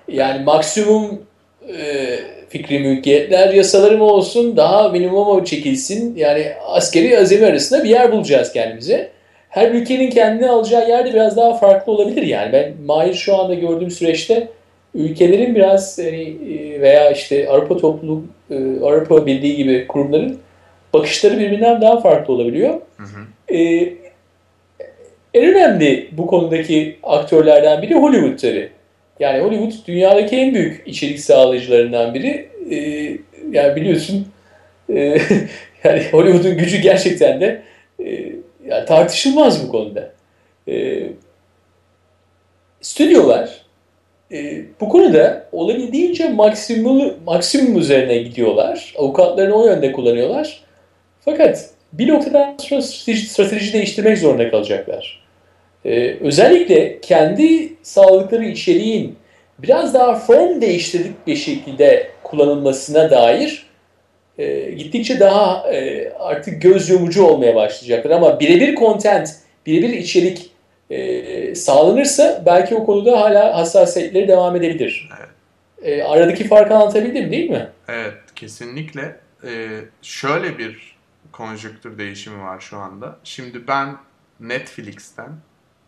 Yani 0.08 0.44
maksimum 0.44 1.22
e, 1.68 2.18
fikri 2.48 2.78
mülkiyetler 2.78 3.54
yasaları 3.54 3.98
mı 3.98 4.04
olsun, 4.04 4.56
daha 4.56 4.88
minimuma 4.88 5.44
çekilsin. 5.44 6.16
Yani 6.16 6.52
askeri 6.66 7.18
azami 7.18 7.46
arasında 7.46 7.84
bir 7.84 7.90
yer 7.90 8.12
bulacağız 8.12 8.52
kendimize. 8.52 9.10
Her 9.48 9.70
ülkenin 9.70 10.10
kendine 10.10 10.50
alacağı 10.50 10.88
yerde 10.88 11.14
biraz 11.14 11.36
daha 11.36 11.54
farklı 11.54 11.92
olabilir 11.92 12.22
yani. 12.22 12.52
Ben 12.52 12.72
Mahir 12.84 13.14
şu 13.14 13.36
anda 13.36 13.54
gördüğüm 13.54 13.90
süreçte 13.90 14.48
ülkelerin 14.94 15.54
biraz 15.54 15.98
hani, 15.98 16.36
veya 16.80 17.10
işte 17.10 17.48
Avrupa 17.48 17.76
topluluk, 17.76 18.24
e, 18.50 18.54
Avrupa 18.82 19.26
Birliği 19.26 19.56
gibi 19.56 19.86
kurumların 19.86 20.38
bakışları 20.94 21.38
birbirinden 21.38 21.80
daha 21.80 22.00
farklı 22.00 22.34
olabiliyor. 22.34 22.80
Hı 22.96 23.02
hı. 23.02 23.54
Ee, 23.54 23.92
en 25.34 25.44
önemli 25.44 26.08
bu 26.12 26.26
konudaki 26.26 26.96
aktörlerden 27.02 27.82
biri 27.82 27.94
Hollywood 27.94 28.38
tabii. 28.38 28.70
Yani 29.20 29.42
Hollywood 29.42 29.72
dünyadaki 29.86 30.36
en 30.36 30.54
büyük 30.54 30.82
içerik 30.86 31.20
sağlayıcılarından 31.20 32.14
biri. 32.14 32.48
Ee, 32.70 33.18
yani 33.50 33.76
biliyorsun 33.76 34.26
e, 34.88 34.94
yani 35.84 36.02
Hollywood'un 36.10 36.58
gücü 36.58 36.76
gerçekten 36.78 37.40
de 37.40 37.62
e, 38.04 38.32
yani 38.66 38.84
tartışılmaz 38.86 39.66
bu 39.66 39.72
konuda. 39.72 40.12
E, 40.68 41.02
stüdyolar 42.80 43.63
e, 44.34 44.62
bu 44.80 44.88
konuda 44.88 45.46
olabildiğince 45.52 46.28
maksimum, 46.28 47.14
maksimum 47.26 47.78
üzerine 47.78 48.18
gidiyorlar. 48.18 48.94
Avukatlarını 48.98 49.54
o 49.54 49.66
yönde 49.66 49.92
kullanıyorlar. 49.92 50.60
Fakat 51.20 51.70
bir 51.92 52.08
noktadan 52.08 52.54
sonra 52.58 52.82
strateji, 52.82 53.72
değiştirmek 53.72 54.18
zorunda 54.18 54.50
kalacaklar. 54.50 55.24
Ee, 55.84 56.16
özellikle 56.20 57.00
kendi 57.00 57.72
sağlıkları 57.82 58.44
içeriğin 58.44 59.16
biraz 59.58 59.94
daha 59.94 60.14
form 60.14 60.60
değiştirdik 60.60 61.26
bir 61.26 61.36
şekilde 61.36 62.06
kullanılmasına 62.22 63.10
dair 63.10 63.66
e, 64.38 64.70
gittikçe 64.70 65.20
daha 65.20 65.72
e, 65.72 66.12
artık 66.18 66.62
göz 66.62 66.90
yumucu 66.90 67.26
olmaya 67.26 67.54
başlayacaklar. 67.54 68.10
Ama 68.10 68.40
birebir 68.40 68.76
content, 68.76 69.28
birebir 69.66 69.88
içerik 69.88 70.50
e, 70.94 71.54
sağlanırsa 71.54 72.42
belki 72.46 72.74
o 72.74 72.86
konuda 72.86 73.20
hala 73.20 73.56
hassasiyetleri 73.56 74.28
devam 74.28 74.56
edebilir. 74.56 75.10
Evet. 75.18 75.28
E, 75.82 76.02
aradaki 76.02 76.48
farkı 76.48 76.74
anlatabildim 76.74 77.32
değil 77.32 77.50
mi? 77.50 77.70
Evet 77.88 78.14
kesinlikle. 78.36 79.20
E, 79.44 79.80
şöyle 80.02 80.58
bir 80.58 80.96
konjonktür 81.32 81.98
değişimi 81.98 82.42
var 82.42 82.60
şu 82.60 82.78
anda. 82.78 83.18
Şimdi 83.24 83.68
ben 83.68 83.96
Netflix'ten 84.40 85.32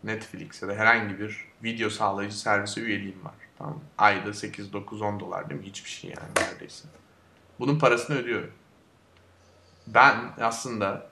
Netflix 0.03 0.61
ya 0.61 0.67
da 0.67 0.73
herhangi 0.73 1.19
bir 1.19 1.37
video 1.63 1.89
sağlayıcı 1.89 2.39
servise 2.39 2.81
üyeliğim 2.81 3.25
var. 3.25 3.33
Tamam 3.57 3.79
Ayda 3.97 4.33
8, 4.33 4.73
9, 4.73 5.01
10 5.01 5.19
dolar 5.19 5.49
değil 5.49 5.61
mi? 5.61 5.67
Hiçbir 5.67 5.89
şey 5.89 6.09
yani 6.09 6.29
neredeyse. 6.47 6.87
Bunun 7.59 7.79
parasını 7.79 8.17
ödüyorum. 8.17 8.51
Ben 9.87 10.15
aslında 10.41 11.07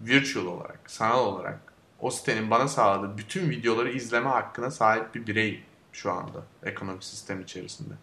virtual 0.00 0.46
olarak, 0.46 0.80
sanal 0.86 1.26
olarak 1.26 1.67
o 2.00 2.10
sitenin 2.10 2.50
bana 2.50 2.68
sağladığı 2.68 3.18
bütün 3.18 3.50
videoları 3.50 3.92
izleme 3.92 4.28
hakkına 4.28 4.70
sahip 4.70 5.14
bir 5.14 5.26
birey 5.26 5.62
şu 5.92 6.12
anda 6.12 6.42
ekonomik 6.62 7.04
sistem 7.04 7.40
içerisinde. 7.40 7.94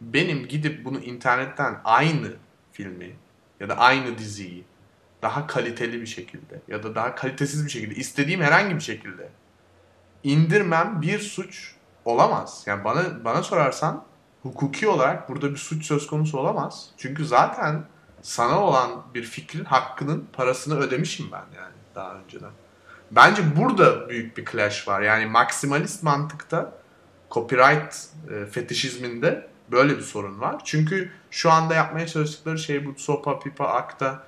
Benim 0.00 0.48
gidip 0.48 0.84
bunu 0.84 1.00
internetten 1.00 1.80
aynı 1.84 2.32
filmi 2.72 3.16
ya 3.60 3.68
da 3.68 3.78
aynı 3.78 4.18
diziyi 4.18 4.64
daha 5.22 5.46
kaliteli 5.46 6.00
bir 6.00 6.06
şekilde 6.06 6.60
ya 6.68 6.82
da 6.82 6.94
daha 6.94 7.14
kalitesiz 7.14 7.64
bir 7.64 7.70
şekilde 7.70 7.94
istediğim 7.94 8.40
herhangi 8.40 8.74
bir 8.74 8.80
şekilde 8.80 9.28
indirmem 10.22 11.02
bir 11.02 11.18
suç 11.18 11.74
olamaz. 12.04 12.62
Yani 12.66 12.84
bana 12.84 13.24
bana 13.24 13.42
sorarsan 13.42 14.04
hukuki 14.42 14.88
olarak 14.88 15.28
burada 15.28 15.50
bir 15.50 15.56
suç 15.56 15.86
söz 15.86 16.06
konusu 16.06 16.38
olamaz. 16.38 16.90
Çünkü 16.96 17.26
zaten 17.26 17.84
sana 18.22 18.60
olan 18.60 19.02
bir 19.14 19.22
fikrin 19.22 19.64
hakkının 19.64 20.28
parasını 20.32 20.78
ödemişim 20.78 21.26
ben 21.32 21.44
yani 21.56 21.74
daha 21.94 22.14
önceden. 22.14 22.50
Bence 23.10 23.42
burada 23.56 24.08
büyük 24.08 24.36
bir 24.36 24.44
clash 24.44 24.88
var. 24.88 25.00
Yani 25.00 25.26
maksimalist 25.26 26.02
mantıkta 26.02 26.72
copyright 27.30 28.06
e, 28.30 28.46
fetişizminde 28.46 29.48
böyle 29.70 29.96
bir 29.96 30.02
sorun 30.02 30.40
var. 30.40 30.56
Çünkü 30.64 31.10
şu 31.30 31.50
anda 31.50 31.74
yapmaya 31.74 32.06
çalıştıkları 32.06 32.58
şey 32.58 32.86
bu 32.86 32.94
sopa, 32.96 33.38
pipa, 33.38 33.66
akta 33.66 34.22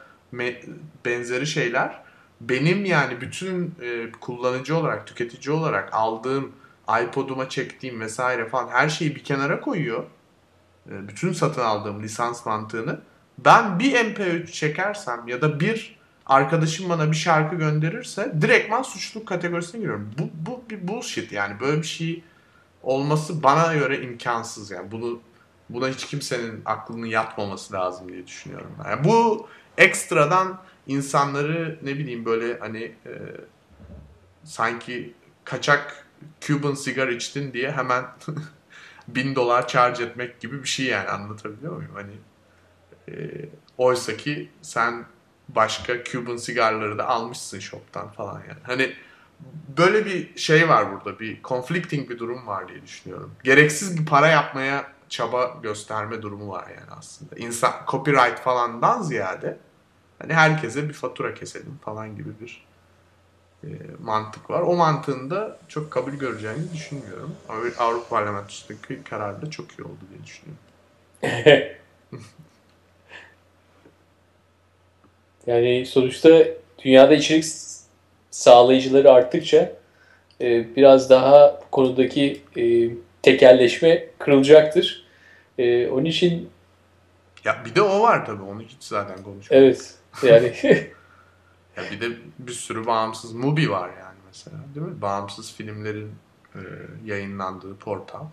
benzeri 1.05 1.47
şeyler 1.47 2.03
benim 2.41 2.85
yani 2.85 3.21
bütün 3.21 3.75
e, 3.83 4.13
kullanıcı 4.21 4.77
olarak, 4.77 5.07
tüketici 5.07 5.57
olarak 5.57 5.95
aldığım 5.95 6.53
iPod'uma 7.03 7.49
çektiğim 7.49 8.01
vesaire 8.01 8.49
falan 8.49 8.69
her 8.69 8.89
şeyi 8.89 9.17
bir 9.17 9.25
kenara 9.25 9.61
koyuyor. 9.61 10.05
E, 10.91 11.09
bütün 11.09 11.33
satın 11.33 11.63
aldığım 11.63 12.03
lisans 12.03 12.47
mantığını. 12.47 13.01
Ben 13.39 13.79
bir 13.79 13.93
MP3 13.93 14.47
çekersem 14.47 15.29
ya 15.29 15.43
da 15.43 15.61
bir 15.61 16.00
arkadaşım 16.31 16.89
bana 16.89 17.11
bir 17.11 17.17
şarkı 17.17 17.57
gönderirse 17.57 18.33
direktman 18.41 18.83
suçluluk 18.83 19.29
kategorisine 19.29 19.81
giriyorum. 19.81 20.11
Bu, 20.19 20.31
bu 20.47 20.63
bir 20.71 20.89
bullshit 20.89 21.33
yani 21.33 21.61
böyle 21.61 21.83
bir 21.83 21.87
şey 21.87 22.25
olması 22.83 23.43
bana 23.43 23.75
göre 23.75 24.03
imkansız 24.03 24.71
yani 24.71 24.91
bunu 24.91 25.21
buna 25.71 25.89
hiç 25.89 26.07
kimsenin 26.07 26.63
aklının 26.65 27.07
yatmaması 27.07 27.75
lazım 27.75 28.09
diye 28.09 28.27
düşünüyorum. 28.27 28.71
Yani 28.85 29.05
bu 29.05 29.49
ekstradan 29.79 30.61
insanları 30.87 31.79
ne 31.83 31.95
bileyim 31.95 32.25
böyle 32.25 32.59
hani 32.59 32.83
e, 32.83 33.13
sanki 34.45 35.15
kaçak 35.45 36.07
Cuban 36.41 36.75
sigar 36.75 37.09
içtin 37.09 37.53
diye 37.53 37.73
hemen 37.73 38.05
bin 39.09 39.35
dolar 39.35 39.69
charge 39.69 40.05
etmek 40.05 40.41
gibi 40.41 40.63
bir 40.63 40.69
şey 40.69 40.87
yani 40.87 41.09
anlatabiliyor 41.09 41.77
muyum? 41.77 41.95
Hani 41.95 42.13
e, 43.09 43.15
oysa 43.79 44.17
ki 44.17 44.51
sen 44.63 45.05
başka 45.55 46.05
Cuban 46.05 46.37
sigarları 46.37 46.99
da 46.99 47.09
almışsın 47.09 47.59
shop'tan 47.59 48.09
falan 48.09 48.41
yani. 48.49 48.61
Hani 48.63 48.93
böyle 49.79 50.07
bir 50.07 50.39
şey 50.39 50.69
var 50.69 50.93
burada. 50.93 51.21
Bir 51.21 51.43
conflicting 51.43 52.11
bir 52.11 52.19
durum 52.19 52.47
var 52.47 52.69
diye 52.69 52.83
düşünüyorum. 52.83 53.33
Gereksiz 53.45 53.99
bir 53.99 54.07
para 54.07 54.29
yapmaya 54.29 54.93
çaba 55.09 55.57
gösterme 55.63 56.23
durumu 56.23 56.53
var 56.53 56.69
yani 56.69 56.91
aslında. 56.99 57.37
İnsan 57.37 57.73
copyright 57.89 58.39
falandan 58.39 59.03
ziyade 59.03 59.59
hani 60.19 60.35
herkese 60.35 60.89
bir 60.89 60.95
fatura 60.95 61.35
keselim 61.35 61.79
falan 61.85 62.17
gibi 62.17 62.31
bir 62.41 62.67
e, 63.65 63.69
mantık 64.03 64.51
var. 64.51 64.61
O 64.61 64.77
mantığın 64.77 65.31
da 65.31 65.59
çok 65.69 65.91
kabul 65.91 66.13
göreceğini 66.13 66.73
düşünmüyorum. 66.73 67.35
Avrupa 67.79 68.09
Parlamentosu'ndaki 68.09 69.05
karar 69.05 69.43
da 69.43 69.51
çok 69.51 69.79
iyi 69.79 69.83
oldu 69.83 70.01
diye 70.11 70.25
düşünüyorum. 70.25 70.63
Yani 75.51 75.87
sonuçta 75.87 76.45
dünyada 76.85 77.15
içerik 77.15 77.45
sağlayıcıları 78.31 79.13
arttıkça 79.13 79.73
e, 80.41 80.77
biraz 80.77 81.11
daha 81.11 81.61
konudaki 81.71 82.43
e, 82.57 82.91
tekelleşme 83.23 84.07
kırılacaktır. 84.19 85.07
E, 85.59 85.89
onun 85.89 86.05
için 86.05 86.51
Ya 87.45 87.63
bir 87.65 87.75
de 87.75 87.83
o 87.83 88.01
var 88.03 88.27
tabii 88.27 88.43
onu 88.43 88.63
hiç 88.63 88.77
zaten 88.81 89.23
konuşmadık. 89.23 89.53
Evet. 89.53 89.95
Yani 90.23 90.53
Ya 91.77 91.83
bir 91.91 92.01
de 92.01 92.17
bir 92.39 92.53
sürü 92.53 92.87
bağımsız 92.87 93.33
Mubi 93.33 93.71
var 93.71 93.89
yani 93.89 94.19
mesela 94.27 94.57
değil 94.75 94.87
mi? 94.87 95.03
Bağımsız 95.03 95.55
filmlerin 95.55 96.15
e, 96.55 96.61
yayınlandığı 97.05 97.77
portal. 97.77 98.25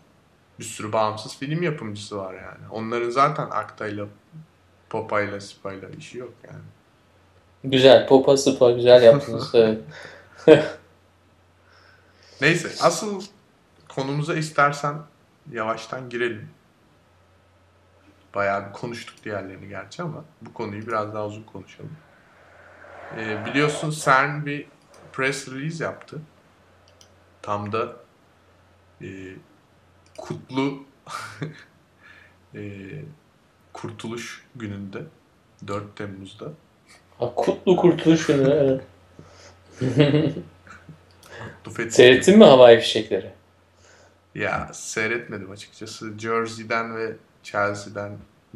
Bir 0.60 0.64
sürü 0.64 0.94
bağımsız 0.94 1.38
film 1.38 1.64
yapımcısı 1.64 2.18
var 2.18 2.34
yani. 2.34 2.70
Onların 2.72 3.10
zaten 3.10 3.48
Akta'yla, 3.52 4.08
Popa'yla, 4.90 5.42
Spa'yla 5.42 5.90
işi 5.90 6.18
yok 6.18 6.34
yani. 6.48 6.64
Güzel. 7.64 8.08
Popa 8.08 8.38
sıpa 8.38 8.72
güzel 8.72 9.04
yaptınız. 9.04 9.54
Evet. 10.48 10.78
Neyse 12.42 12.70
asıl 12.82 13.24
konumuza 13.90 14.36
istersen 14.36 14.96
yavaştan 15.52 16.10
girelim. 16.10 16.50
Bayağı 18.36 18.68
bir 18.68 18.74
konuştuk 18.74 19.24
diğerlerini 19.24 19.68
gerçi 19.68 20.02
ama 20.02 20.24
bu 20.42 20.54
konuyu 20.54 20.88
biraz 20.88 21.14
daha 21.14 21.26
uzun 21.26 21.44
konuşalım. 21.44 21.98
Ee, 23.18 23.46
biliyorsun 23.46 23.90
CERN 23.90 24.46
bir 24.46 24.68
press 25.14 25.48
release 25.48 25.84
yaptı. 25.84 26.22
Tam 27.42 27.72
da 27.72 27.96
e, 29.02 29.08
kutlu 30.18 30.84
e, 32.56 32.62
kurtuluş 33.74 34.46
gününde 34.56 35.04
4 35.68 35.96
Temmuz'da. 35.96 36.52
Ha, 37.20 37.34
Kutlu 37.36 37.76
kurtuluş 37.76 38.26
günü. 38.28 38.50
Evet. 38.50 38.82
Kutlu 41.64 41.72
Fethi 41.72 41.92
Seyrettin 41.92 42.38
mi 42.38 42.44
havai 42.46 42.80
fişekleri? 42.80 43.32
Ya 44.36 44.70
seyretmedim 44.74 45.52
açıkçası. 45.52 46.20
Jersey'den 46.20 46.96
ve 46.98 47.12
Chelsea'den 47.44 48.12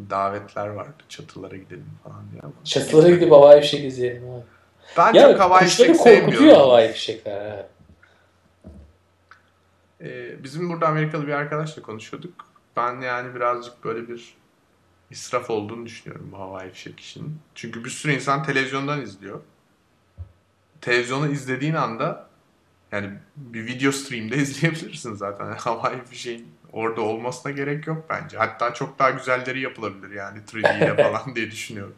davetler 0.10 0.68
vardı. 0.68 1.04
Çatılara 1.10 1.56
gidelim 1.56 1.90
falan 2.04 2.32
diye 2.32 2.42
ama. 2.42 2.52
Çatılara 2.64 3.10
gidip 3.10 3.32
havai 3.32 3.62
fişek 3.62 3.86
izleyelim. 3.86 4.24
Ha. 4.30 4.40
Ben 4.98 5.14
Ya 5.20 5.32
çok 5.32 5.40
havai 5.40 5.64
fişek 5.66 5.88
korkutuyor 5.98 6.18
sevmiyorum. 6.22 6.60
havai 6.60 6.92
fişekler. 6.92 7.42
Evet. 7.42 7.66
Ee, 10.02 10.44
bizim 10.44 10.70
burada 10.70 10.88
Amerikalı 10.88 11.28
bir 11.28 11.32
arkadaşla 11.34 11.82
konuşuyorduk. 11.82 12.34
Ben 12.78 13.02
yani 13.02 13.36
birazcık 13.36 13.84
böyle 13.84 14.08
bir 14.08 14.34
israf 15.12 15.50
olduğunu 15.50 15.86
düşünüyorum 15.86 16.30
bu 16.32 16.38
havai 16.40 16.72
fişek 16.72 17.00
işinin. 17.00 17.40
Çünkü 17.56 17.86
bir 17.86 17.90
sürü 17.90 18.14
insan 18.14 18.44
televizyondan 18.44 19.02
izliyor. 19.02 19.42
Televizyonu 20.82 21.32
izlediğin 21.32 21.74
anda 21.74 22.30
yani 22.92 23.10
bir 23.36 23.66
video 23.66 23.92
stream'de 23.92 24.38
izleyebilirsin 24.38 25.14
zaten. 25.16 25.46
Yani 25.46 25.58
havai 25.58 26.06
fişeğin 26.06 26.48
orada 26.74 27.02
olmasına 27.02 27.52
gerek 27.52 27.88
yok 27.88 28.06
bence. 28.10 28.38
Hatta 28.38 28.74
çok 28.74 29.00
daha 29.00 29.10
güzelleri 29.10 29.60
yapılabilir 29.62 30.16
yani 30.16 30.40
3D 30.48 30.78
ile 30.78 31.04
falan 31.04 31.36
diye 31.36 31.52
düşünüyorum. 31.52 31.96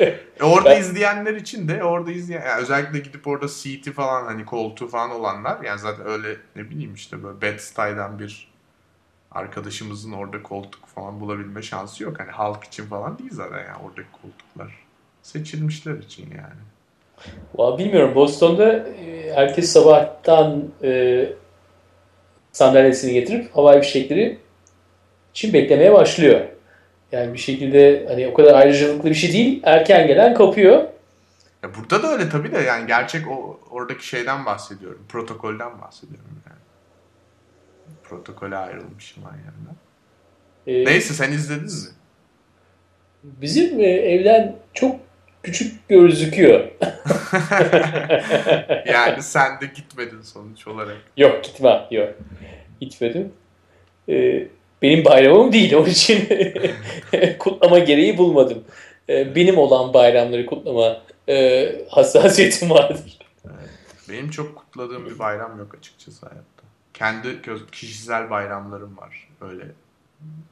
E 0.00 0.18
orada 0.40 0.70
Ben- 0.70 0.80
izleyenler 0.80 1.34
için 1.34 1.68
de 1.68 1.84
orada 1.84 2.12
izleyen 2.12 2.46
yani 2.46 2.62
özellikle 2.62 2.98
gidip 2.98 3.26
orada 3.26 3.48
seat'i 3.48 3.92
falan 3.92 4.24
hani 4.24 4.44
koltuğu 4.44 4.88
falan 4.88 5.10
olanlar 5.10 5.64
yani 5.64 5.78
zaten 5.78 6.06
öyle 6.06 6.36
ne 6.56 6.70
bileyim 6.70 6.94
işte 6.94 7.22
böyle 7.22 7.40
Bed-Stuy'dan 7.40 8.18
bir 8.18 8.49
arkadaşımızın 9.32 10.12
orada 10.12 10.42
koltuk 10.42 10.86
falan 10.86 11.20
bulabilme 11.20 11.62
şansı 11.62 12.02
yok. 12.02 12.20
Hani 12.20 12.30
halk 12.30 12.64
için 12.64 12.86
falan 12.86 13.18
değil 13.18 13.30
zaten 13.32 13.58
yani 13.58 13.84
oradaki 13.84 14.08
koltuklar. 14.22 14.74
Seçilmişler 15.22 15.94
için 15.94 16.22
yani. 16.30 16.60
Valla 17.54 17.78
bilmiyorum. 17.78 18.14
Boston'da 18.14 18.72
e, 18.72 19.32
herkes 19.34 19.72
sabahtan 19.72 20.64
e, 20.82 21.26
sandalyesini 22.52 23.12
getirip 23.12 23.56
havai 23.56 23.80
fişekleri 23.80 24.38
için 25.34 25.52
beklemeye 25.52 25.92
başlıyor. 25.92 26.40
Yani 27.12 27.32
bir 27.32 27.38
şekilde 27.38 28.06
hani 28.08 28.28
o 28.28 28.34
kadar 28.34 28.54
ayrıcalıklı 28.54 29.10
bir 29.10 29.14
şey 29.14 29.32
değil. 29.32 29.60
Erken 29.64 30.06
gelen 30.06 30.34
kapıyor. 30.34 30.84
Ya 31.62 31.70
burada 31.78 32.02
da 32.02 32.12
öyle 32.12 32.28
tabii 32.28 32.52
de 32.52 32.58
yani 32.58 32.86
gerçek 32.86 33.30
o 33.30 33.60
oradaki 33.70 34.06
şeyden 34.06 34.46
bahsediyorum. 34.46 35.02
Protokolden 35.08 35.80
bahsediyorum 35.80 36.42
yani. 36.46 36.59
Protokole 38.04 38.56
ayrılmışım 38.56 39.22
ben 39.26 39.36
yani. 39.38 39.76
E, 40.66 40.84
Neyse 40.84 41.14
sen 41.14 41.32
izledin 41.32 41.64
mi? 41.64 41.88
Bizim 43.22 43.80
e, 43.80 43.84
evden 43.86 44.56
çok 44.74 45.00
küçük 45.42 45.88
gözüküyor. 45.88 46.60
yani 48.86 49.22
sen 49.22 49.60
de 49.60 49.66
gitmedin 49.76 50.22
sonuç 50.22 50.66
olarak. 50.66 50.96
Yok 51.16 51.44
gitmem. 51.44 51.80
Yok. 51.90 52.08
Gitmedim. 52.80 53.32
E, 54.08 54.46
benim 54.82 55.04
bayramım 55.04 55.52
değil. 55.52 55.74
Onun 55.74 55.88
için 55.88 56.28
kutlama 57.38 57.78
gereği 57.78 58.18
bulmadım. 58.18 58.64
E, 59.08 59.34
benim 59.34 59.58
olan 59.58 59.94
bayramları 59.94 60.46
kutlama 60.46 61.02
e, 61.28 61.66
hassasiyetim 61.88 62.70
vardır. 62.70 63.18
Benim 64.08 64.30
çok 64.30 64.56
kutladığım 64.56 65.06
bir 65.06 65.18
bayram 65.18 65.58
yok 65.58 65.74
açıkçası 65.78 66.26
hayatta. 66.26 66.59
Kendi 67.00 67.42
kişisel 67.72 68.30
bayramlarım 68.30 68.96
var. 68.96 69.28
Öyle 69.40 69.72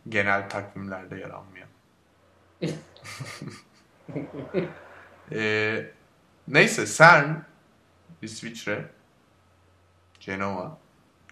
genel 0.08 0.50
takvimlerde 0.50 1.16
yer 1.16 1.30
almayan. 1.30 1.68
Ee, 5.32 5.90
neyse 6.48 6.86
CERN 6.86 7.42
İsviçre 8.22 8.90
Cenova 10.20 10.78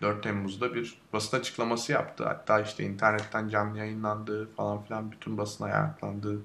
4 0.00 0.22
Temmuz'da 0.22 0.74
bir 0.74 0.98
basın 1.12 1.38
açıklaması 1.38 1.92
yaptı. 1.92 2.24
Hatta 2.24 2.60
işte 2.60 2.84
internetten 2.84 3.48
canlı 3.48 3.78
yayınlandığı 3.78 4.46
falan 4.54 4.82
filan 4.82 5.12
bütün 5.12 5.38
basın 5.38 5.64
ayaklandığı 5.64 6.40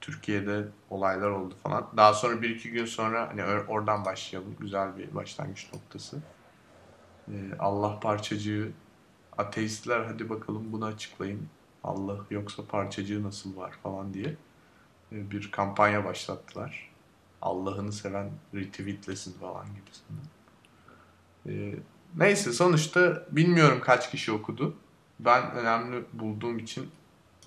Türkiye'de 0.00 0.64
olaylar 0.90 1.30
oldu 1.30 1.54
falan. 1.62 1.88
Daha 1.96 2.14
sonra 2.14 2.42
bir 2.42 2.50
iki 2.50 2.70
gün 2.70 2.84
sonra 2.84 3.28
hani 3.28 3.40
or- 3.40 3.66
oradan 3.66 4.04
başlayalım. 4.04 4.56
Güzel 4.60 4.96
bir 4.98 5.14
başlangıç 5.14 5.72
noktası. 5.72 6.18
Ee, 7.28 7.56
Allah 7.58 8.00
parçacığı 8.00 8.72
ateistler 9.38 10.00
hadi 10.04 10.30
bakalım 10.30 10.72
bunu 10.72 10.84
açıklayın. 10.84 11.48
Allah 11.84 12.18
yoksa 12.30 12.64
parçacığı 12.64 13.22
nasıl 13.22 13.56
var 13.56 13.72
falan 13.82 14.14
diye 14.14 14.36
e, 15.12 15.30
bir 15.30 15.50
kampanya 15.50 16.04
başlattılar. 16.04 16.90
Allah'ını 17.42 17.92
seven 17.92 18.30
retweetlesin 18.54 19.32
falan 19.38 19.66
gibisinden. 19.66 20.24
Ee, 21.46 21.78
neyse 22.16 22.52
sonuçta 22.52 23.26
bilmiyorum 23.30 23.80
kaç 23.80 24.10
kişi 24.10 24.32
okudu. 24.32 24.76
Ben 25.20 25.50
önemli 25.50 26.04
bulduğum 26.12 26.58
için 26.58 26.90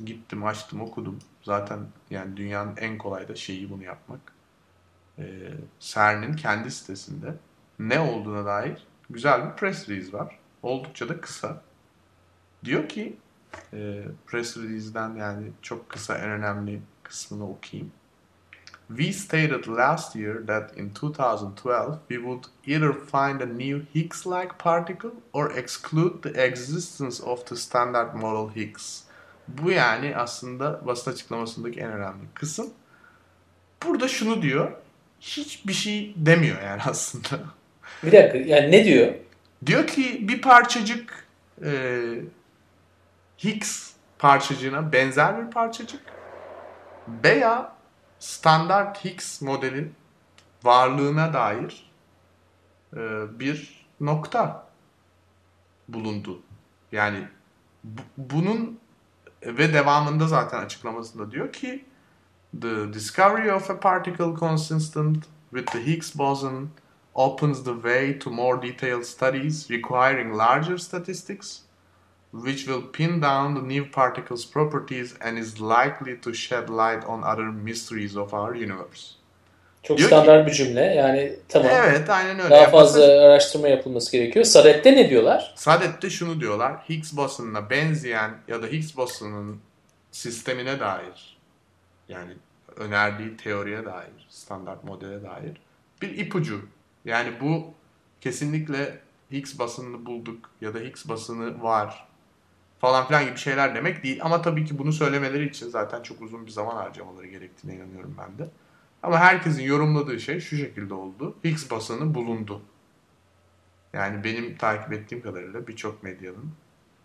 gittim 0.05 0.45
açtım 0.45 0.81
okudum. 0.81 1.19
Zaten 1.43 1.79
yani 2.09 2.37
dünyanın 2.37 2.75
en 2.77 2.97
kolay 2.97 3.27
da 3.27 3.35
şeyi 3.35 3.69
bunu 3.69 3.83
yapmak. 3.83 4.33
Ee, 5.19 5.53
CERN'in 5.79 6.33
kendi 6.33 6.71
sitesinde 6.71 7.35
ne 7.79 7.99
olduğuna 7.99 8.45
dair 8.45 8.87
güzel 9.13 9.45
bir 9.45 9.55
press 9.55 9.89
release 9.89 10.13
var. 10.13 10.39
Oldukça 10.63 11.09
da 11.09 11.21
kısa. 11.21 11.61
Diyor 12.65 12.89
ki 12.89 13.17
e, 13.73 14.03
press 14.27 14.57
release'den 14.57 15.15
yani 15.15 15.51
çok 15.61 15.89
kısa 15.89 16.17
en 16.17 16.29
önemli 16.29 16.81
kısmını 17.03 17.49
okuyayım. 17.49 17.91
We 18.87 19.13
stated 19.13 19.67
last 19.67 20.15
year 20.15 20.47
that 20.47 20.77
in 20.77 20.89
2012 20.89 21.99
we 22.09 22.15
would 22.15 22.43
either 22.65 22.93
find 22.93 23.41
a 23.41 23.45
new 23.45 23.81
Higgs-like 23.95 24.57
particle 24.59 25.11
or 25.33 25.51
exclude 25.51 26.21
the 26.21 26.41
existence 26.41 27.23
of 27.23 27.45
the 27.45 27.55
standard 27.55 28.13
model 28.13 28.55
Higgs. 28.55 29.03
Bu 29.47 29.71
yani 29.71 30.15
aslında 30.17 30.87
basın 30.87 31.11
açıklamasındaki 31.11 31.79
en 31.79 31.91
önemli 31.91 32.25
kısım. 32.33 32.69
Burada 33.85 34.07
şunu 34.07 34.41
diyor. 34.41 34.71
Hiçbir 35.19 35.73
şey 35.73 36.13
demiyor 36.17 36.61
yani 36.61 36.81
aslında. 36.85 37.39
Bir 38.03 38.11
dakika 38.11 38.37
yani 38.37 38.71
ne 38.71 38.85
diyor? 38.85 39.13
Diyor 39.65 39.87
ki 39.87 40.27
bir 40.27 40.41
parçacık 40.41 41.27
e, 41.65 41.71
Higgs 43.43 43.91
parçacığına 44.19 44.91
benzer 44.93 45.45
bir 45.45 45.51
parçacık 45.51 46.01
veya 47.23 47.75
standart 48.19 49.05
Higgs 49.05 49.41
modelin 49.41 49.93
varlığına 50.63 51.33
dair 51.33 51.91
e, 52.95 52.99
bir 53.39 53.85
nokta 53.99 54.67
bulundu. 55.87 56.41
Yani 56.91 57.27
bu- 57.83 58.01
bunun 58.17 58.79
ve 59.45 59.73
devamında 59.73 60.27
zaten 60.27 60.59
açıklamasında 60.65 61.31
diyor 61.31 61.53
ki 61.53 61.85
The 62.61 62.93
discovery 62.93 63.51
of 63.53 63.69
a 63.71 63.79
particle 63.79 64.35
consistent 64.39 65.25
with 65.49 65.71
the 65.71 65.85
Higgs 65.85 66.15
boson 66.17 66.69
opens 67.15 67.63
the 67.63 67.73
way 67.73 68.19
to 68.19 68.29
more 68.29 68.61
detailed 68.61 69.05
studies 69.05 69.69
requiring 69.69 70.37
larger 70.37 70.77
statistics, 70.77 71.59
which 72.31 72.57
will 72.67 72.91
pin 72.91 73.21
down 73.21 73.55
the 73.55 73.61
new 73.67 73.91
particle's 73.91 74.51
properties 74.51 75.15
and 75.21 75.37
is 75.37 75.59
likely 75.61 76.21
to 76.21 76.33
shed 76.33 76.69
light 76.69 77.05
on 77.05 77.21
other 77.23 77.51
mysteries 77.51 78.17
of 78.17 78.33
our 78.33 78.55
universe. 78.55 79.11
Çok 79.83 79.97
Diyor 79.97 80.09
ki- 80.09 80.15
standart 80.15 80.47
bir 80.47 80.51
cümle. 80.53 80.81
Yani 80.81 81.35
tamam. 81.49 81.71
Evet, 81.73 82.09
aynen 82.09 82.39
öyle. 82.39 82.49
Daha 82.49 82.61
Ya 82.61 82.69
fazla 82.69 83.03
araştırma 83.21 83.67
yapılması 83.67 84.11
gerekiyor. 84.11 84.45
Sadet'te 84.45 84.95
ne 84.95 85.09
diyorlar? 85.09 85.53
Sadet'te 85.55 86.09
şunu 86.09 86.41
diyorlar. 86.41 86.77
Higgs 86.89 87.17
bosonuna 87.17 87.69
benzeyen 87.69 88.31
ya 88.47 88.63
da 88.63 88.67
Higgs 88.67 88.97
bosonunun 88.97 89.59
sistemine 90.11 90.79
dair 90.79 91.37
yani 92.09 92.33
önerdiği 92.77 93.37
teoriye 93.37 93.85
dair, 93.85 94.27
standart 94.29 94.83
modele 94.83 95.23
dair 95.23 95.57
bir 96.01 96.17
ipucu. 96.17 96.61
Yani 97.05 97.33
bu 97.41 97.65
kesinlikle 98.21 98.99
Higgs 99.31 99.59
basınını 99.59 100.05
bulduk 100.05 100.49
ya 100.61 100.73
da 100.73 100.79
Higgs 100.79 101.07
basını 101.09 101.63
var 101.63 102.07
falan 102.79 103.07
filan 103.07 103.25
gibi 103.25 103.37
şeyler 103.37 103.75
demek 103.75 104.03
değil. 104.03 104.19
Ama 104.23 104.41
tabii 104.41 104.65
ki 104.65 104.77
bunu 104.77 104.93
söylemeleri 104.93 105.47
için 105.49 105.69
zaten 105.69 106.01
çok 106.03 106.21
uzun 106.21 106.45
bir 106.45 106.51
zaman 106.51 106.75
harcamaları 106.75 107.27
gerektiğine 107.27 107.77
inanıyorum 107.77 108.15
ben 108.19 108.45
de. 108.45 108.49
Ama 109.03 109.19
herkesin 109.19 109.63
yorumladığı 109.63 110.19
şey 110.19 110.39
şu 110.39 110.57
şekilde 110.57 110.93
oldu. 110.93 111.35
Higgs 111.45 111.71
basını 111.71 112.13
bulundu. 112.13 112.61
Yani 113.93 114.23
benim 114.23 114.57
takip 114.57 114.93
ettiğim 114.93 115.21
kadarıyla 115.23 115.67
birçok 115.67 116.03
medyanın 116.03 116.51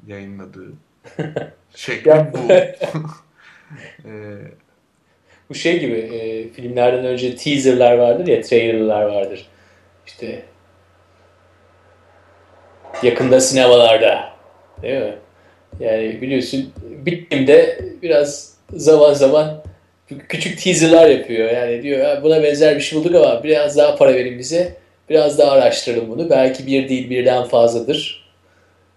yayınladığı 0.07 0.73
şekli 1.75 2.11
bu. 2.33 2.39
Ee, 4.05 4.39
Bu 5.49 5.55
şey 5.55 5.81
gibi 5.81 5.95
e, 5.95 6.49
filmlerden 6.49 7.05
önce 7.05 7.37
teaserlar 7.37 7.99
vardır 7.99 8.27
ya, 8.27 8.43
trailerlar 8.43 9.03
vardır. 9.05 9.49
İşte 10.09 10.43
yakında 13.03 13.41
sinemalarda. 13.41 14.33
Değil 14.83 15.01
mi? 15.03 15.15
Yani 15.81 16.23
biliyorsun 16.23 16.73
bittiğimde 16.83 17.81
biraz 18.03 18.55
zaman 18.73 19.13
zaman 19.13 19.63
küçük 20.29 20.63
teaserlar 20.63 21.09
yapıyor. 21.09 21.51
Yani 21.51 21.83
diyor 21.83 21.99
"Ya 21.99 22.23
buna 22.23 22.43
benzer 22.43 22.77
bir 22.77 22.81
şey 22.81 22.99
bulduk 22.99 23.15
ama 23.15 23.45
biraz 23.45 23.77
daha 23.77 23.97
para 23.97 24.15
verin 24.15 24.39
bize. 24.39 24.75
Biraz 25.11 25.39
daha 25.39 25.51
araştıralım 25.51 26.11
bunu. 26.11 26.31
Belki 26.31 26.67
bir 26.67 26.89
değil 26.89 27.11
birden 27.11 27.45
fazladır. 27.45 28.29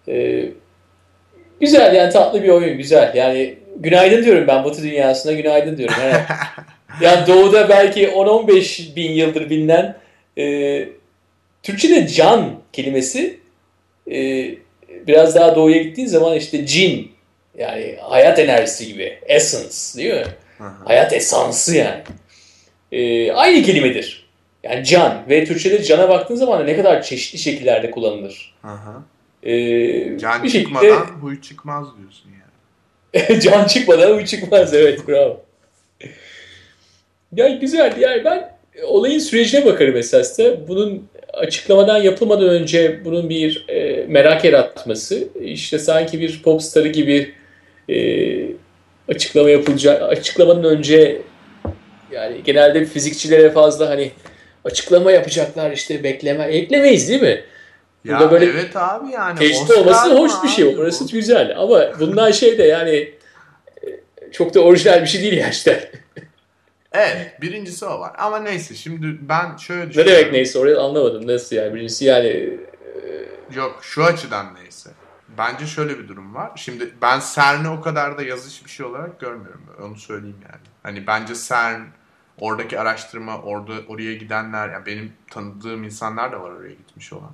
Ee, 0.08 0.44
güzel 1.60 1.94
yani 1.94 2.12
tatlı 2.12 2.42
bir 2.42 2.48
oyun 2.48 2.76
güzel. 2.78 3.12
Yani 3.14 3.54
günaydın 3.76 4.24
diyorum 4.24 4.46
ben 4.48 4.64
Batı 4.64 4.82
dünyasına 4.82 5.32
günaydın 5.32 5.76
diyorum. 5.76 5.94
Evet. 6.04 6.20
yani 7.00 7.26
doğuda 7.26 7.68
belki 7.68 8.08
10-15 8.08 8.96
bin 8.96 9.10
yıldır 9.12 9.50
bilinen 9.50 9.96
e, 10.38 10.44
Türkçe'de 11.62 12.08
can 12.08 12.54
kelimesi 12.72 13.40
e, 14.10 14.48
biraz 15.06 15.34
daha 15.34 15.56
doğuya 15.56 15.82
gittiğin 15.82 16.08
zaman 16.08 16.36
işte 16.36 16.66
cin 16.66 17.12
yani 17.58 17.96
hayat 18.00 18.38
enerjisi 18.38 18.86
gibi 18.86 19.18
essence 19.26 19.98
değil 19.98 20.14
mi? 20.14 20.26
hı 20.58 20.64
hı. 20.64 20.84
Hayat 20.84 21.12
esansı 21.12 21.76
yani. 21.76 22.02
E, 22.92 23.32
aynı 23.32 23.62
kelimedir. 23.62 24.28
Yani 24.62 24.84
can 24.84 25.22
ve 25.28 25.44
Türkçe'de 25.44 25.82
cana 25.82 26.08
baktığın 26.08 26.34
zaman 26.34 26.66
ne 26.66 26.76
kadar 26.76 27.02
çeşitli 27.02 27.38
şekillerde 27.38 27.90
kullanılır. 27.90 28.54
Hı 28.62 28.68
hı. 28.68 29.02
E, 29.50 30.18
Can 30.18 30.42
bir 30.42 30.48
şekilde 30.48 30.64
çıkmadan 30.64 31.06
huy 31.20 31.40
çıkmaz 31.40 31.86
diyorsun 31.98 32.30
yani. 32.30 33.40
can 33.40 33.66
çıkmadan 33.66 34.16
uy 34.16 34.24
çıkmaz 34.26 34.74
evet 34.74 35.08
bravo. 35.08 35.40
Yani 37.36 37.58
güzel 37.58 37.96
yani 37.98 38.24
ben 38.24 38.56
olayın 38.82 39.18
sürecine 39.18 39.64
bakarım 39.64 39.96
esas 39.96 40.38
da. 40.38 40.68
Bunun 40.68 41.08
açıklamadan 41.32 41.98
yapılmadan 41.98 42.48
önce 42.48 43.04
bunun 43.04 43.28
bir 43.28 43.64
e, 43.68 44.06
merak 44.08 44.44
yaratması 44.44 45.28
işte 45.40 45.78
sanki 45.78 46.20
bir 46.20 46.42
pop 46.42 46.62
starı 46.62 46.88
gibi 46.88 47.34
e, 47.88 47.96
açıklama 49.08 49.50
yapılacak 49.50 50.02
açıklamadan 50.02 50.64
önce 50.64 51.22
yani 52.12 52.42
genelde 52.44 52.84
fizikçilere 52.84 53.50
fazla 53.50 53.88
hani 53.88 54.10
açıklama 54.64 55.12
yapacaklar 55.12 55.70
işte 55.70 56.04
bekleme 56.04 56.44
eklemeyiz 56.44 57.08
değil 57.08 57.22
mi? 57.22 57.44
Ya 58.04 58.20
Burada 58.20 58.30
böyle 58.30 58.44
evet 58.44 58.76
abi 58.76 59.12
yani. 59.12 59.38
Teşhis 59.38 59.70
olması 59.70 60.18
hoş 60.18 60.32
bir 60.44 60.48
şey. 60.48 60.64
Orası 60.64 61.04
bu? 61.04 61.08
güzel. 61.08 61.54
Ama 61.56 62.00
bundan 62.00 62.30
şey 62.30 62.58
de 62.58 62.62
yani 62.62 62.94
e, 62.96 63.12
çok 64.32 64.54
da 64.54 64.60
orijinal 64.60 65.02
bir 65.02 65.06
şey 65.06 65.22
değil 65.22 65.34
gerçekten. 65.34 66.01
Evet 66.94 67.40
birincisi 67.40 67.86
o 67.86 68.00
var. 68.00 68.12
Ama 68.18 68.38
neyse 68.38 68.74
şimdi 68.74 69.18
ben 69.28 69.56
şöyle 69.56 69.84
ne 69.84 69.88
düşünüyorum. 69.88 70.16
demek 70.16 70.32
neyse 70.32 70.58
orayı 70.58 70.80
anlamadım. 70.80 71.26
Nasıl 71.26 71.56
yani? 71.56 71.74
Birincisi 71.74 72.04
yani 72.04 72.26
e, 72.26 72.58
Yok 73.54 73.78
şu 73.82 74.04
açıdan 74.04 74.54
neyse. 74.54 74.90
Bence 75.38 75.66
şöyle 75.66 75.98
bir 75.98 76.08
durum 76.08 76.34
var. 76.34 76.50
Şimdi 76.56 76.94
ben 77.02 77.20
CERN'i 77.34 77.68
o 77.68 77.80
kadar 77.80 78.18
da 78.18 78.22
yazış 78.22 78.64
bir 78.64 78.70
şey 78.70 78.86
olarak 78.86 79.20
görmüyorum. 79.20 79.62
Onu 79.82 79.96
söyleyeyim 79.96 80.36
yani. 80.42 80.62
Hani 80.82 81.06
bence 81.06 81.34
CERN 81.34 81.82
oradaki 82.38 82.80
araştırma, 82.80 83.42
orada 83.42 83.72
oraya 83.88 84.14
gidenler, 84.14 84.68
yani 84.68 84.86
benim 84.86 85.12
tanıdığım 85.30 85.84
insanlar 85.84 86.32
da 86.32 86.40
var 86.40 86.50
oraya 86.50 86.74
gitmiş 86.74 87.12
olan. 87.12 87.32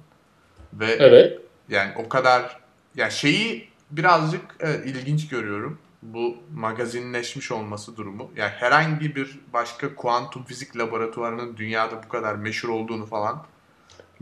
Ve 0.72 0.96
evet. 0.98 1.40
yani 1.68 1.92
o 1.96 2.08
kadar 2.08 2.60
ya 2.94 3.10
şeyi 3.10 3.68
birazcık 3.90 4.42
evet, 4.60 4.86
ilginç 4.86 5.28
görüyorum. 5.28 5.78
Bu 6.02 6.36
magazinleşmiş 6.54 7.52
olması 7.52 7.96
durumu. 7.96 8.30
Yani 8.36 8.50
herhangi 8.50 9.16
bir 9.16 9.38
başka 9.52 9.94
kuantum 9.94 10.44
fizik 10.44 10.76
laboratuvarının 10.76 11.56
dünyada 11.56 12.02
bu 12.04 12.08
kadar 12.08 12.34
meşhur 12.34 12.68
olduğunu 12.68 13.06
falan 13.06 13.46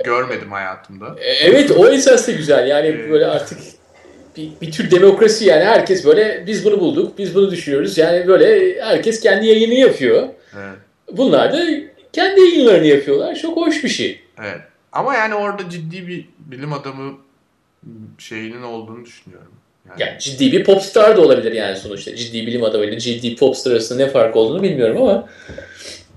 görmedim 0.04 0.52
hayatımda. 0.52 1.16
E, 1.20 1.30
Evet 1.30 1.70
o 1.70 1.88
esas 1.88 2.28
da 2.28 2.32
güzel. 2.32 2.68
Yani 2.68 2.86
Ee, 2.88 3.10
böyle 3.10 3.26
artık 3.26 3.58
bir, 4.36 4.50
bir 4.60 4.72
tür 4.72 4.90
demokrasi 4.90 5.44
yani 5.44 5.64
herkes 5.64 6.04
böyle 6.04 6.44
biz 6.46 6.64
bunu 6.64 6.80
bulduk, 6.80 7.18
biz 7.18 7.34
bunu 7.34 7.50
düşünüyoruz. 7.50 7.98
Yani 7.98 8.26
böyle 8.28 8.80
herkes 8.82 9.20
kendi 9.20 9.46
yayını 9.46 9.74
yapıyor. 9.74 10.28
Evet. 10.56 10.78
Bunlar 11.12 11.52
da 11.52 11.64
kendi 12.12 12.40
yayınlarını 12.40 12.86
yapıyorlar. 12.86 13.34
Çok 13.34 13.56
hoş 13.56 13.84
bir 13.84 13.88
şey. 13.88 14.20
Evet. 14.38 14.60
Ama 14.92 15.14
yani 15.14 15.34
orada 15.34 15.70
ciddi 15.70 16.08
bir 16.08 16.28
bilim 16.38 16.72
adamı 16.72 17.14
şeyinin 18.18 18.62
olduğunu 18.62 19.04
düşünüyorum. 19.04 19.52
Yani, 19.90 20.00
Yani 20.00 20.18
ciddi 20.20 20.52
bir 20.52 20.64
popstar 20.64 21.16
da 21.16 21.20
olabilir 21.20 21.52
yani 21.52 21.76
sonuçta. 21.76 22.16
Ciddi 22.16 22.46
bilim 22.46 22.64
adamıyla 22.64 22.98
ciddi 22.98 23.36
popstar 23.36 23.70
arasında 23.72 24.04
ne 24.04 24.10
fark 24.10 24.36
olduğunu 24.36 24.62
bilmiyorum 24.62 25.02
ama 25.02 25.28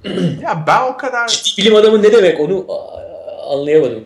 ya 0.42 0.64
ben 0.68 0.82
o 0.92 0.98
kadar 0.98 1.28
ciddi 1.28 1.62
bilim 1.62 1.76
adamı 1.76 2.04
ne 2.04 2.12
demek 2.12 2.40
onu 2.40 2.68
anlayamadım. 3.48 4.06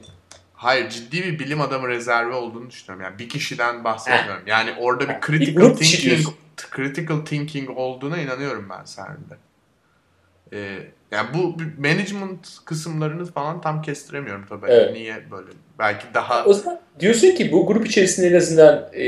hayır 0.53 0.89
ciddi 0.89 1.23
bir 1.23 1.39
bilim 1.39 1.61
adamı 1.61 1.87
rezervi 1.87 2.33
olduğunu 2.33 2.69
düşünüyorum. 2.69 3.05
Yani 3.05 3.19
bir 3.19 3.29
kişiden 3.29 3.83
bahsetmiyorum. 3.83 4.43
Yani 4.47 4.73
orada 4.79 5.09
bir 5.09 5.15
Bir 5.15 5.21
critical 5.27 5.77
kişi 5.77 5.97
thinking 5.97 6.27
critical 6.75 7.25
thinking 7.25 7.69
olduğuna 7.69 8.17
inanıyorum 8.17 8.67
ben 8.69 8.85
CERN'de. 8.95 9.37
Ee, 10.53 10.79
yani 11.11 11.27
bu 11.33 11.59
bu 11.59 11.63
management 11.77 12.65
kısımlarını 12.65 13.25
falan 13.25 13.61
tam 13.61 13.81
kestiremiyorum 13.81 14.45
tabii. 14.49 14.65
Evet. 14.69 14.93
Niye 14.93 15.31
böyle? 15.31 15.49
Belki 15.79 16.05
daha 16.13 16.45
O 16.45 16.53
zaman 16.53 16.79
diyorsun 16.99 17.31
ki 17.31 17.51
bu 17.51 17.65
grup 17.65 17.87
içerisinde 17.87 18.27
en 18.27 18.33
azından 18.33 18.89
e, 18.93 19.05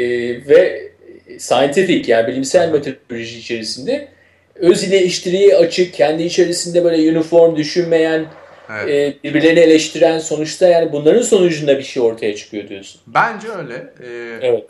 ve 0.47 0.91
scientific 1.39 2.11
yani 2.11 2.27
bilimsel 2.27 2.71
metodoloji 2.71 3.39
içerisinde 3.39 4.07
öz 4.55 4.83
eleştiriye 4.83 5.55
açık, 5.55 5.93
kendi 5.93 6.23
içerisinde 6.23 6.83
böyle 6.83 7.17
uniform 7.17 7.55
düşünmeyen, 7.55 8.25
evet. 8.69 8.89
e, 8.89 9.23
birbirlerini 9.23 9.59
eleştiren 9.59 10.19
sonuçta 10.19 10.67
yani 10.67 10.91
bunların 10.91 11.21
sonucunda 11.21 11.77
bir 11.77 11.83
şey 11.83 12.03
ortaya 12.03 12.35
çıkıyor 12.35 12.67
diyorsun. 12.67 13.01
Bence 13.07 13.47
öyle. 13.49 13.93
Ee, 14.03 14.39
Evet. 14.41 14.69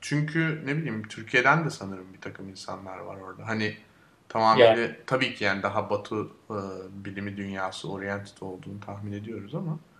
Çünkü 0.00 0.58
ne 0.66 0.76
bileyim 0.76 1.02
Türkiye'den 1.08 1.64
de 1.64 1.70
sanırım 1.70 2.14
bir 2.14 2.20
takım 2.20 2.48
insanlar 2.48 2.98
var 2.98 3.16
orada. 3.16 3.46
Hani 3.46 3.74
tamamıyla 4.28 4.68
Yani. 4.68 4.90
tabii 5.06 5.34
ki 5.34 5.44
yani 5.44 5.62
daha 5.62 5.90
batı 5.90 6.14
e, 6.50 6.58
bilimi 7.04 7.36
dünyası 7.36 7.92
oriented 7.92 8.40
olduğunu 8.40 8.80
tahmin 8.86 9.12
ediyoruz 9.12 9.54
ama 9.54 9.72
e, 9.72 9.91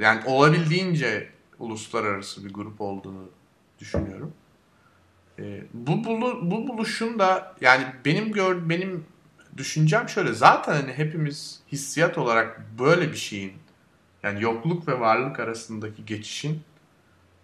yani 0.00 0.20
olabildiğince 0.26 1.28
uluslararası 1.58 2.44
bir 2.44 2.52
grup 2.52 2.80
olduğunu 2.80 3.28
düşünüyorum. 3.78 4.32
E, 5.38 5.64
bu 5.74 6.04
bu 6.42 6.68
buluşun 6.68 7.18
da 7.18 7.54
yani 7.60 7.86
benim 8.04 8.32
gör 8.32 8.68
benim 8.68 9.04
düşüncem 9.56 10.08
şöyle 10.08 10.32
zaten 10.32 10.72
hani 10.72 10.92
hepimiz 10.92 11.60
hissiyat 11.72 12.18
olarak 12.18 12.60
böyle 12.78 13.12
bir 13.12 13.16
şeyin 13.16 13.52
yani 14.22 14.42
yokluk 14.42 14.88
ve 14.88 15.00
varlık 15.00 15.40
arasındaki 15.40 16.04
geçişin 16.06 16.62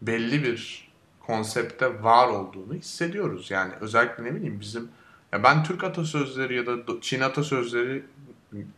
belli 0.02 0.42
bir 0.42 0.90
konsepte 1.20 2.02
var 2.02 2.28
olduğunu 2.28 2.74
hissediyoruz. 2.74 3.50
Yani 3.50 3.72
özellikle 3.80 4.24
ne 4.24 4.34
bileyim 4.34 4.60
bizim 4.60 4.88
ya 5.32 5.42
ben 5.42 5.64
Türk 5.64 5.84
atasözleri 5.84 6.56
ya 6.56 6.66
da 6.66 6.76
Çin 7.00 7.20
atasözleri 7.20 8.04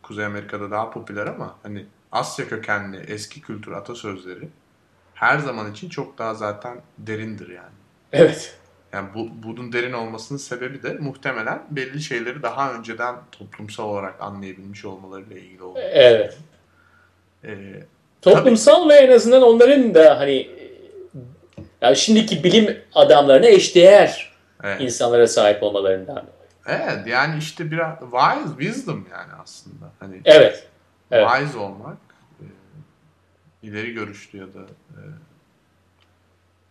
Kuzey 0.03 0.25
Amerika'da 0.25 0.71
daha 0.71 0.89
popüler 0.89 1.27
ama 1.27 1.55
hani 1.63 1.85
Asya 2.13 2.49
kökenli 2.49 2.97
eski 2.97 3.41
kültür 3.41 3.71
atasözleri 3.71 4.49
her 5.13 5.39
zaman 5.39 5.71
için 5.71 5.89
çok 5.89 6.17
daha 6.17 6.33
zaten 6.33 6.81
derindir 6.97 7.49
yani. 7.49 7.75
Evet. 8.11 8.55
Yani 8.93 9.07
bu, 9.15 9.29
bunun 9.43 9.73
derin 9.73 9.93
olmasının 9.93 10.39
sebebi 10.39 10.83
de 10.83 10.93
muhtemelen 10.93 11.63
belli 11.69 12.01
şeyleri 12.01 12.43
daha 12.43 12.73
önceden 12.73 13.15
toplumsal 13.31 13.89
olarak 13.89 14.21
anlayabilmiş 14.21 14.85
olmalarıyla 14.85 15.37
ilgili 15.37 15.63
olduğu. 15.63 15.79
Evet. 15.79 16.37
Ee, 17.43 17.83
Toplumsal 18.21 18.89
ve 18.89 18.93
en 18.93 19.11
azından 19.11 19.41
onların 19.41 19.95
da 19.95 20.19
hani 20.19 20.49
yani 21.81 21.95
şimdiki 21.95 22.43
bilim 22.43 22.77
adamlarına 22.95 23.47
eşdeğer 23.47 24.33
evet. 24.63 24.81
insanlara 24.81 25.27
sahip 25.27 25.63
olmalarından. 25.63 26.23
Evet 26.67 27.07
yani 27.07 27.37
işte 27.39 27.71
biraz 27.71 27.99
wise 27.99 28.57
wisdom 28.59 29.07
yani 29.11 29.31
aslında. 29.43 29.85
Hani 29.99 30.21
Evet. 30.25 30.67
Evet. 31.13 31.27
wise 31.39 31.57
olmak, 31.57 31.97
e, 32.41 32.45
ileri 33.67 33.93
görüşlü 33.93 34.39
ya 34.39 34.45
da 34.53 34.59
e, 34.91 35.01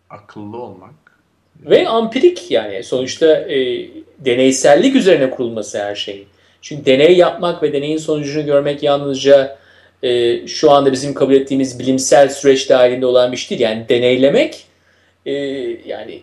akıllı 0.09 0.57
olmak 0.57 0.93
Ve 1.65 1.77
empirik 1.77 2.51
yani 2.51 2.83
sonuçta 2.83 3.25
e, 3.35 3.87
deneysellik 4.19 4.95
üzerine 4.95 5.29
kurulması 5.29 5.83
her 5.83 5.95
şeyin. 5.95 6.27
Çünkü 6.61 6.85
deney 6.85 7.17
yapmak 7.17 7.63
ve 7.63 7.73
deneyin 7.73 7.97
sonucunu 7.97 8.45
görmek 8.45 8.83
yalnızca 8.83 9.57
e, 10.03 10.47
şu 10.47 10.71
anda 10.71 10.91
bizim 10.91 11.13
kabul 11.13 11.33
ettiğimiz 11.33 11.79
bilimsel 11.79 12.29
süreç 12.29 12.69
dahilinde 12.69 13.05
olan 13.05 13.31
bir 13.31 13.37
şey 13.37 13.59
değil. 13.59 13.69
Yani 13.69 13.89
deneylemek 13.89 14.65
e, 15.25 15.33
yani 15.85 16.21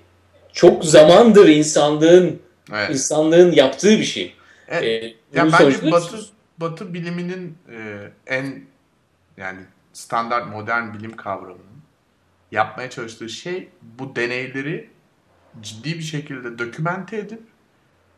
çok 0.53 0.85
zamandır 0.85 1.49
insanlığın 1.49 2.41
Evet. 2.75 2.91
insanlığın 2.91 3.53
yaptığı 3.53 3.99
bir 3.99 4.05
şey. 4.05 4.33
Evet. 4.69 4.85
E, 4.85 5.15
Ya 5.39 5.43
bunun 5.47 5.53
bence 5.53 5.91
Batı 5.93 6.17
Batı 6.61 6.95
biliminin 6.95 7.59
e, 7.71 8.11
en 8.27 8.65
yani 9.37 9.61
standart 9.93 10.47
modern 10.47 10.95
bilim 10.95 11.17
kavramının 11.17 11.81
yapmaya 12.53 12.91
çalıştığı 12.91 13.29
şey 13.29 13.69
bu 13.83 14.17
deneyleri 14.17 14.91
ciddi 15.61 15.95
bir 15.95 16.03
şekilde 16.03 16.59
dokümente 16.59 17.17
edip 17.17 17.43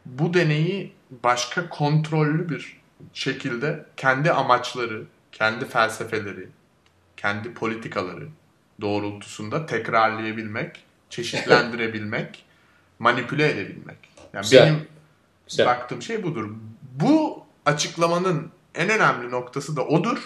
bu 0.07 0.34
deneyi 0.34 0.93
başka 1.24 1.68
kontrollü 1.68 2.49
bir 2.49 2.80
şekilde 3.12 3.86
kendi 3.97 4.32
amaçları, 4.32 5.05
kendi 5.32 5.64
felsefeleri, 5.64 6.49
kendi 7.16 7.55
politikaları 7.55 8.28
doğrultusunda 8.80 9.66
tekrarlayabilmek, 9.66 10.84
çeşitlendirebilmek, 11.11 12.45
manipüle 12.99 13.51
edebilmek. 13.51 13.99
Yani 14.32 14.43
Güzel. 14.43 14.66
benim 14.66 14.86
Güzel. 15.49 15.66
baktığım 15.66 16.03
şey 16.03 16.22
budur. 16.22 16.51
Bu 16.82 17.47
açıklamanın 17.67 18.51
en 18.75 18.91
önemli 18.91 19.31
noktası 19.31 19.77
da 19.77 19.87
odur. 19.87 20.19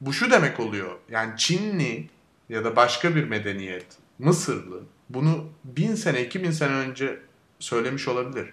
Bu 0.00 0.12
şu 0.12 0.30
demek 0.30 0.60
oluyor. 0.60 0.90
Yani 1.10 1.32
Çinli 1.36 2.10
ya 2.48 2.64
da 2.64 2.76
başka 2.76 3.16
bir 3.16 3.24
medeniyet, 3.24 3.86
Mısırlı 4.18 4.82
bunu 5.10 5.48
bin 5.64 5.94
sene, 5.94 6.24
iki 6.24 6.42
bin 6.42 6.50
sene 6.50 6.72
önce 6.72 7.20
söylemiş 7.58 8.08
olabilir. 8.08 8.52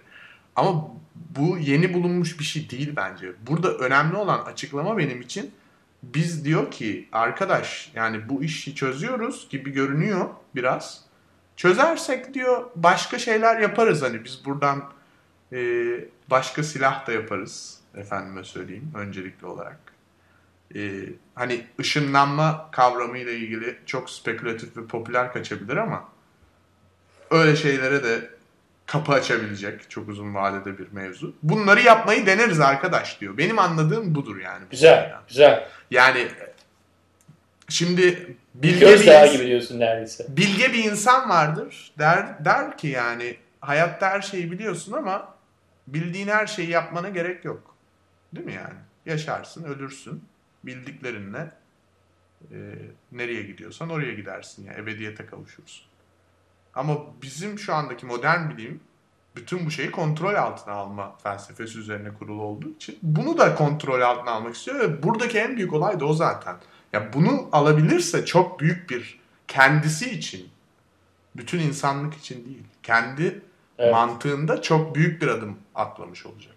Ama 0.55 0.88
bu 1.16 1.57
yeni 1.57 1.93
bulunmuş 1.93 2.39
bir 2.39 2.43
şey 2.43 2.70
değil 2.70 2.93
bence. 2.95 3.32
Burada 3.47 3.78
önemli 3.78 4.16
olan 4.16 4.45
açıklama 4.45 4.97
benim 4.97 5.22
için 5.22 5.51
biz 6.03 6.45
diyor 6.45 6.72
ki 6.72 7.09
arkadaş 7.11 7.91
yani 7.95 8.30
bu 8.30 8.43
işi 8.43 8.76
çözüyoruz 8.76 9.47
gibi 9.49 9.72
görünüyor 9.72 10.30
biraz. 10.55 11.03
Çözersek 11.55 12.34
diyor 12.34 12.66
başka 12.76 13.20
şeyler 13.20 13.59
yaparız 13.59 14.01
hani 14.01 14.24
biz 14.24 14.45
buradan 14.45 14.84
e, 15.53 15.59
başka 16.30 16.64
silah 16.64 17.07
da 17.07 17.11
yaparız 17.11 17.80
efendime 17.97 18.43
söyleyeyim 18.43 18.91
öncelikli 18.95 19.45
olarak. 19.45 19.79
E, 20.75 20.79
hani 21.35 21.65
ışınlanma 21.79 22.69
kavramıyla 22.71 23.31
ilgili 23.31 23.77
çok 23.85 24.09
spekülatif 24.09 24.77
ve 24.77 24.85
popüler 24.87 25.33
kaçabilir 25.33 25.77
ama 25.77 26.09
öyle 27.31 27.55
şeylere 27.55 28.03
de 28.03 28.29
kapı 28.85 29.11
açabilecek 29.11 29.89
çok 29.89 30.09
uzun 30.09 30.35
vadede 30.35 30.77
bir 30.77 30.91
mevzu. 30.91 31.35
Bunları 31.43 31.81
yapmayı 31.81 32.25
deneriz 32.25 32.59
arkadaş 32.59 33.21
diyor. 33.21 33.37
Benim 33.37 33.59
anladığım 33.59 34.15
budur 34.15 34.37
yani. 34.39 34.63
Güzel, 34.71 35.15
güzel. 35.27 35.67
Yani 35.91 36.27
şimdi 37.69 38.35
bilge 38.53 38.85
Gözdağı 38.85 39.25
bir, 39.25 39.31
gibi 39.31 39.47
diyorsun 39.47 39.79
neredeyse. 39.79 40.25
bilge 40.29 40.73
bir 40.73 40.83
insan 40.83 41.29
vardır. 41.29 41.91
Der, 41.99 42.45
der 42.45 42.77
ki 42.77 42.87
yani 42.87 43.37
hayatta 43.59 44.09
her 44.09 44.21
şeyi 44.21 44.51
biliyorsun 44.51 44.93
ama 44.93 45.35
bildiğin 45.87 46.27
her 46.27 46.47
şeyi 46.47 46.69
yapmana 46.69 47.09
gerek 47.09 47.45
yok. 47.45 47.72
Değil 48.36 48.45
mi 48.45 48.53
yani? 48.53 48.79
Yaşarsın, 49.05 49.63
ölürsün. 49.63 50.23
Bildiklerinle 50.63 51.51
e, 52.51 52.75
nereye 53.11 53.43
gidiyorsan 53.43 53.89
oraya 53.89 54.13
gidersin. 54.13 54.65
Yani 54.65 54.79
ebediyete 54.79 55.25
kavuşursun. 55.25 55.86
Ama 56.75 56.97
bizim 57.21 57.59
şu 57.59 57.73
andaki 57.73 58.05
modern 58.05 58.49
bilim 58.49 58.79
bütün 59.36 59.65
bu 59.65 59.71
şeyi 59.71 59.91
kontrol 59.91 60.36
altına 60.36 60.73
alma 60.73 61.17
felsefesi 61.23 61.79
üzerine 61.79 62.13
kurulu 62.13 62.41
olduğu 62.41 62.69
için 62.69 62.99
bunu 63.01 63.38
da 63.38 63.55
kontrol 63.55 64.01
altına 64.01 64.31
almak 64.31 64.55
istiyor 64.55 64.79
ve 64.79 65.03
buradaki 65.03 65.38
en 65.39 65.57
büyük 65.57 65.73
olay 65.73 65.99
da 65.99 66.05
o 66.05 66.13
zaten. 66.13 66.55
Ya 66.93 67.13
bunu 67.13 67.49
alabilirse 67.51 68.25
çok 68.25 68.59
büyük 68.59 68.89
bir 68.89 69.19
kendisi 69.47 70.09
için, 70.09 70.49
bütün 71.36 71.59
insanlık 71.59 72.13
için 72.13 72.45
değil, 72.45 72.63
kendi 72.84 73.41
Evet. 73.77 73.91
mantığında 73.91 74.61
çok 74.61 74.95
büyük 74.95 75.21
bir 75.21 75.27
adım 75.27 75.57
atlamış 75.75 76.25
olacak. 76.25 76.52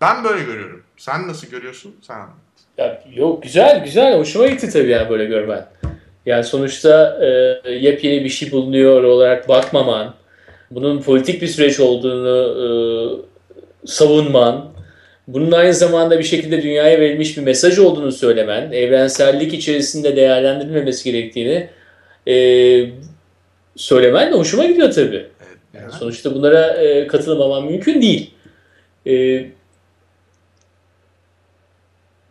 Ben 0.00 0.24
böyle 0.24 0.44
görüyorum. 0.44 0.82
Sen 0.96 1.28
nasıl 1.28 1.46
görüyorsun? 1.46 1.96
Sen 2.02 2.14
anlat. 2.14 2.28
Ya, 2.78 3.02
yok 3.14 3.42
güzel 3.42 3.84
güzel 3.84 4.18
hoşuma 4.18 4.46
gitti 4.46 4.70
tabii 4.72 4.88
yani 4.88 5.10
böyle 5.10 5.24
görmen. 5.24 5.66
Yani 6.26 6.44
sonuçta 6.44 7.18
e, 7.64 7.70
yepyeni 7.70 8.24
bir 8.24 8.28
şey 8.28 8.52
bulunuyor 8.52 9.02
olarak 9.02 9.48
bakmaman, 9.48 10.14
bunun 10.70 11.02
politik 11.02 11.42
bir 11.42 11.46
süreç 11.46 11.80
olduğunu 11.80 12.38
e, 12.60 12.66
savunman, 13.86 14.72
bunun 15.28 15.52
aynı 15.52 15.74
zamanda 15.74 16.18
bir 16.18 16.24
şekilde 16.24 16.62
dünyaya 16.62 17.00
verilmiş 17.00 17.36
bir 17.36 17.42
mesaj 17.42 17.78
olduğunu 17.78 18.12
söylemen, 18.12 18.72
evrensellik 18.72 19.54
içerisinde 19.54 20.16
değerlendirilmemesi 20.16 21.12
gerektiğini 21.12 21.68
e, 22.28 22.34
söylemen 23.76 24.32
de 24.32 24.36
hoşuma 24.36 24.64
gidiyor 24.64 24.92
tabii. 24.92 25.26
Yani 25.74 25.92
sonuçta 25.92 26.34
bunlara 26.34 26.66
e, 26.66 27.06
katılmamam 27.06 27.66
mümkün 27.66 28.02
değil. 28.02 28.34
E, 29.06 29.44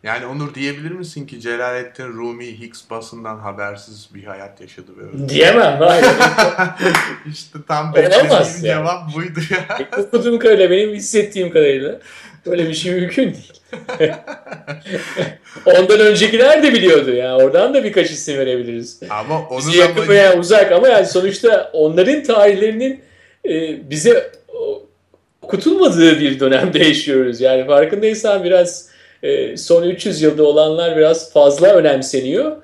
Yani 0.02 0.26
Onur 0.26 0.54
diyebilir 0.54 0.90
misin 0.90 1.26
ki 1.26 1.40
Celalettin 1.40 2.08
Rumi 2.08 2.46
Higgs 2.60 2.90
basından 2.90 3.38
habersiz 3.38 4.08
bir 4.14 4.24
hayat 4.24 4.60
yaşadı 4.60 4.86
ve 4.98 5.02
öldü? 5.02 5.28
diyemem. 5.28 5.78
Hayır. 5.80 6.04
işte 7.32 7.58
tam 7.68 7.94
beklediğim 7.94 8.62
cevap 8.62 9.14
buydu 9.14 9.40
ya. 9.50 9.78
Okuduğum 9.98 10.38
kadarıyla, 10.38 10.70
benim 10.70 10.94
hissettiğim 10.94 11.50
kadarıyla 11.50 12.00
böyle 12.46 12.68
bir 12.68 12.74
şey 12.74 12.94
mümkün 12.94 13.24
değil. 13.24 13.52
Ondan 15.66 16.00
öncekiler 16.00 16.62
de 16.62 16.72
biliyordu 16.72 17.10
ya. 17.14 17.36
Oradan 17.36 17.74
da 17.74 17.84
birkaç 17.84 18.10
isim 18.10 18.38
verebiliriz. 18.38 19.00
Ama 19.10 19.48
onun 19.48 19.58
Bize 19.58 19.78
yakın 19.78 19.94
amacı- 19.94 20.08
veya 20.08 20.38
uzak 20.38 20.72
ama 20.72 20.88
yani 20.88 21.06
sonuçta 21.06 21.70
onların 21.72 22.22
tarihlerinin 22.22 23.00
e, 23.48 23.90
bize 23.90 24.32
okutulmadığı 25.42 26.20
bir 26.20 26.40
dönemde 26.40 26.78
yaşıyoruz. 26.84 27.40
Yani 27.40 27.66
farkındaysan 27.66 28.44
biraz 28.44 28.89
e, 29.22 29.56
son 29.56 29.82
300 29.82 30.22
yılda 30.22 30.44
olanlar 30.44 30.96
biraz 30.96 31.32
fazla 31.32 31.74
önemseniyor. 31.74 32.56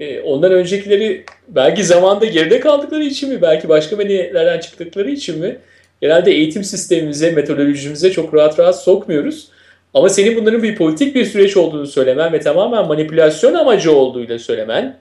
E, 0.00 0.20
ondan 0.20 0.52
öncekileri 0.52 1.24
belki 1.48 1.84
zamanda 1.84 2.26
geride 2.26 2.60
kaldıkları 2.60 3.04
için 3.04 3.30
mi, 3.30 3.42
belki 3.42 3.68
başka 3.68 3.96
medeniyetlerden 3.96 4.60
çıktıkları 4.60 5.10
için 5.10 5.40
mi? 5.40 5.58
Genelde 6.00 6.32
eğitim 6.32 6.64
sistemimize, 6.64 7.30
metodolojimize 7.30 8.12
çok 8.12 8.34
rahat 8.34 8.58
rahat 8.58 8.82
sokmuyoruz. 8.82 9.48
Ama 9.94 10.08
senin 10.08 10.36
bunların 10.36 10.62
bir 10.62 10.76
politik 10.76 11.14
bir 11.14 11.24
süreç 11.24 11.56
olduğunu 11.56 11.86
söylemen 11.86 12.32
ve 12.32 12.40
tamamen 12.40 12.86
manipülasyon 12.86 13.54
amacı 13.54 13.92
olduğuyla 13.92 14.38
söylemen 14.38 14.98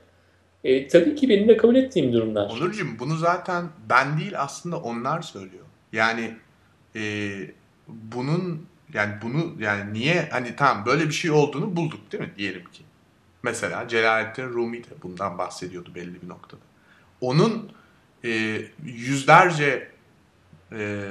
e, 0.63 0.87
tabii 0.87 1.15
ki 1.15 1.29
benim 1.29 1.47
de 1.47 1.57
kabul 1.57 1.75
ettiğim 1.75 2.13
durumlar. 2.13 2.49
Onurcuğum 2.49 2.87
bunu 2.99 3.15
zaten 3.15 3.65
ben 3.89 4.19
değil 4.19 4.41
aslında 4.41 4.77
onlar 4.77 5.21
söylüyor. 5.21 5.65
Yani 5.93 6.31
e, 6.95 7.31
bunun 7.87 8.65
yani 8.93 9.13
bunu 9.21 9.55
yani 9.59 9.93
niye 9.93 10.29
hani 10.31 10.55
tamam 10.55 10.85
böyle 10.85 11.07
bir 11.07 11.13
şey 11.13 11.31
olduğunu 11.31 11.75
bulduk 11.75 12.11
değil 12.11 12.23
mi 12.23 12.33
diyelim 12.37 12.63
ki. 12.71 12.83
Mesela 13.43 13.87
Celalettin 13.87 14.49
Rumi 14.49 14.83
de 14.83 14.89
bundan 15.03 15.37
bahsediyordu 15.37 15.95
belli 15.95 16.21
bir 16.21 16.29
noktada. 16.29 16.61
Onun 17.21 17.71
e, 18.25 18.61
yüzlerce 18.83 19.91
e, 20.71 21.07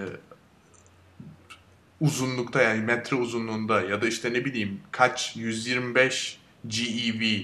uzunlukta 2.01 2.63
yani 2.63 2.81
metre 2.81 3.17
uzunluğunda 3.17 3.81
ya 3.81 4.03
da 4.03 4.09
işte 4.09 4.33
ne 4.33 4.45
bileyim 4.45 4.81
kaç 4.91 5.37
125 5.37 6.39
GeV 6.67 7.41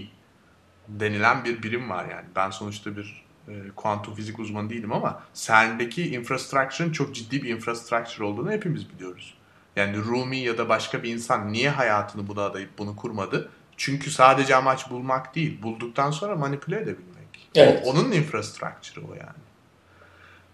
denilen 0.89 1.45
bir 1.45 1.63
birim 1.63 1.91
var 1.91 2.09
yani. 2.09 2.27
Ben 2.37 2.51
sonuçta 2.51 2.97
bir 2.97 3.25
e, 3.49 3.53
kuantum 3.77 4.15
fizik 4.15 4.39
uzmanı 4.39 4.71
değilim 4.71 4.93
ama 4.93 5.23
CERN'deki 5.35 6.15
infrastructure'ın 6.15 6.93
çok 6.93 7.15
ciddi 7.15 7.43
bir 7.43 7.49
infrastructure 7.49 8.25
olduğunu 8.25 8.51
hepimiz 8.51 8.91
biliyoruz. 8.91 9.35
Yani 9.77 9.97
Rumi 9.97 10.39
ya 10.39 10.59
da 10.59 10.69
başka 10.69 11.03
bir 11.03 11.13
insan 11.13 11.53
niye 11.53 11.71
hayatını 11.71 12.29
buna 12.29 12.43
adayıp 12.43 12.79
bunu 12.79 12.97
kurmadı? 12.97 13.49
Çünkü 13.77 14.11
sadece 14.11 14.57
amaç 14.57 14.91
bulmak 14.91 15.35
değil, 15.35 15.63
bulduktan 15.63 16.11
sonra 16.11 16.37
manipüle 16.37 16.77
edebilmek. 16.77 17.49
Evet. 17.55 17.83
O- 17.87 17.91
onun 17.91 18.13
infrastructure'ı 18.13 19.05
o 19.11 19.15
yani. 19.15 19.39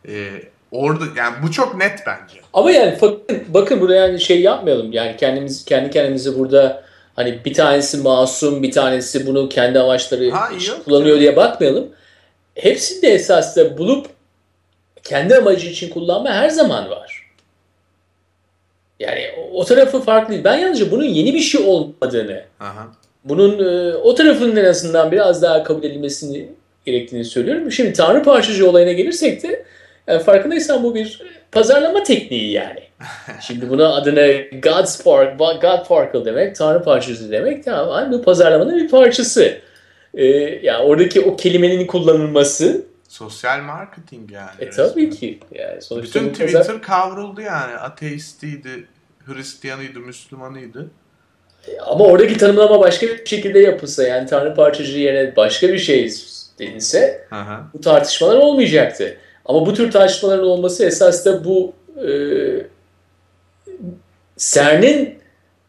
E, 0.09 0.43
orada 0.71 1.05
yani 1.17 1.37
bu 1.43 1.51
çok 1.53 1.75
net 1.77 1.99
bence. 2.07 2.41
Ama 2.53 2.71
yani 2.71 2.99
bakın, 3.03 3.45
bakın 3.49 3.81
burada 3.81 3.95
yani 3.95 4.21
şey 4.21 4.41
yapmayalım. 4.41 4.93
Yani 4.93 5.17
kendimiz 5.17 5.65
kendi 5.65 5.91
kendimize 5.91 6.39
burada 6.39 6.83
hani 7.17 7.45
bir 7.45 7.55
tanesi 7.55 7.99
masum, 7.99 8.63
bir 8.63 8.73
tanesi 8.73 9.27
bunu 9.27 9.49
kendi 9.49 9.79
amaçları 9.81 10.31
Ha, 10.31 10.51
yok 10.69 10.85
kullanıyor 10.85 11.09
canım. 11.09 11.21
diye 11.21 11.37
bakmayalım. 11.37 11.89
Hepsinde 12.55 13.09
esas 13.09 13.57
da 13.57 13.79
bulup 13.79 14.07
kendi 15.03 15.35
amacı 15.35 15.67
için 15.67 15.91
kullanma 15.91 16.31
her 16.31 16.49
zaman 16.49 16.91
var. 16.91 17.20
Yani 19.01 19.21
o, 19.53 19.65
tarafı 19.65 20.01
farklı. 20.01 20.45
Ben 20.45 20.59
yalnızca 20.59 20.91
bunun 20.91 21.05
yeni 21.05 21.35
bir 21.35 21.41
şey 21.41 21.61
olmadığını, 21.61 22.41
Aha. 22.61 22.89
bunun 23.25 23.59
e, 23.59 23.95
o 23.95 24.15
tarafının 24.15 24.57
en 24.57 24.65
azından 24.65 25.13
biraz 25.13 25.43
daha 25.43 25.63
kabul 25.63 25.85
edilmesini 25.85 26.49
gerektiğini 26.87 27.25
söylüyorum. 27.25 27.73
Şimdi 27.73 27.93
Tanrı 27.93 28.23
parçacı 28.23 28.71
olayına 28.71 28.93
gelirsek 28.93 29.43
de 29.43 29.65
Yani 30.09 30.23
farkındaysan 30.23 30.85
bu 30.85 30.95
bir 30.95 31.23
pazarlama 31.53 32.03
tekniği 32.03 32.53
yani. 32.53 32.81
Şimdi 33.41 33.71
buna 33.71 33.95
adına 33.95 34.27
God's 34.63 35.05
Park, 35.05 35.39
God 35.39 35.89
Particle 35.89 36.25
demek, 36.25 36.57
Tanrı 36.57 36.83
parçası 36.83 37.31
demek 37.31 37.65
tamam 37.65 38.13
bu 38.13 38.23
pazarlamanın 38.23 38.79
bir 38.79 38.89
parçası. 38.89 39.59
Ee, 40.15 40.27
yani 40.63 40.85
oradaki 40.85 41.21
o 41.21 41.37
kelimenin 41.37 41.87
kullanılması 41.87 42.90
Sosyal 43.11 43.63
marketing 43.63 44.33
yani. 44.33 44.51
E 44.61 44.71
tabii 44.71 45.11
ki. 45.11 45.41
Yani 45.53 45.83
sonuçta 45.83 46.21
Bütün 46.21 46.33
Twitter 46.33 46.53
pazar... 46.53 46.83
kavruldu 46.83 47.41
yani. 47.41 47.75
Ateistiydi, 47.75 48.87
Hristiyanıydı, 49.27 50.01
Müslümanıydı. 50.01 50.91
Ama 51.87 52.05
oradaki 52.05 52.37
tanımlama 52.37 52.81
başka 52.81 53.07
bir 53.07 53.27
şekilde 53.27 53.59
yapılsa 53.59 54.03
yani 54.03 54.29
Tanrı 54.29 54.55
parçacı 54.55 54.99
yerine 54.99 55.37
başka 55.37 55.69
bir 55.69 55.79
şey 55.79 56.13
denilse 56.59 57.27
Aha. 57.31 57.71
bu 57.75 57.81
tartışmalar 57.81 58.37
olmayacaktı. 58.37 59.17
Ama 59.45 59.67
bu 59.67 59.75
tür 59.75 59.91
tartışmaların 59.91 60.47
olması 60.47 60.85
esas 60.85 61.27
da 61.27 61.45
bu 61.45 61.73
e, 61.97 62.11
CERN'in 64.37 65.19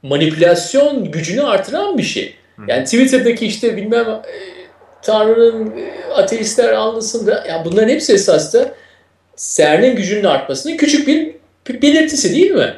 manipülasyon 0.01 1.11
gücünü 1.11 1.43
artıran 1.43 1.97
bir 1.97 2.03
şey. 2.03 2.35
Yani 2.67 2.83
Twitter'daki 2.83 3.45
işte 3.45 3.77
bilmem 3.77 4.09
e, 4.09 4.60
Tanrı'nın 5.03 5.73
ateistler 6.15 6.73
anlasın 6.73 7.27
da 7.27 7.45
yani 7.49 7.65
bunların 7.65 7.89
hepsi 7.89 8.13
esas 8.13 8.53
da 8.53 8.71
CERN'in 9.37 9.95
gücünün 9.95 10.23
artmasının 10.23 10.77
küçük 10.77 11.07
bir 11.07 11.35
belirtisi 11.81 12.35
değil 12.35 12.51
mi? 12.51 12.73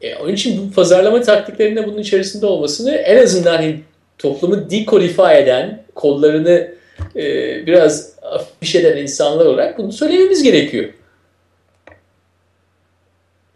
E, 0.00 0.16
onun 0.16 0.32
için 0.32 0.58
bu 0.58 0.74
pazarlama 0.74 1.22
taktiklerinde 1.22 1.86
bunun 1.86 1.98
içerisinde 1.98 2.46
olmasını 2.46 2.94
en 2.94 3.22
azından 3.22 3.56
hani 3.56 3.80
toplumu 4.18 4.70
dekodify 4.70 5.38
eden, 5.38 5.82
kollarını 5.94 6.68
e, 7.16 7.22
biraz 7.66 8.12
afiş 8.22 8.74
eden 8.74 8.96
insanlar 8.96 9.46
olarak 9.46 9.78
bunu 9.78 9.92
söylememiz 9.92 10.42
gerekiyor. 10.42 10.92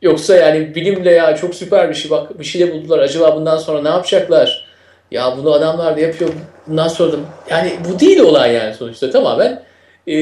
Yoksa 0.03 0.37
yani 0.37 0.75
bilimle 0.75 1.11
ya 1.11 1.37
çok 1.37 1.55
süper 1.55 1.89
bir 1.89 1.95
şey 1.95 2.11
bak 2.11 2.39
bir 2.39 2.45
şey 2.45 2.61
de 2.61 2.73
buldular 2.73 2.99
acaba 2.99 3.37
bundan 3.37 3.57
sonra 3.57 3.83
ne 3.83 3.89
yapacaklar? 3.89 4.70
Ya 5.11 5.37
bunu 5.37 5.53
adamlar 5.53 5.97
da 5.97 6.01
yapıyor 6.01 6.31
bundan 6.67 6.89
sonra 6.89 7.13
da 7.13 7.17
yani 7.51 7.73
bu 7.89 8.01
değil 8.01 8.21
olay 8.21 8.55
yani 8.55 8.75
sonuçta 8.75 9.11
tamamen 9.11 9.63
e, 10.07 10.17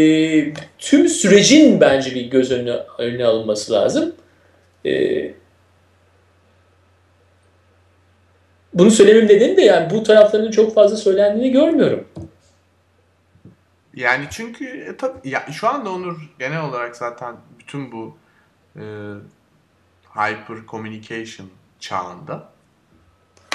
tüm 0.79 1.09
sürecin 1.09 1.81
bence 1.81 2.15
bir 2.15 2.31
göz 2.31 2.53
önüne, 2.53 2.77
önüne 2.99 3.25
alınması 3.25 3.73
lazım. 3.73 4.15
E, 4.87 4.91
bunu 8.75 8.91
söylemem 8.91 9.29
nedeni 9.29 9.57
de 9.57 9.63
yani 9.63 9.91
bu 9.91 10.03
taraflarının 10.03 10.51
çok 10.51 10.75
fazla 10.75 10.97
söylendiğini 10.97 11.53
görmüyorum. 11.53 12.09
Yani 13.95 14.25
çünkü 14.31 14.65
e, 14.65 14.97
tabii 14.97 15.29
ya 15.29 15.47
şu 15.53 15.69
anda 15.69 15.91
Onur 15.91 16.31
genel 16.39 16.65
olarak 16.65 16.97
zaten 16.97 17.37
bütün 17.59 17.93
bu 17.93 18.17
e, 18.77 18.83
hyper 20.15 20.57
communication 20.69 21.49
çağında 21.81 22.49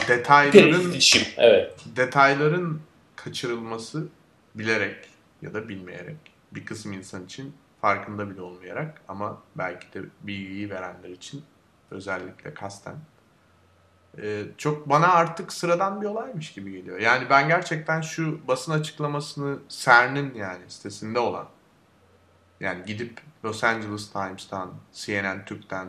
detayların 0.07 0.99
evet. 1.37 1.85
detayların 1.95 2.81
kaçırılması 3.15 4.07
bilerek 4.55 5.09
ya 5.41 5.53
da 5.53 5.69
bilmeyerek 5.69 6.17
bir 6.51 6.65
kısım 6.65 6.93
insan 6.93 7.25
için 7.25 7.53
farkında 7.81 8.29
bile 8.29 8.41
olmayarak 8.41 9.01
ama 9.07 9.41
belki 9.55 9.93
de 9.93 9.99
bilgiyi 10.21 10.69
verenler 10.69 11.09
için 11.09 11.43
özellikle 11.91 12.53
kasten 12.53 12.95
ee, 14.21 14.43
çok 14.57 14.89
bana 14.89 15.07
artık 15.07 15.53
sıradan 15.53 16.01
bir 16.01 16.05
olaymış 16.05 16.53
gibi 16.53 16.71
geliyor. 16.71 16.99
Yani 16.99 17.29
ben 17.29 17.47
gerçekten 17.47 18.01
şu 18.01 18.47
basın 18.47 18.71
açıklamasını 18.71 19.57
CERN'in 19.69 20.33
yani 20.33 20.63
sitesinde 20.67 21.19
olan 21.19 21.47
yani 22.59 22.85
gidip 22.85 23.21
Los 23.45 23.63
Angeles 23.63 24.11
Times'tan, 24.11 24.73
CNN 24.93 25.45
Türk'ten, 25.45 25.87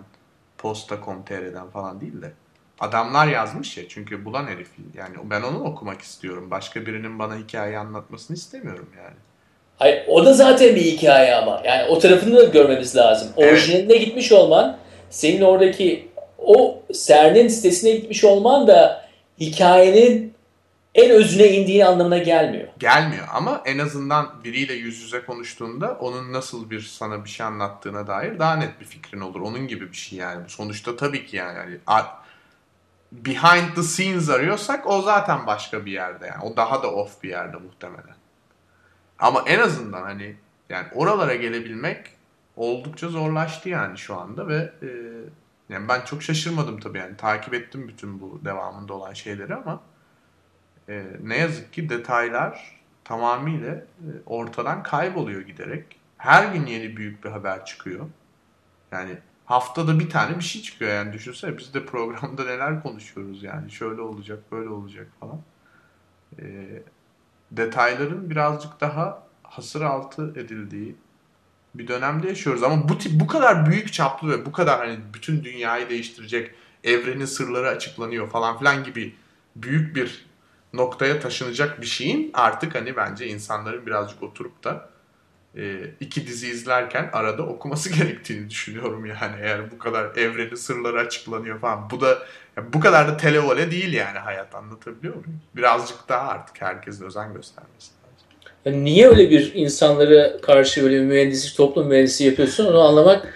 Posta.com.tr'den 0.59 1.71
falan 1.71 2.01
değil 2.01 2.23
de 2.23 2.33
adamlar 2.81 3.27
yazmış 3.27 3.77
ya 3.77 3.85
çünkü 3.89 4.25
bulan 4.25 4.47
herif 4.47 4.69
yani 4.95 5.15
ben 5.25 5.43
onu 5.43 5.65
okumak 5.65 6.01
istiyorum. 6.01 6.51
Başka 6.51 6.87
birinin 6.87 7.19
bana 7.19 7.37
hikaye 7.37 7.79
anlatmasını 7.79 8.37
istemiyorum 8.37 8.89
yani. 8.97 9.17
Hayır 9.79 10.05
o 10.09 10.25
da 10.25 10.33
zaten 10.33 10.77
bir 10.77 10.83
hikaye 10.83 11.35
ama. 11.35 11.63
Yani 11.65 11.89
o 11.89 11.99
tarafını 11.99 12.37
da 12.37 12.45
görmemiz 12.45 12.97
lazım. 12.97 13.29
Orijinaline 13.37 13.93
evet. 13.93 14.07
gitmiş 14.07 14.33
olman 14.33 14.77
senin 15.11 15.43
oradaki 15.43 16.09
o 16.39 16.83
CERN'in 17.07 17.49
sitesine 17.49 17.91
gitmiş 17.91 18.25
olman 18.25 18.67
da 18.67 19.05
hikayenin 19.41 20.35
en 20.95 21.11
özüne 21.11 21.49
indiği 21.49 21.85
anlamına 21.85 22.19
gelmiyor. 22.19 22.69
Gelmiyor 22.79 23.27
ama 23.35 23.63
en 23.65 23.79
azından 23.79 24.45
biriyle 24.45 24.73
yüz 24.73 25.01
yüze 25.01 25.25
konuştuğunda 25.25 25.97
onun 26.01 26.33
nasıl 26.33 26.71
bir 26.71 26.81
sana 26.81 27.25
bir 27.25 27.31
şey 27.31 27.47
anlattığına 27.47 28.07
dair 28.07 28.39
daha 28.39 28.57
net 28.57 28.81
bir 28.81 28.85
fikrin 28.85 29.21
olur. 29.21 29.41
Onun 29.41 29.69
gibi 29.69 29.93
bir 29.93 29.97
şey 29.97 30.19
yani. 30.19 30.43
Sonuçta 30.49 30.97
tabii 30.97 31.27
ki 31.27 31.37
yani, 31.37 31.59
yani 31.59 31.79
behind 33.15 33.75
the 33.75 33.83
scenes 33.83 34.29
arıyorsak 34.29 34.87
o 34.87 35.03
zaten 35.03 35.47
başka 35.47 35.87
bir 35.87 35.93
yerde 35.93 36.27
yani. 36.27 36.43
O 36.43 36.57
daha 36.57 36.83
da 36.83 36.95
off 36.95 37.23
bir 37.23 37.29
yerde 37.29 37.57
muhtemelen. 37.57 38.17
Ama 39.19 39.43
en 39.47 39.59
azından 39.59 40.03
hani 40.03 40.37
yani 40.69 40.87
oralara 40.95 41.35
gelebilmek 41.35 42.17
oldukça 42.57 43.09
zorlaştı 43.09 43.69
yani 43.69 43.99
şu 43.99 44.21
anda 44.21 44.49
ve 44.49 44.73
e, 44.83 44.89
yani 45.69 45.89
ben 45.89 46.05
çok 46.05 46.23
şaşırmadım 46.23 46.81
tabii 46.81 46.99
yani 46.99 47.17
takip 47.17 47.55
ettim 47.55 47.89
bütün 47.89 48.21
bu 48.21 48.41
devamında 48.45 48.95
olan 48.95 49.13
şeyleri 49.13 49.55
ama 49.55 49.81
e, 50.89 51.07
ne 51.23 51.39
yazık 51.39 51.73
ki 51.73 51.89
detaylar 51.89 52.81
tamamıyla 53.05 53.75
e, 53.75 53.85
ortadan 54.27 54.83
kayboluyor 54.83 55.41
giderek. 55.41 56.01
Her 56.19 56.53
gün 56.53 56.67
yeni 56.67 56.97
büyük 56.97 57.25
bir 57.25 57.31
haber 57.31 57.65
çıkıyor. 57.65 58.07
Yani 58.93 59.19
haftada 59.45 59.99
bir 59.99 60.11
tane 60.11 60.37
bir 60.37 60.45
şey 60.45 60.63
çıkıyor 60.63 60.91
yani. 60.91 61.13
Düşünsene 61.13 61.59
biz 61.59 61.75
de 61.75 61.87
programda 61.87 62.45
neler 62.45 62.83
konuşuyoruz 62.83 63.43
yani. 63.43 63.71
Şöyle 63.71 64.01
olacak 64.01 64.39
böyle 64.53 64.69
olacak 64.69 65.07
falan. 65.21 65.41
E, 66.39 66.67
detayların 67.51 68.31
birazcık 68.31 68.81
daha 68.81 69.23
hasır 69.43 69.83
altı 69.83 70.33
edildiği 70.37 70.97
bir 71.75 71.89
dönemde 71.89 72.29
yaşıyoruz. 72.29 72.63
Ama 72.63 72.89
bu 72.89 72.99
tip 72.99 73.21
bu 73.21 73.27
kadar 73.27 73.67
büyük 73.67 73.93
çaplı 73.93 74.31
ve 74.31 74.47
bu 74.47 74.53
kadar 74.53 74.79
hani 74.79 74.99
bütün 75.15 75.45
dünyayı 75.45 75.89
değiştirecek 75.89 76.55
evrenin 76.85 77.25
sırları 77.25 77.69
açıklanıyor 77.69 78.29
falan 78.29 78.59
filan 78.59 78.85
gibi 78.85 79.15
büyük 79.57 79.97
bir 79.97 80.27
noktaya 80.73 81.21
taşınacak 81.21 81.81
bir 81.81 81.87
şeyin 81.87 82.31
artık 82.35 82.75
hani 82.75 82.97
bence 82.97 83.27
insanların 83.27 83.87
birazcık 83.87 84.23
oturup 84.23 84.65
da 84.65 84.91
iki 86.01 86.27
dizi 86.27 86.49
izlerken 86.49 87.11
arada 87.13 87.43
okuması 87.43 87.91
gerektiğini 87.99 88.51
düşünüyorum 88.51 89.07
yani 89.07 89.37
eğer 89.43 89.71
bu 89.71 89.79
kadar 89.79 90.17
evrenin 90.17 90.55
sırları 90.55 90.99
açıklanıyor 90.99 91.61
falan. 91.61 91.91
Bu 91.91 92.01
da 92.01 92.19
yani 92.57 92.73
bu 92.73 92.81
kadar 92.81 93.09
da 93.09 93.17
televole 93.17 93.71
değil 93.71 93.93
yani 93.93 94.19
hayat 94.19 94.55
anlatabiliyor 94.55 95.15
muyum? 95.15 95.41
Birazcık 95.57 96.09
daha 96.09 96.29
artık 96.29 96.63
herkesin 96.63 97.05
özen 97.05 97.35
göstermesi 97.35 97.95
yani 98.65 98.85
niye 98.85 99.09
öyle 99.09 99.31
bir 99.31 99.53
insanlara 99.55 100.41
karşı 100.41 100.83
böyle 100.83 100.97
bir 100.97 101.05
mühendislik, 101.05 101.57
toplum 101.57 101.87
mühendisi 101.87 102.25
yapıyorsun 102.25 102.67
onu 102.67 102.81
anlamak 102.81 103.29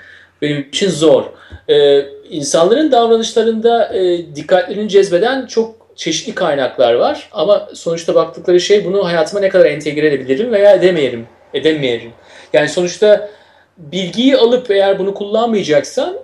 benim 0.43 0.61
için 0.61 0.91
zor. 0.91 1.25
Ee, 1.69 2.01
insanların 2.31 2.93
davranışlarında 2.93 3.95
e, 3.95 4.35
dikkatlerini 4.37 4.89
cezbeden 4.89 5.47
çok 5.47 5.89
çeşitli 5.97 6.35
kaynaklar 6.35 6.95
var. 6.95 7.29
Ama 7.33 7.69
sonuçta 7.75 8.14
baktıkları 8.14 8.61
şey 8.61 8.85
bunu 8.85 9.05
hayatıma 9.05 9.41
ne 9.41 9.49
kadar 9.49 9.66
entegre 9.66 10.07
edebilirim 10.07 10.53
veya 10.53 10.75
edemeyelim, 10.75 11.27
edemeyelim. 11.55 12.13
Yani 12.53 12.69
sonuçta 12.69 13.31
bilgiyi 13.79 14.37
alıp 14.37 14.71
eğer 14.71 14.99
bunu 14.99 15.15
kullanmayacaksan 15.15 16.19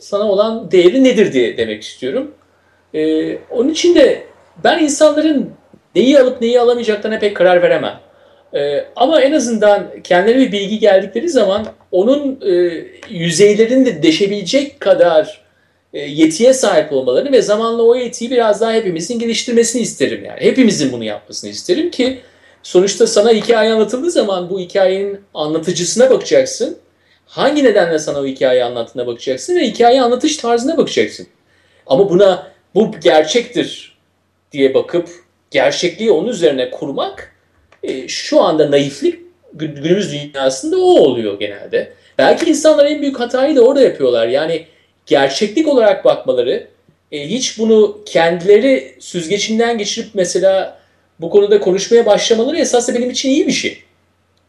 sana 0.00 0.24
olan 0.24 0.70
değeri 0.70 1.04
nedir 1.04 1.32
diye 1.32 1.56
demek 1.56 1.82
istiyorum. 1.82 2.34
Ee, 2.94 3.38
onun 3.50 3.68
için 3.68 3.94
de 3.94 4.22
ben 4.64 4.78
insanların 4.78 5.50
neyi 5.94 6.20
alıp 6.20 6.40
neyi 6.40 6.60
alamayacaklarına 6.60 7.18
pek 7.18 7.36
karar 7.36 7.62
veremem. 7.62 8.00
E, 8.54 8.84
ama 8.96 9.20
en 9.20 9.32
azından 9.32 9.86
kendilerine 10.04 10.46
bir 10.46 10.52
bilgi 10.52 10.78
geldikleri 10.78 11.28
zaman 11.28 11.66
onun 11.92 12.40
e, 12.46 12.84
yüzeylerini 13.10 13.86
de 13.86 14.02
deşebilecek 14.02 14.80
kadar 14.80 15.40
e, 15.92 16.00
yetiye 16.00 16.52
sahip 16.52 16.92
olmalarını 16.92 17.32
ve 17.32 17.42
zamanla 17.42 17.82
o 17.82 17.94
yetiyi 17.94 18.30
biraz 18.30 18.60
daha 18.60 18.72
hepimizin 18.72 19.18
geliştirmesini 19.18 19.82
isterim 19.82 20.24
yani. 20.24 20.40
Hepimizin 20.40 20.92
bunu 20.92 21.04
yapmasını 21.04 21.50
isterim 21.50 21.90
ki 21.90 22.20
sonuçta 22.62 23.06
sana 23.06 23.30
hikaye 23.30 23.72
anlatıldığı 23.72 24.10
zaman 24.10 24.50
bu 24.50 24.60
hikayenin 24.60 25.20
anlatıcısına 25.34 26.10
bakacaksın. 26.10 26.78
Hangi 27.26 27.64
nedenle 27.64 27.98
sana 27.98 28.20
o 28.20 28.26
hikayeyi 28.26 28.64
anlattığına 28.64 29.06
bakacaksın 29.06 29.56
ve 29.56 29.66
hikaye 29.66 30.02
anlatış 30.02 30.36
tarzına 30.36 30.76
bakacaksın. 30.76 31.26
Ama 31.86 32.10
buna 32.10 32.52
bu 32.74 32.90
gerçektir 33.02 33.98
diye 34.52 34.74
bakıp 34.74 35.08
gerçekliği 35.50 36.10
onun 36.10 36.28
üzerine 36.28 36.70
kurmak 36.70 37.32
e, 37.82 38.08
şu 38.08 38.40
anda 38.40 38.70
naiflik 38.70 39.20
günümüz 39.52 40.12
dünyasında 40.12 40.78
o 40.78 41.00
oluyor 41.00 41.38
genelde. 41.38 41.92
Belki 42.18 42.50
insanlar 42.50 42.86
en 42.86 43.02
büyük 43.02 43.20
hatayı 43.20 43.56
da 43.56 43.62
orada 43.62 43.80
yapıyorlar. 43.80 44.28
Yani 44.28 44.66
gerçeklik 45.06 45.68
olarak 45.68 46.04
bakmaları, 46.04 46.68
e, 47.12 47.28
hiç 47.28 47.58
bunu 47.58 48.00
kendileri 48.06 48.94
süzgecinden 49.00 49.78
geçirip 49.78 50.08
mesela 50.14 50.78
bu 51.20 51.30
konuda 51.30 51.60
konuşmaya 51.60 52.06
başlamaları 52.06 52.58
esasında 52.58 52.98
benim 52.98 53.10
için 53.10 53.30
iyi 53.30 53.46
bir 53.46 53.52
şey. 53.52 53.82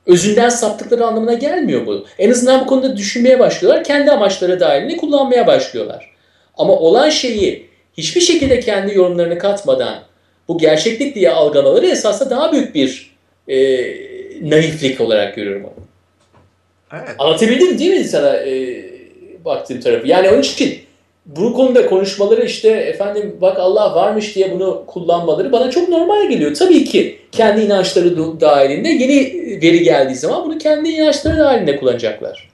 özünden 0.05 0.49
saptıkları 0.49 1.05
anlamına 1.05 1.33
gelmiyor 1.33 1.85
bu. 1.85 2.05
En 2.19 2.31
azından 2.31 2.61
bu 2.61 2.65
konuda 2.65 2.97
düşünmeye 2.97 3.39
başlıyorlar. 3.39 3.83
Kendi 3.83 4.11
amaçları 4.11 4.59
dahilinde 4.59 4.97
kullanmaya 4.97 5.47
başlıyorlar. 5.47 6.15
Ama 6.57 6.73
olan 6.73 7.09
şeyi 7.09 7.69
hiçbir 7.97 8.21
şekilde 8.21 8.59
kendi 8.59 8.97
yorumlarını 8.97 9.37
katmadan 9.37 9.99
bu 10.47 10.57
gerçeklik 10.57 11.15
diye 11.15 11.29
algılamaları 11.29 11.87
esasında 11.87 12.29
daha 12.29 12.51
büyük 12.51 12.75
bir 12.75 13.15
e, 13.47 13.57
naiflik 14.41 15.01
olarak 15.01 15.35
görüyorum 15.35 15.63
onu. 15.65 15.85
Evet. 16.93 17.15
Anlatabildim 17.19 17.79
değil 17.79 17.99
mi 17.99 18.03
sana 18.03 18.37
e, 18.37 18.83
baktığım 19.45 19.79
tarafı? 19.79 20.07
Yani 20.07 20.29
onun 20.29 20.41
için 20.41 20.79
bu 21.37 21.53
konuda 21.53 21.85
konuşmaları 21.85 22.45
işte 22.45 22.69
efendim 22.69 23.37
bak 23.41 23.59
Allah 23.59 23.95
varmış 23.95 24.35
diye 24.35 24.51
bunu 24.51 24.83
kullanmaları 24.87 25.51
bana 25.51 25.71
çok 25.71 25.89
normal 25.89 26.29
geliyor. 26.29 26.53
Tabii 26.55 26.83
ki 26.83 27.19
kendi 27.31 27.61
inançları 27.61 28.41
dahilinde 28.41 28.89
yeni 28.89 29.33
veri 29.61 29.83
geldiği 29.83 30.15
zaman 30.15 30.45
bunu 30.45 30.57
kendi 30.57 30.89
inançları 30.89 31.37
dahilinde 31.37 31.77
kullanacaklar. 31.77 32.49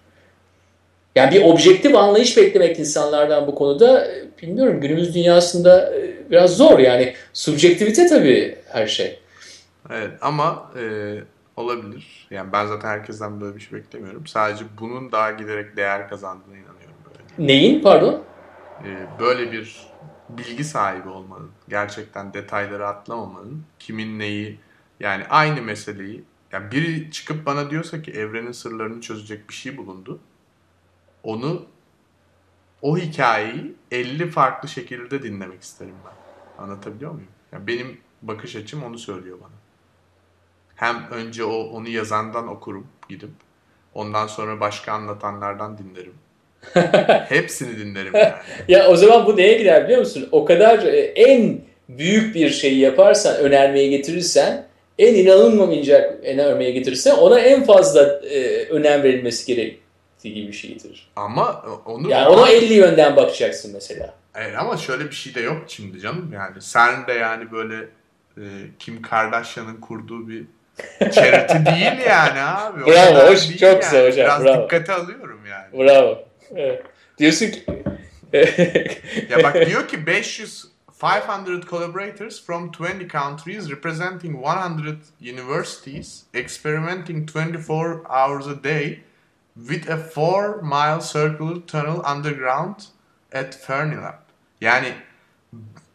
Yani 1.16 1.36
bir 1.36 1.44
objektif 1.44 1.96
anlayış 1.96 2.38
beklemek 2.38 2.80
insanlardan 2.80 3.48
bu 3.48 3.56
konuda 3.56 4.08
bilmiyorum 4.42 4.82
günümüz 4.82 5.16
dünyasında 5.16 5.94
biraz 6.32 6.58
zor 6.58 6.80
yani 6.80 7.14
subjektivite 7.34 8.08
tabii 8.08 8.56
her 8.68 8.88
şey. 8.88 9.20
Evet 9.92 10.12
ama 10.22 10.72
e, 10.80 10.84
olabilir. 11.58 12.28
Yani 12.32 12.54
ben 12.54 12.66
zaten 12.66 12.90
herkesten 12.90 13.42
böyle 13.42 13.56
bir 13.56 13.62
şey 13.62 13.80
beklemiyorum. 13.80 14.28
Sadece 14.28 14.64
bunun 14.80 15.12
daha 15.12 15.32
giderek 15.32 15.78
değer 15.78 16.10
kazandığına 16.10 16.54
inanıyorum 16.54 16.96
böyle. 17.06 17.48
Neyin 17.48 17.82
pardon? 17.82 18.24
E, 18.84 19.20
böyle 19.20 19.52
bir 19.52 19.94
bilgi 20.30 20.64
sahibi 20.64 21.10
olmanın, 21.10 21.52
gerçekten 21.70 22.34
detayları 22.34 22.88
atlamamanın, 22.88 23.66
kimin 23.80 24.20
neyi, 24.20 24.60
yani 25.00 25.26
aynı 25.30 25.62
meseleyi, 25.62 26.24
yani 26.52 26.72
biri 26.72 27.12
çıkıp 27.12 27.46
bana 27.46 27.70
diyorsa 27.70 28.02
ki 28.02 28.12
evrenin 28.12 28.52
sırlarını 28.52 29.02
çözecek 29.02 29.50
bir 29.50 29.54
şey 29.54 29.78
bulundu, 29.78 30.20
onu 31.24 31.68
o 32.82 32.98
hikayeyi 32.98 33.76
50 33.92 34.32
farklı 34.32 34.70
şekilde 34.70 35.24
dinlemek 35.24 35.62
isterim 35.64 35.96
ben. 36.06 36.14
Anlatabiliyor 36.64 37.12
muyum? 37.12 37.32
Yani 37.52 37.68
benim 37.68 38.02
bakış 38.22 38.56
açım 38.56 38.84
onu 38.84 38.98
söylüyor 39.00 39.38
bana. 39.42 39.56
Hem 40.76 41.08
önce 41.12 41.44
o 41.44 41.56
onu 41.56 41.90
yazandan 41.90 42.48
okurum 42.48 42.88
gidip. 43.10 43.32
Ondan 43.94 44.28
sonra 44.28 44.60
başka 44.60 44.94
anlatanlardan 44.94 45.78
dinlerim. 45.78 46.14
Hepsini 47.30 47.78
dinlerim 47.78 48.11
yani. 48.16 48.34
ya 48.68 48.88
o 48.88 48.95
zaman 48.95 49.26
bu 49.26 49.38
neye 49.38 49.57
gider 49.57 49.84
biliyor 49.84 49.99
musun? 49.99 50.30
O 50.32 50.45
kadar 50.45 50.80
e, 50.84 50.99
en 50.99 51.61
büyük 51.89 52.36
bir 52.36 52.49
şeyi 52.49 52.80
yaparsan, 52.80 53.36
önermeye 53.38 53.88
getirirsen, 53.88 54.68
en 54.99 55.16
inanılmamayacak 55.16 56.24
önermeye 56.24 56.72
getirirsen 56.72 57.16
ona 57.16 57.39
en 57.39 57.63
fazla 57.63 58.01
e, 58.24 58.66
önem 58.70 59.03
verilmesi 59.03 59.45
gerektiği 59.55 60.34
gibi 60.34 60.47
bir 60.47 60.53
şeydir. 60.53 61.11
Ama 61.16 61.66
onu... 61.86 62.09
Yani 62.09 62.28
ona 62.28 62.49
50 62.49 62.74
yönden 62.74 63.16
bakacaksın 63.16 63.72
mesela. 63.74 64.13
Evet 64.36 64.53
ama 64.59 64.78
şöyle 64.78 65.05
bir 65.05 65.16
şey 65.16 65.36
de 65.36 65.41
yok 65.41 65.57
şimdi 65.68 65.99
canım. 65.99 66.32
Yani 66.34 66.61
sen 66.61 67.07
de 67.07 67.13
yani 67.13 67.51
böyle 67.51 67.76
e, 68.38 68.43
Kim 68.80 69.01
Kardashian'ın 69.01 69.76
kurduğu 69.76 70.30
bir 70.30 70.43
charity 71.11 71.53
değil 71.72 72.07
yani 72.09 72.41
abi. 72.41 72.86
Bravo, 72.86 73.32
hoş, 73.32 73.47
çok 73.49 73.61
yani. 73.61 73.80
güzel 73.80 74.07
hocam, 74.07 74.26
Biraz 74.26 74.43
bravo. 74.43 74.63
dikkate 74.63 74.93
alıyorum 74.93 75.39
yani. 75.49 75.88
Bravo. 75.88 76.25
Evet. 76.52 76.84
Diyorsun 77.18 77.52
ki 77.52 77.64
Ya 79.30 79.43
bak 79.43 79.66
diyor 79.68 79.88
ki 79.88 80.06
500 80.06 80.66
500 81.04 81.66
collaborators 81.70 82.46
from 82.46 82.72
20 82.72 83.08
countries 83.08 83.70
representing 83.72 84.36
100 84.36 84.98
universities 85.22 86.24
experimenting 86.34 87.28
24 87.36 88.06
hours 88.10 88.48
a 88.48 88.64
day 88.64 89.02
with 89.56 89.89
a 89.89 89.98
4 89.98 90.64
mile 90.64 91.02
circular 91.02 91.62
tunnel 91.68 92.16
underground 92.16 92.76
at 93.34 93.58
Fermilab. 93.68 94.20
Yani 94.62 94.93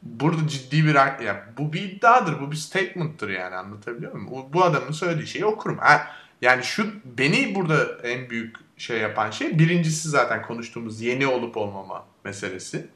burada 0.02 0.48
ciddi 0.48 0.86
bir 0.86 0.94
ya 0.94 1.46
bu 1.58 1.72
bir 1.72 1.82
iddiadır, 1.82 2.40
bu 2.40 2.50
bir 2.50 2.56
statement'tır 2.56 3.28
yani 3.28 3.54
anlatabiliyor 3.56 4.12
muyum? 4.12 4.32
O- 4.32 4.52
Bu 4.52 4.64
adamın 4.64 4.92
söylediği 4.92 5.26
şeyi 5.26 5.44
okurum. 5.44 5.78
Ha, 5.78 6.06
yani 6.42 6.64
şu 6.64 6.86
beni 7.04 7.54
burada 7.54 7.86
en 8.02 8.30
büyük 8.30 8.56
şey 8.80 8.98
yapan 8.98 9.30
şey 9.30 9.58
birincisi 9.58 10.08
zaten 10.08 10.42
konuştuğumuz 10.42 11.00
yeni 11.00 11.26
olup 11.26 11.56
olmama 11.56 12.06
meselesi. 12.24 12.86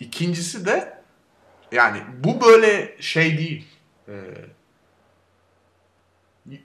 İkincisi 0.00 0.66
de 0.66 1.02
yani 1.72 2.02
bu 2.24 2.40
böyle 2.40 2.96
şey 3.00 3.38
değil. 3.38 3.66
Ee, 4.08 4.12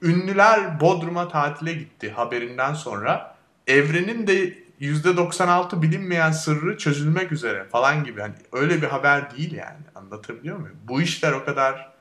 ünlüler 0.01 0.79
Bodrum'a 0.79 1.27
tatile 1.27 1.73
gitti 1.73 2.11
haberinden 2.11 2.73
sonra 2.73 3.35
evrenin 3.67 4.27
de 4.27 4.63
%96 4.81 5.81
bilinmeyen 5.81 6.31
sırrı 6.31 6.77
çözülmek 6.77 7.31
üzere 7.31 7.63
falan 7.63 8.03
gibi. 8.03 8.21
Hani 8.21 8.33
öyle 8.51 8.81
bir 8.81 8.87
haber 8.87 9.37
değil 9.37 9.53
yani. 9.53 9.83
Anlatabiliyor 9.95 10.57
muyum? 10.57 10.77
Bu 10.83 11.01
işler 11.01 11.31
o 11.31 11.45
kadar 11.45 11.92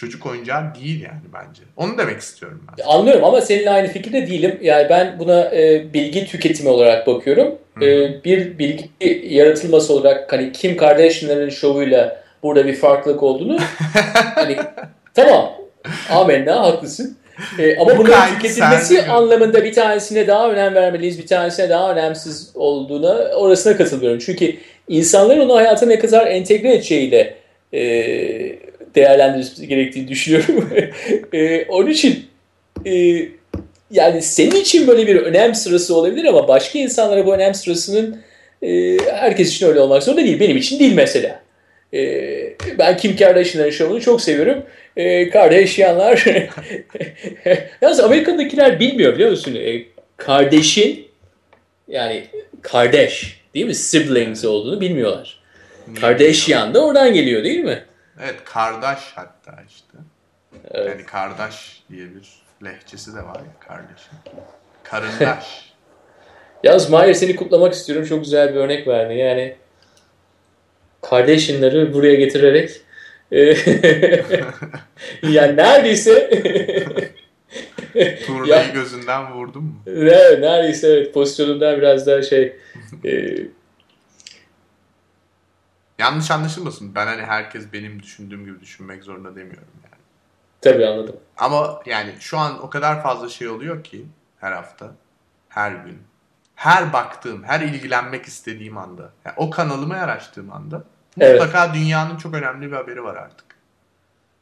çocuk 0.00 0.26
oyuncağı 0.26 0.74
değil 0.74 1.02
yani 1.02 1.20
bence. 1.34 1.62
Onu 1.76 1.98
demek 1.98 2.20
istiyorum 2.20 2.62
ben. 2.68 2.84
Anlıyorum 2.84 3.24
ama 3.24 3.40
seninle 3.40 3.70
aynı 3.70 3.88
fikirde 3.88 4.26
değilim. 4.26 4.58
Yani 4.62 4.86
ben 4.90 5.18
buna 5.18 5.40
e, 5.54 5.92
bilgi 5.94 6.26
tüketimi 6.26 6.68
olarak 6.68 7.06
bakıyorum. 7.06 7.58
Hı. 7.74 7.84
E, 7.84 8.24
bir 8.24 8.58
bilgi 8.58 8.90
yaratılması 9.36 9.92
olarak 9.94 10.32
hani 10.32 10.52
Kim 10.52 10.76
Kardashian'ların 10.76 11.48
şovuyla 11.48 12.22
burada 12.42 12.66
bir 12.66 12.74
farklılık 12.74 13.22
olduğunu 13.22 13.58
hani 14.34 14.56
tamam 15.14 15.52
amenna 16.10 16.60
haklısın. 16.60 17.16
E, 17.58 17.76
ama 17.76 17.90
Bu 17.90 17.98
bunun 17.98 18.12
tüketilmesi 18.34 18.94
mi? 18.94 19.02
anlamında 19.02 19.64
bir 19.64 19.72
tanesine 19.72 20.26
daha 20.26 20.50
önem 20.50 20.74
vermeliyiz, 20.74 21.18
bir 21.18 21.26
tanesine 21.26 21.68
daha 21.70 21.92
önemsiz 21.92 22.50
olduğuna 22.54 23.14
orasına 23.14 23.76
katılıyorum. 23.76 24.18
Çünkü 24.18 24.56
insanların 24.88 25.40
onu 25.40 25.56
hayata 25.56 25.86
ne 25.86 25.98
kadar 25.98 26.26
entegre 26.26 26.74
edeceğiyle 26.74 27.34
e, 27.72 27.80
değerlendirilmesi 28.94 29.68
gerektiğini 29.68 30.08
düşünüyorum. 30.08 30.70
e, 31.32 31.64
onun 31.64 31.90
için 31.90 32.26
e, 32.86 33.22
yani 33.90 34.22
senin 34.22 34.56
için 34.56 34.86
böyle 34.86 35.06
bir 35.06 35.16
önem 35.16 35.54
sırası 35.54 35.96
olabilir 35.96 36.24
ama 36.24 36.48
başka 36.48 36.78
insanlara 36.78 37.26
bu 37.26 37.34
önem 37.34 37.54
sırasının 37.54 38.20
e, 38.62 38.96
herkes 39.10 39.48
için 39.48 39.66
öyle 39.66 39.80
olmak 39.80 40.02
zorunda 40.02 40.24
değil. 40.24 40.40
Benim 40.40 40.56
için 40.56 40.78
değil 40.78 40.94
mesela. 40.94 41.42
E, 41.94 42.00
ben 42.78 42.96
Kim 42.96 43.16
Kardashian'ların 43.16 43.70
şovunu 43.70 44.00
çok 44.00 44.20
seviyorum. 44.20 44.62
E, 44.96 45.30
Kardashianlar 45.30 46.24
Yalnız 47.82 48.00
Amerika'dakiler 48.00 48.80
bilmiyor 48.80 49.14
biliyor 49.14 49.30
musun? 49.30 49.54
E, 49.54 49.82
kardeşin 50.16 51.06
yani 51.88 52.24
kardeş 52.62 53.40
değil 53.54 53.66
mi? 53.66 53.74
Siblings 53.74 54.44
olduğunu 54.44 54.80
bilmiyorlar. 54.80 55.40
Kardashian 56.00 56.74
da 56.74 56.84
oradan 56.86 57.14
geliyor 57.14 57.44
değil 57.44 57.60
mi? 57.60 57.78
Evet 58.22 58.44
kardeş 58.44 58.98
hatta 59.14 59.54
işte. 59.68 59.98
Evet. 60.70 60.88
Yani 60.88 61.06
kardeş 61.06 61.82
diye 61.90 62.06
bir 62.14 62.28
lehçesi 62.64 63.14
de 63.14 63.18
var 63.22 63.36
ya 63.36 63.68
kardeşin. 63.68 64.12
Karındaş. 64.82 65.70
Yalnız 66.64 66.90
Mahir 66.90 67.14
seni 67.14 67.36
kutlamak 67.36 67.72
istiyorum. 67.72 68.04
Çok 68.06 68.20
güzel 68.24 68.54
bir 68.54 68.60
örnek 68.60 68.88
verdin. 68.88 69.14
Yani 69.14 69.56
Kardashian'ları 71.02 71.94
buraya 71.94 72.14
getirerek 72.14 72.70
e, 73.32 73.40
yani 75.22 75.56
neredeyse 75.56 76.30
Turnayı 78.26 78.50
Ya. 78.50 78.62
gözünden 78.74 79.32
vurdun 79.32 79.62
mu? 79.64 79.82
ne- 79.86 80.40
neredeyse 80.40 80.88
evet 80.88 81.14
pozisyonumdan 81.14 81.78
biraz 81.78 82.06
daha 82.06 82.22
şey 82.22 82.56
e, 83.04 83.36
Yanlış 86.00 86.30
anlaşılmasın. 86.30 86.94
Ben 86.94 87.06
hani 87.06 87.22
herkes 87.22 87.72
benim 87.72 88.02
düşündüğüm 88.02 88.44
gibi 88.44 88.60
düşünmek 88.60 89.04
zorunda 89.04 89.36
demiyorum 89.36 89.68
yani. 89.84 90.02
tabii 90.60 90.86
anladım. 90.86 91.16
Ama 91.36 91.82
yani 91.86 92.14
şu 92.20 92.38
an 92.38 92.62
o 92.62 92.70
kadar 92.70 93.02
fazla 93.02 93.28
şey 93.28 93.48
oluyor 93.48 93.84
ki 93.84 94.06
her 94.40 94.52
hafta, 94.52 94.90
her 95.48 95.72
gün. 95.72 95.98
Her 96.54 96.92
baktığım, 96.92 97.44
her 97.44 97.60
ilgilenmek 97.60 98.26
istediğim 98.26 98.78
anda, 98.78 99.02
yani 99.24 99.34
o 99.36 99.50
kanalımı 99.50 99.96
her 99.96 100.08
açtığım 100.08 100.52
anda 100.52 100.84
Evet. 101.20 101.40
mutlaka 101.40 101.74
dünyanın 101.74 102.16
çok 102.16 102.34
önemli 102.34 102.66
bir 102.70 102.76
haberi 102.76 103.04
var 103.04 103.16
artık. 103.16 103.46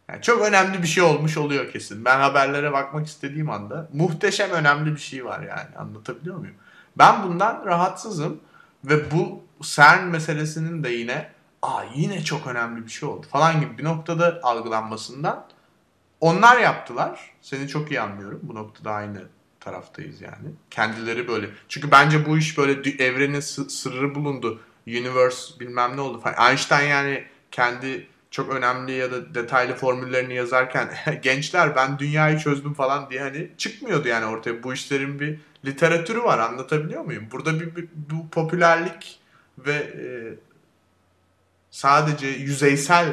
Yani 0.08 0.22
çok 0.22 0.42
önemli 0.42 0.82
bir 0.82 0.88
şey 0.88 1.02
olmuş 1.02 1.36
oluyor 1.36 1.72
kesin. 1.72 2.04
Ben 2.04 2.20
haberlere 2.20 2.72
bakmak 2.72 3.06
istediğim 3.06 3.50
anda 3.50 3.88
muhteşem 3.92 4.50
önemli 4.50 4.94
bir 4.94 5.00
şey 5.00 5.24
var 5.24 5.40
yani. 5.40 5.76
Anlatabiliyor 5.78 6.36
muyum? 6.36 6.54
Ben 6.98 7.22
bundan 7.22 7.62
rahatsızım 7.66 8.40
ve 8.84 9.10
bu 9.10 9.42
CERN 9.60 10.04
meselesinin 10.04 10.84
de 10.84 10.88
yine 10.88 11.37
aa 11.62 11.82
yine 11.94 12.24
çok 12.24 12.46
önemli 12.46 12.86
bir 12.86 12.90
şey 12.90 13.08
oldu 13.08 13.26
falan 13.30 13.60
gibi 13.60 13.78
bir 13.78 13.84
noktada 13.84 14.40
algılanmasından 14.42 15.46
onlar 16.20 16.60
yaptılar. 16.60 17.30
Seni 17.40 17.68
çok 17.68 17.90
iyi 17.90 18.00
anlıyorum. 18.00 18.40
Bu 18.42 18.54
noktada 18.54 18.90
aynı 18.92 19.22
taraftayız 19.60 20.20
yani. 20.20 20.48
Kendileri 20.70 21.28
böyle. 21.28 21.50
Çünkü 21.68 21.90
bence 21.90 22.26
bu 22.26 22.38
iş 22.38 22.58
böyle 22.58 22.90
evrenin 23.04 23.40
sı- 23.40 23.70
sırrı 23.70 24.14
bulundu. 24.14 24.60
Universe 24.86 25.60
bilmem 25.60 25.96
ne 25.96 26.00
oldu 26.00 26.20
falan. 26.20 26.50
Einstein 26.50 26.88
yani 26.88 27.24
kendi 27.50 28.06
çok 28.30 28.54
önemli 28.54 28.92
ya 28.92 29.12
da 29.12 29.34
detaylı 29.34 29.74
formüllerini 29.74 30.34
yazarken 30.34 30.90
gençler 31.22 31.76
ben 31.76 31.98
dünyayı 31.98 32.38
çözdüm 32.38 32.74
falan 32.74 33.10
diye 33.10 33.20
hani 33.20 33.50
çıkmıyordu 33.58 34.08
yani 34.08 34.26
ortaya. 34.26 34.62
Bu 34.62 34.74
işlerin 34.74 35.20
bir 35.20 35.38
literatürü 35.64 36.22
var 36.22 36.38
anlatabiliyor 36.38 37.04
muyum? 37.04 37.28
Burada 37.32 37.60
bir, 37.60 37.76
bir 37.76 37.88
bu 37.94 38.28
popülerlik 38.30 39.20
ve 39.58 39.72
e, 39.74 40.04
sadece 41.70 42.26
yüzeysel 42.26 43.06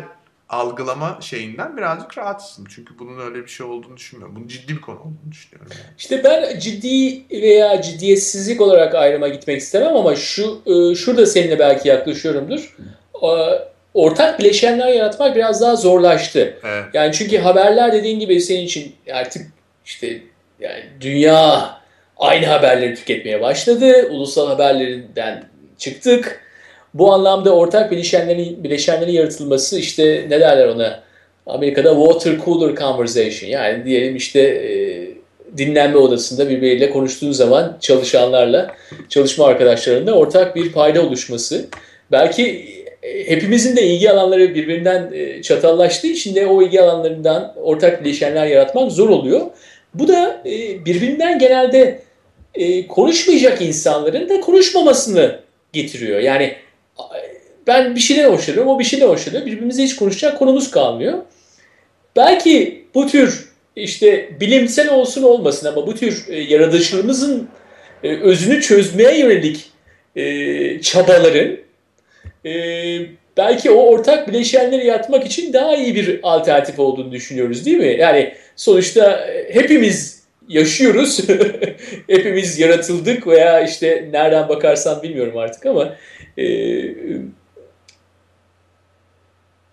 algılama 0.50 1.18
şeyinden 1.22 1.78
birazcık 1.78 2.18
rahatsızım. 2.18 2.66
Çünkü 2.76 3.00
bunun 3.00 3.20
öyle 3.20 3.44
bir 3.44 3.50
şey 3.50 3.66
olduğunu 3.66 3.98
düşünmüyorum. 3.98 4.36
Bunun 4.36 4.48
ciddi 4.48 4.76
bir 4.76 4.82
konu 4.82 5.00
olduğunu 5.00 5.32
düşünüyorum. 5.32 5.72
Yani. 5.72 5.94
İşte 5.98 6.24
ben 6.24 6.60
ciddi 6.60 7.24
veya 7.32 7.82
ciddiyetsizlik 7.82 8.62
olarak 8.62 8.96
ayrıma 8.96 9.28
gitmek 9.28 9.62
istemem 9.62 9.96
ama 9.96 10.16
şu 10.16 10.62
e, 10.66 10.96
şurada 10.96 11.26
seninle 11.26 11.60
belki 11.60 11.88
yaklaşıyorumdur. 11.90 12.76
Ortak 13.94 14.40
bileşenler 14.40 14.88
yaratmak 14.88 15.36
biraz 15.36 15.62
daha 15.62 15.76
zorlaştı. 15.76 16.60
Evet. 16.64 16.84
Yani 16.94 17.14
çünkü 17.14 17.38
haberler 17.38 17.94
dediğin 17.94 18.20
gibi 18.20 18.42
senin 18.42 18.66
için 18.66 18.96
artık 19.14 19.48
işte 19.86 20.22
yani 20.60 20.84
dünya 21.02 21.70
aynı 22.18 22.46
haberleri 22.46 22.96
tüketmeye 22.96 23.42
başladı. 23.42 24.08
Ulusal 24.10 24.48
haberlerinden 24.48 25.44
çıktık 25.78 26.45
bu 26.96 27.14
anlamda 27.14 27.56
ortak 27.56 27.92
bileşenlerin, 27.92 28.64
bileşenlerin 28.64 29.12
yaratılması 29.12 29.80
işte 29.80 30.26
ne 30.30 30.40
derler 30.40 30.68
ona 30.68 31.04
Amerika'da 31.46 31.96
water 31.96 32.46
cooler 32.46 32.76
conversation 32.76 33.50
yani 33.50 33.86
diyelim 33.86 34.16
işte 34.16 34.40
e, 34.40 34.72
dinlenme 35.58 35.98
odasında 35.98 36.50
birbiriyle 36.50 36.90
konuştuğun 36.90 37.32
zaman 37.32 37.78
çalışanlarla, 37.82 38.76
çalışma 39.10 39.46
arkadaşlarında 39.46 40.14
ortak 40.14 40.56
bir 40.56 40.72
payda 40.72 41.02
oluşması. 41.02 41.66
Belki 42.12 42.66
e, 43.04 43.30
hepimizin 43.32 43.76
de 43.76 43.84
ilgi 43.84 44.12
alanları 44.12 44.56
birbirinden 44.56 45.12
e, 45.14 45.42
çatallaştığı 45.42 46.08
için 46.08 46.36
de 46.36 46.48
o 46.48 46.62
ilgi 46.62 46.82
alanlarından 46.82 47.54
ortak 47.56 48.04
bileşenler 48.04 48.48
yaratmak 48.48 48.92
zor 48.92 49.10
oluyor. 49.10 49.42
Bu 49.94 50.08
da 50.08 50.42
e, 50.46 50.86
birbirinden 50.86 51.40
genelde 51.40 52.06
konuşmayacak 52.88 53.62
insanların 53.62 54.30
da 54.30 54.42
konuşmamasını 54.42 55.40
getiriyor. 55.74 56.20
Yani 56.20 56.56
ben 57.68 57.96
bir 57.96 58.00
şeyden 58.00 58.30
hoşlanıyorum, 58.30 58.72
o 58.72 58.80
bir 58.80 58.84
şeyden 58.84 59.08
hoşlanıyor. 59.08 59.46
Birbirimizle 59.46 59.84
hiç 59.84 59.96
konuşacak 59.96 60.40
konumuz 60.40 60.72
kalmıyor. 60.72 61.18
Belki 62.16 62.86
bu 62.96 63.08
tür 63.08 63.50
işte 63.76 64.30
bilimsel 64.40 64.90
olsun 64.90 65.24
olmasın 65.24 65.68
ama 65.68 65.88
bu 65.88 65.96
tür 65.96 66.26
e, 66.30 66.40
yaratışlarımızın 66.40 67.50
e, 68.04 68.16
özünü 68.16 68.62
çözmeye 68.62 69.20
yönelik 69.20 69.72
e, 70.16 70.82
çabaların 70.82 71.58
e, 72.46 72.52
belki 73.38 73.72
o 73.72 73.76
ortak 73.76 74.28
bileşenleri 74.28 74.86
yatmak 74.86 75.26
için 75.26 75.54
daha 75.54 75.76
iyi 75.76 75.96
bir 75.96 76.20
alternatif 76.24 76.80
olduğunu 76.80 77.12
düşünüyoruz 77.12 77.66
değil 77.66 77.78
mi? 77.78 77.96
Yani 78.00 78.34
sonuçta 78.56 79.28
e, 79.28 79.56
hepimiz 79.56 80.26
yaşıyoruz. 80.48 81.20
hepimiz 82.08 82.60
yaratıldık 82.60 83.28
veya 83.28 83.62
işte 83.62 84.10
nereden 84.12 84.50
bakarsan 84.50 85.04
bilmiyorum 85.04 85.38
artık 85.38 85.66
ama 85.66 85.96
e, 86.38 86.46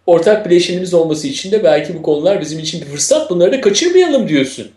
ortak 0.06 0.46
bileşenimiz 0.46 0.94
olması 0.94 1.28
için 1.28 1.52
de 1.52 1.64
belki 1.64 1.94
bu 1.94 2.02
konular 2.02 2.40
bizim 2.40 2.58
için 2.58 2.80
bir 2.80 2.86
fırsat. 2.86 3.30
Bunları 3.30 3.52
da 3.52 3.60
kaçırmayalım 3.60 4.28
diyorsun. 4.28 4.70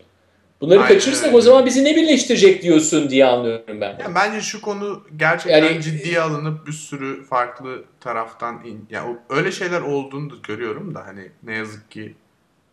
Bunları 0.60 0.80
Aynen 0.80 0.94
kaçırırsak 0.94 1.34
o 1.34 1.40
zaman 1.40 1.66
bizi 1.66 1.84
ne 1.84 1.96
birleştirecek 1.96 2.62
diyorsun 2.62 3.10
diye 3.10 3.26
anlıyorum 3.26 3.80
ben. 3.80 3.98
Yani 4.00 4.14
bence 4.14 4.40
şu 4.40 4.60
konu 4.60 5.02
gerçekten 5.16 5.64
yani, 5.64 5.82
ciddiye 5.82 6.20
alınıp 6.20 6.66
bir 6.66 6.72
sürü 6.72 7.24
farklı 7.24 7.84
taraftan 8.00 8.64
in, 8.64 8.86
yani 8.90 9.16
öyle 9.30 9.52
şeyler 9.52 9.80
olduğunu 9.80 10.30
da 10.30 10.34
görüyorum 10.42 10.94
da 10.94 11.06
hani 11.06 11.28
ne 11.42 11.54
yazık 11.54 11.90
ki 11.90 12.14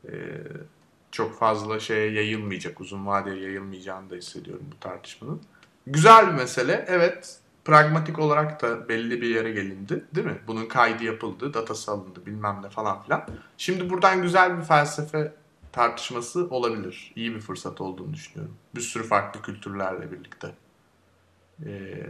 e, 0.05 0.11
çok 1.11 1.39
fazla 1.39 1.79
şeye 1.79 2.11
yayılmayacak, 2.11 2.81
uzun 2.81 3.05
vadeye 3.05 3.41
yayılmayacağını 3.41 4.09
da 4.09 4.15
hissediyorum 4.15 4.65
bu 4.71 4.79
tartışmanın. 4.79 5.41
Güzel 5.87 6.27
bir 6.27 6.33
mesele. 6.33 6.85
Evet, 6.87 7.37
pragmatik 7.65 8.19
olarak 8.19 8.61
da 8.61 8.89
belli 8.89 9.21
bir 9.21 9.27
yere 9.35 9.51
gelindi 9.51 10.05
değil 10.15 10.27
mi? 10.27 10.37
Bunun 10.47 10.65
kaydı 10.65 11.03
yapıldı, 11.03 11.53
datası 11.53 11.91
alındı 11.91 12.25
bilmem 12.25 12.59
ne 12.63 12.69
falan 12.69 13.01
filan. 13.01 13.27
Şimdi 13.57 13.89
buradan 13.89 14.21
güzel 14.21 14.57
bir 14.57 14.63
felsefe 14.63 15.33
tartışması 15.71 16.47
olabilir. 16.49 17.13
İyi 17.15 17.35
bir 17.35 17.39
fırsat 17.39 17.81
olduğunu 17.81 18.13
düşünüyorum. 18.13 18.57
Bir 18.75 18.81
sürü 18.81 19.03
farklı 19.03 19.41
kültürlerle 19.41 20.11
birlikte. 20.11 20.51
Ee, 21.65 22.05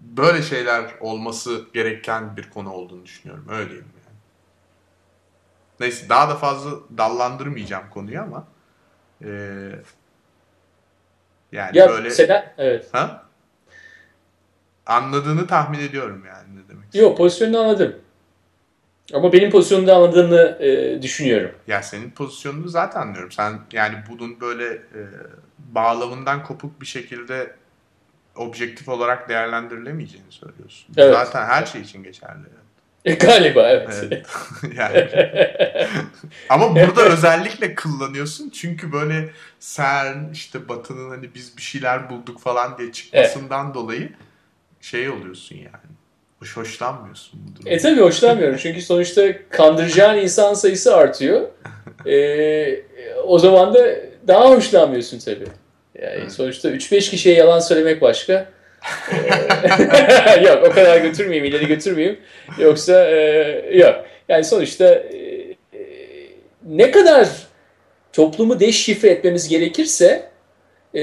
böyle 0.00 0.42
şeyler 0.42 0.94
olması 1.00 1.64
gereken 1.74 2.36
bir 2.36 2.50
konu 2.50 2.72
olduğunu 2.72 3.04
düşünüyorum. 3.04 3.46
Öyle 3.50 3.70
diyeyim 3.70 3.88
yani. 4.06 4.16
Neyse 5.80 6.08
daha 6.08 6.28
da 6.28 6.34
fazla 6.34 6.70
dallandırmayacağım 6.98 7.90
konuyu 7.90 8.20
ama 8.20 8.46
ee, 9.24 9.72
yani 11.52 11.78
ya, 11.78 11.88
böyle... 11.88 12.10
Seda, 12.10 12.54
evet. 12.58 12.88
Ha? 12.92 13.25
Anladığını 14.86 15.46
tahmin 15.46 15.78
ediyorum 15.78 16.22
yani 16.26 16.60
ne 16.60 16.68
demek. 16.68 16.94
Yok 16.94 17.18
pozisyonunu 17.18 17.60
anladım. 17.60 17.96
Ama 19.14 19.32
benim 19.32 19.50
pozisyonunu 19.50 19.92
anladığını 19.92 20.58
e, 20.60 21.02
düşünüyorum. 21.02 21.50
Ya 21.66 21.82
senin 21.82 22.10
pozisyonunu 22.10 22.68
zaten 22.68 23.00
anlıyorum. 23.00 23.32
Sen 23.32 23.60
yani 23.72 23.94
bunun 24.10 24.40
böyle 24.40 24.66
e, 24.74 25.00
bağlamından 25.58 26.44
kopuk 26.44 26.80
bir 26.80 26.86
şekilde 26.86 27.56
objektif 28.36 28.88
olarak 28.88 29.28
değerlendirilemeyeceğini 29.28 30.32
söylüyorsun. 30.32 30.94
Evet. 30.96 31.14
Zaten 31.14 31.46
her 31.46 31.66
şey 31.66 31.80
için 31.80 32.02
geçerli. 32.02 32.46
E, 33.04 33.14
galiba 33.14 33.68
evet. 33.68 34.02
evet. 34.02 34.26
yani. 34.76 35.08
Ama 36.48 36.74
burada 36.76 37.02
özellikle 37.02 37.74
kullanıyorsun 37.74 38.50
çünkü 38.50 38.92
böyle 38.92 39.30
CERN 39.60 40.32
işte 40.32 40.68
Batı'nın 40.68 41.10
hani 41.10 41.34
biz 41.34 41.56
bir 41.56 41.62
şeyler 41.62 42.10
bulduk 42.10 42.40
falan 42.40 42.78
diye 42.78 42.92
çıkmasından 42.92 43.64
evet. 43.64 43.74
dolayı 43.74 44.12
şey 44.90 45.10
oluyorsun 45.10 45.56
yani. 45.56 45.96
Hoş 46.38 46.56
hoşlanmıyorsun 46.56 47.40
bu 47.46 47.56
durumda. 47.56 47.70
E 47.70 47.78
tabi 47.78 48.00
hoşlanmıyorum 48.00 48.56
çünkü 48.56 48.82
sonuçta 48.82 49.48
kandıracağın 49.48 50.18
insan 50.18 50.54
sayısı 50.54 50.96
artıyor. 50.96 51.48
e, 52.06 52.80
o 53.24 53.38
zaman 53.38 53.74
da 53.74 53.86
daha 54.28 54.50
hoşlanmıyorsun 54.50 55.18
tabi. 55.18 55.44
Yani 56.02 56.14
evet. 56.16 56.32
sonuçta 56.32 56.70
3-5 56.70 57.10
kişiye 57.10 57.34
yalan 57.34 57.60
söylemek 57.60 58.02
başka. 58.02 58.32
yok 60.42 60.64
o 60.66 60.70
kadar 60.70 61.00
götürmeyeyim, 61.00 61.44
ileri 61.44 61.66
götürmeyeyim. 61.66 62.18
Yoksa 62.58 63.10
e, 63.10 63.78
yok. 63.78 63.94
Yani 64.28 64.44
sonuçta 64.44 64.84
e, 64.94 65.56
ne 66.66 66.90
kadar 66.90 67.28
toplumu 68.12 68.60
deşifre 68.60 69.08
etmemiz 69.08 69.48
gerekirse 69.48 70.30
e, 70.94 71.00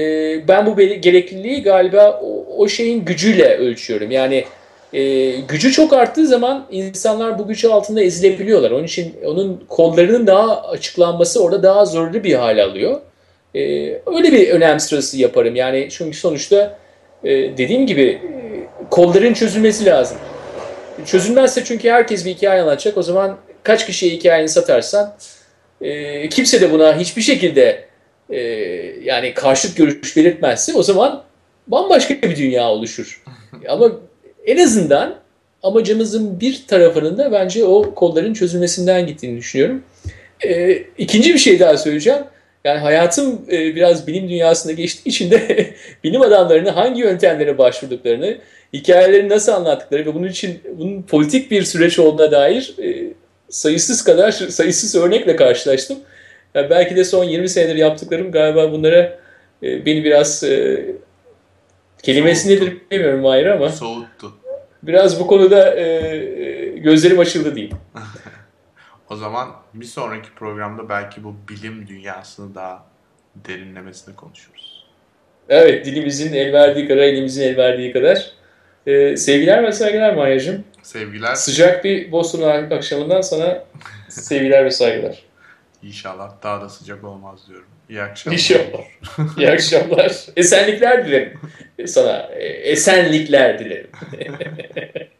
ben 0.48 0.66
bu 0.66 0.76
gerekliliği 0.76 1.62
galiba 1.62 2.20
o, 2.22 2.43
o 2.56 2.68
şeyin 2.68 3.04
gücüyle 3.04 3.56
ölçüyorum. 3.56 4.10
Yani 4.10 4.44
e, 4.92 5.30
gücü 5.30 5.72
çok 5.72 5.92
arttığı 5.92 6.26
zaman 6.26 6.66
insanlar 6.70 7.38
bu 7.38 7.48
güç 7.48 7.64
altında 7.64 8.02
ezilebiliyorlar. 8.02 8.70
Onun 8.70 8.84
için 8.84 9.14
onun 9.24 9.64
kollarının 9.68 10.26
daha 10.26 10.62
açıklanması 10.62 11.42
orada 11.42 11.62
daha 11.62 11.84
zorlu 11.84 12.24
bir 12.24 12.34
hal 12.34 12.64
alıyor. 12.64 13.00
E, 13.54 13.60
öyle 14.06 14.32
bir 14.32 14.50
önem 14.50 14.80
sırası 14.80 15.18
yaparım. 15.18 15.56
Yani 15.56 15.88
çünkü 15.90 16.16
sonuçta 16.16 16.78
e, 17.24 17.30
dediğim 17.30 17.86
gibi 17.86 18.02
e, 18.02 18.20
kolların 18.90 19.32
çözülmesi 19.32 19.86
lazım. 19.86 20.18
Çözülmezse 21.06 21.64
çünkü 21.64 21.90
herkes 21.90 22.26
bir 22.26 22.34
hikaye 22.34 22.62
anlatacak. 22.62 22.98
O 22.98 23.02
zaman 23.02 23.36
kaç 23.62 23.86
kişiye 23.86 24.12
hikayeni 24.12 24.48
satarsan 24.48 25.14
e, 25.80 26.28
kimse 26.28 26.60
de 26.60 26.72
buna 26.72 26.98
hiçbir 26.98 27.22
şekilde 27.22 27.84
e, 28.30 28.40
yani 29.02 29.34
karşıt 29.34 29.76
görüş 29.76 30.16
belirtmezse 30.16 30.72
o 30.74 30.82
zaman 30.82 31.24
bambaşka 31.66 32.14
bir 32.22 32.36
dünya 32.36 32.70
oluşur. 32.70 33.22
Ama 33.68 33.90
en 34.46 34.64
azından 34.64 35.14
amacımızın 35.62 36.40
bir 36.40 36.64
tarafının 36.68 37.18
da 37.18 37.32
bence 37.32 37.64
o 37.64 37.94
kolların 37.94 38.34
çözülmesinden 38.34 39.06
gittiğini 39.06 39.38
düşünüyorum. 39.38 39.82
E, 40.44 40.72
ikinci 40.98 41.34
bir 41.34 41.38
şey 41.38 41.60
daha 41.60 41.76
söyleyeceğim. 41.76 42.22
Yani 42.64 42.78
hayatım 42.78 43.40
e, 43.52 43.74
biraz 43.74 44.06
bilim 44.06 44.28
dünyasında 44.28 44.72
geçtiği 44.72 45.08
için 45.08 45.30
de 45.30 45.66
bilim 46.04 46.22
adamlarının 46.22 46.70
hangi 46.70 47.00
yöntemlere 47.00 47.58
başvurduklarını, 47.58 48.38
hikayeleri 48.72 49.28
nasıl 49.28 49.52
anlattıkları 49.52 50.06
ve 50.06 50.14
bunun 50.14 50.28
için 50.28 50.60
bunun 50.78 51.02
politik 51.02 51.50
bir 51.50 51.62
süreç 51.62 51.98
olduğuna 51.98 52.30
dair 52.30 52.74
e, 52.82 53.12
sayısız 53.48 54.04
kadar 54.04 54.32
sayısız 54.32 54.94
örnekle 54.94 55.36
karşılaştım. 55.36 55.98
Yani 56.54 56.70
belki 56.70 56.96
de 56.96 57.04
son 57.04 57.24
20 57.24 57.48
senedir 57.48 57.76
yaptıklarım 57.76 58.32
galiba 58.32 58.72
bunlara 58.72 59.18
e, 59.62 59.86
beni 59.86 60.04
biraz 60.04 60.44
e, 60.44 60.84
kelimesi 62.04 62.48
nedir 62.48 62.76
bilmiyorum 62.90 63.20
Mahir 63.20 63.46
ama. 63.46 63.68
Soğuttu. 63.68 64.32
Biraz 64.82 65.20
bu 65.20 65.26
konuda 65.26 65.74
e 65.80 66.44
gözlerim 66.76 67.18
açıldı 67.18 67.54
diyeyim. 67.54 67.76
o 69.10 69.16
zaman 69.16 69.48
bir 69.74 69.84
sonraki 69.84 70.30
programda 70.30 70.88
belki 70.88 71.24
bu 71.24 71.34
bilim 71.48 71.86
dünyasını 71.88 72.54
daha 72.54 72.84
derinlemesine 73.36 74.14
konuşuruz. 74.14 74.84
Evet, 75.48 75.86
dilimizin 75.86 76.32
el 76.32 76.52
verdiği 76.52 76.88
kadar, 76.88 77.02
elimizin 77.02 77.42
el 77.42 77.56
verdiği 77.56 77.92
kadar. 77.92 78.32
Ee, 78.86 79.16
sevgiler 79.16 79.62
ve 79.62 79.72
saygılar 79.72 80.14
Mahir'cim. 80.14 80.64
Sevgiler. 80.82 81.34
Sıcak 81.34 81.84
bir 81.84 82.12
Boston 82.12 82.70
akşamından 82.70 83.20
sana 83.20 83.64
sevgiler 84.08 84.64
ve 84.64 84.70
saygılar. 84.70 85.22
İnşallah 85.82 86.32
daha 86.42 86.60
da 86.60 86.68
sıcak 86.68 87.04
olmaz 87.04 87.48
diyorum. 87.48 87.66
İyi 87.88 88.02
akşamlar. 88.02 88.38
İnşallah. 88.38 88.84
İyi 89.38 89.50
akşamlar. 89.50 90.12
Esenlikler 90.36 91.06
dilerim 91.06 91.38
sana. 91.86 92.30
Esenlikler 92.62 93.58
dilerim. 93.58 93.90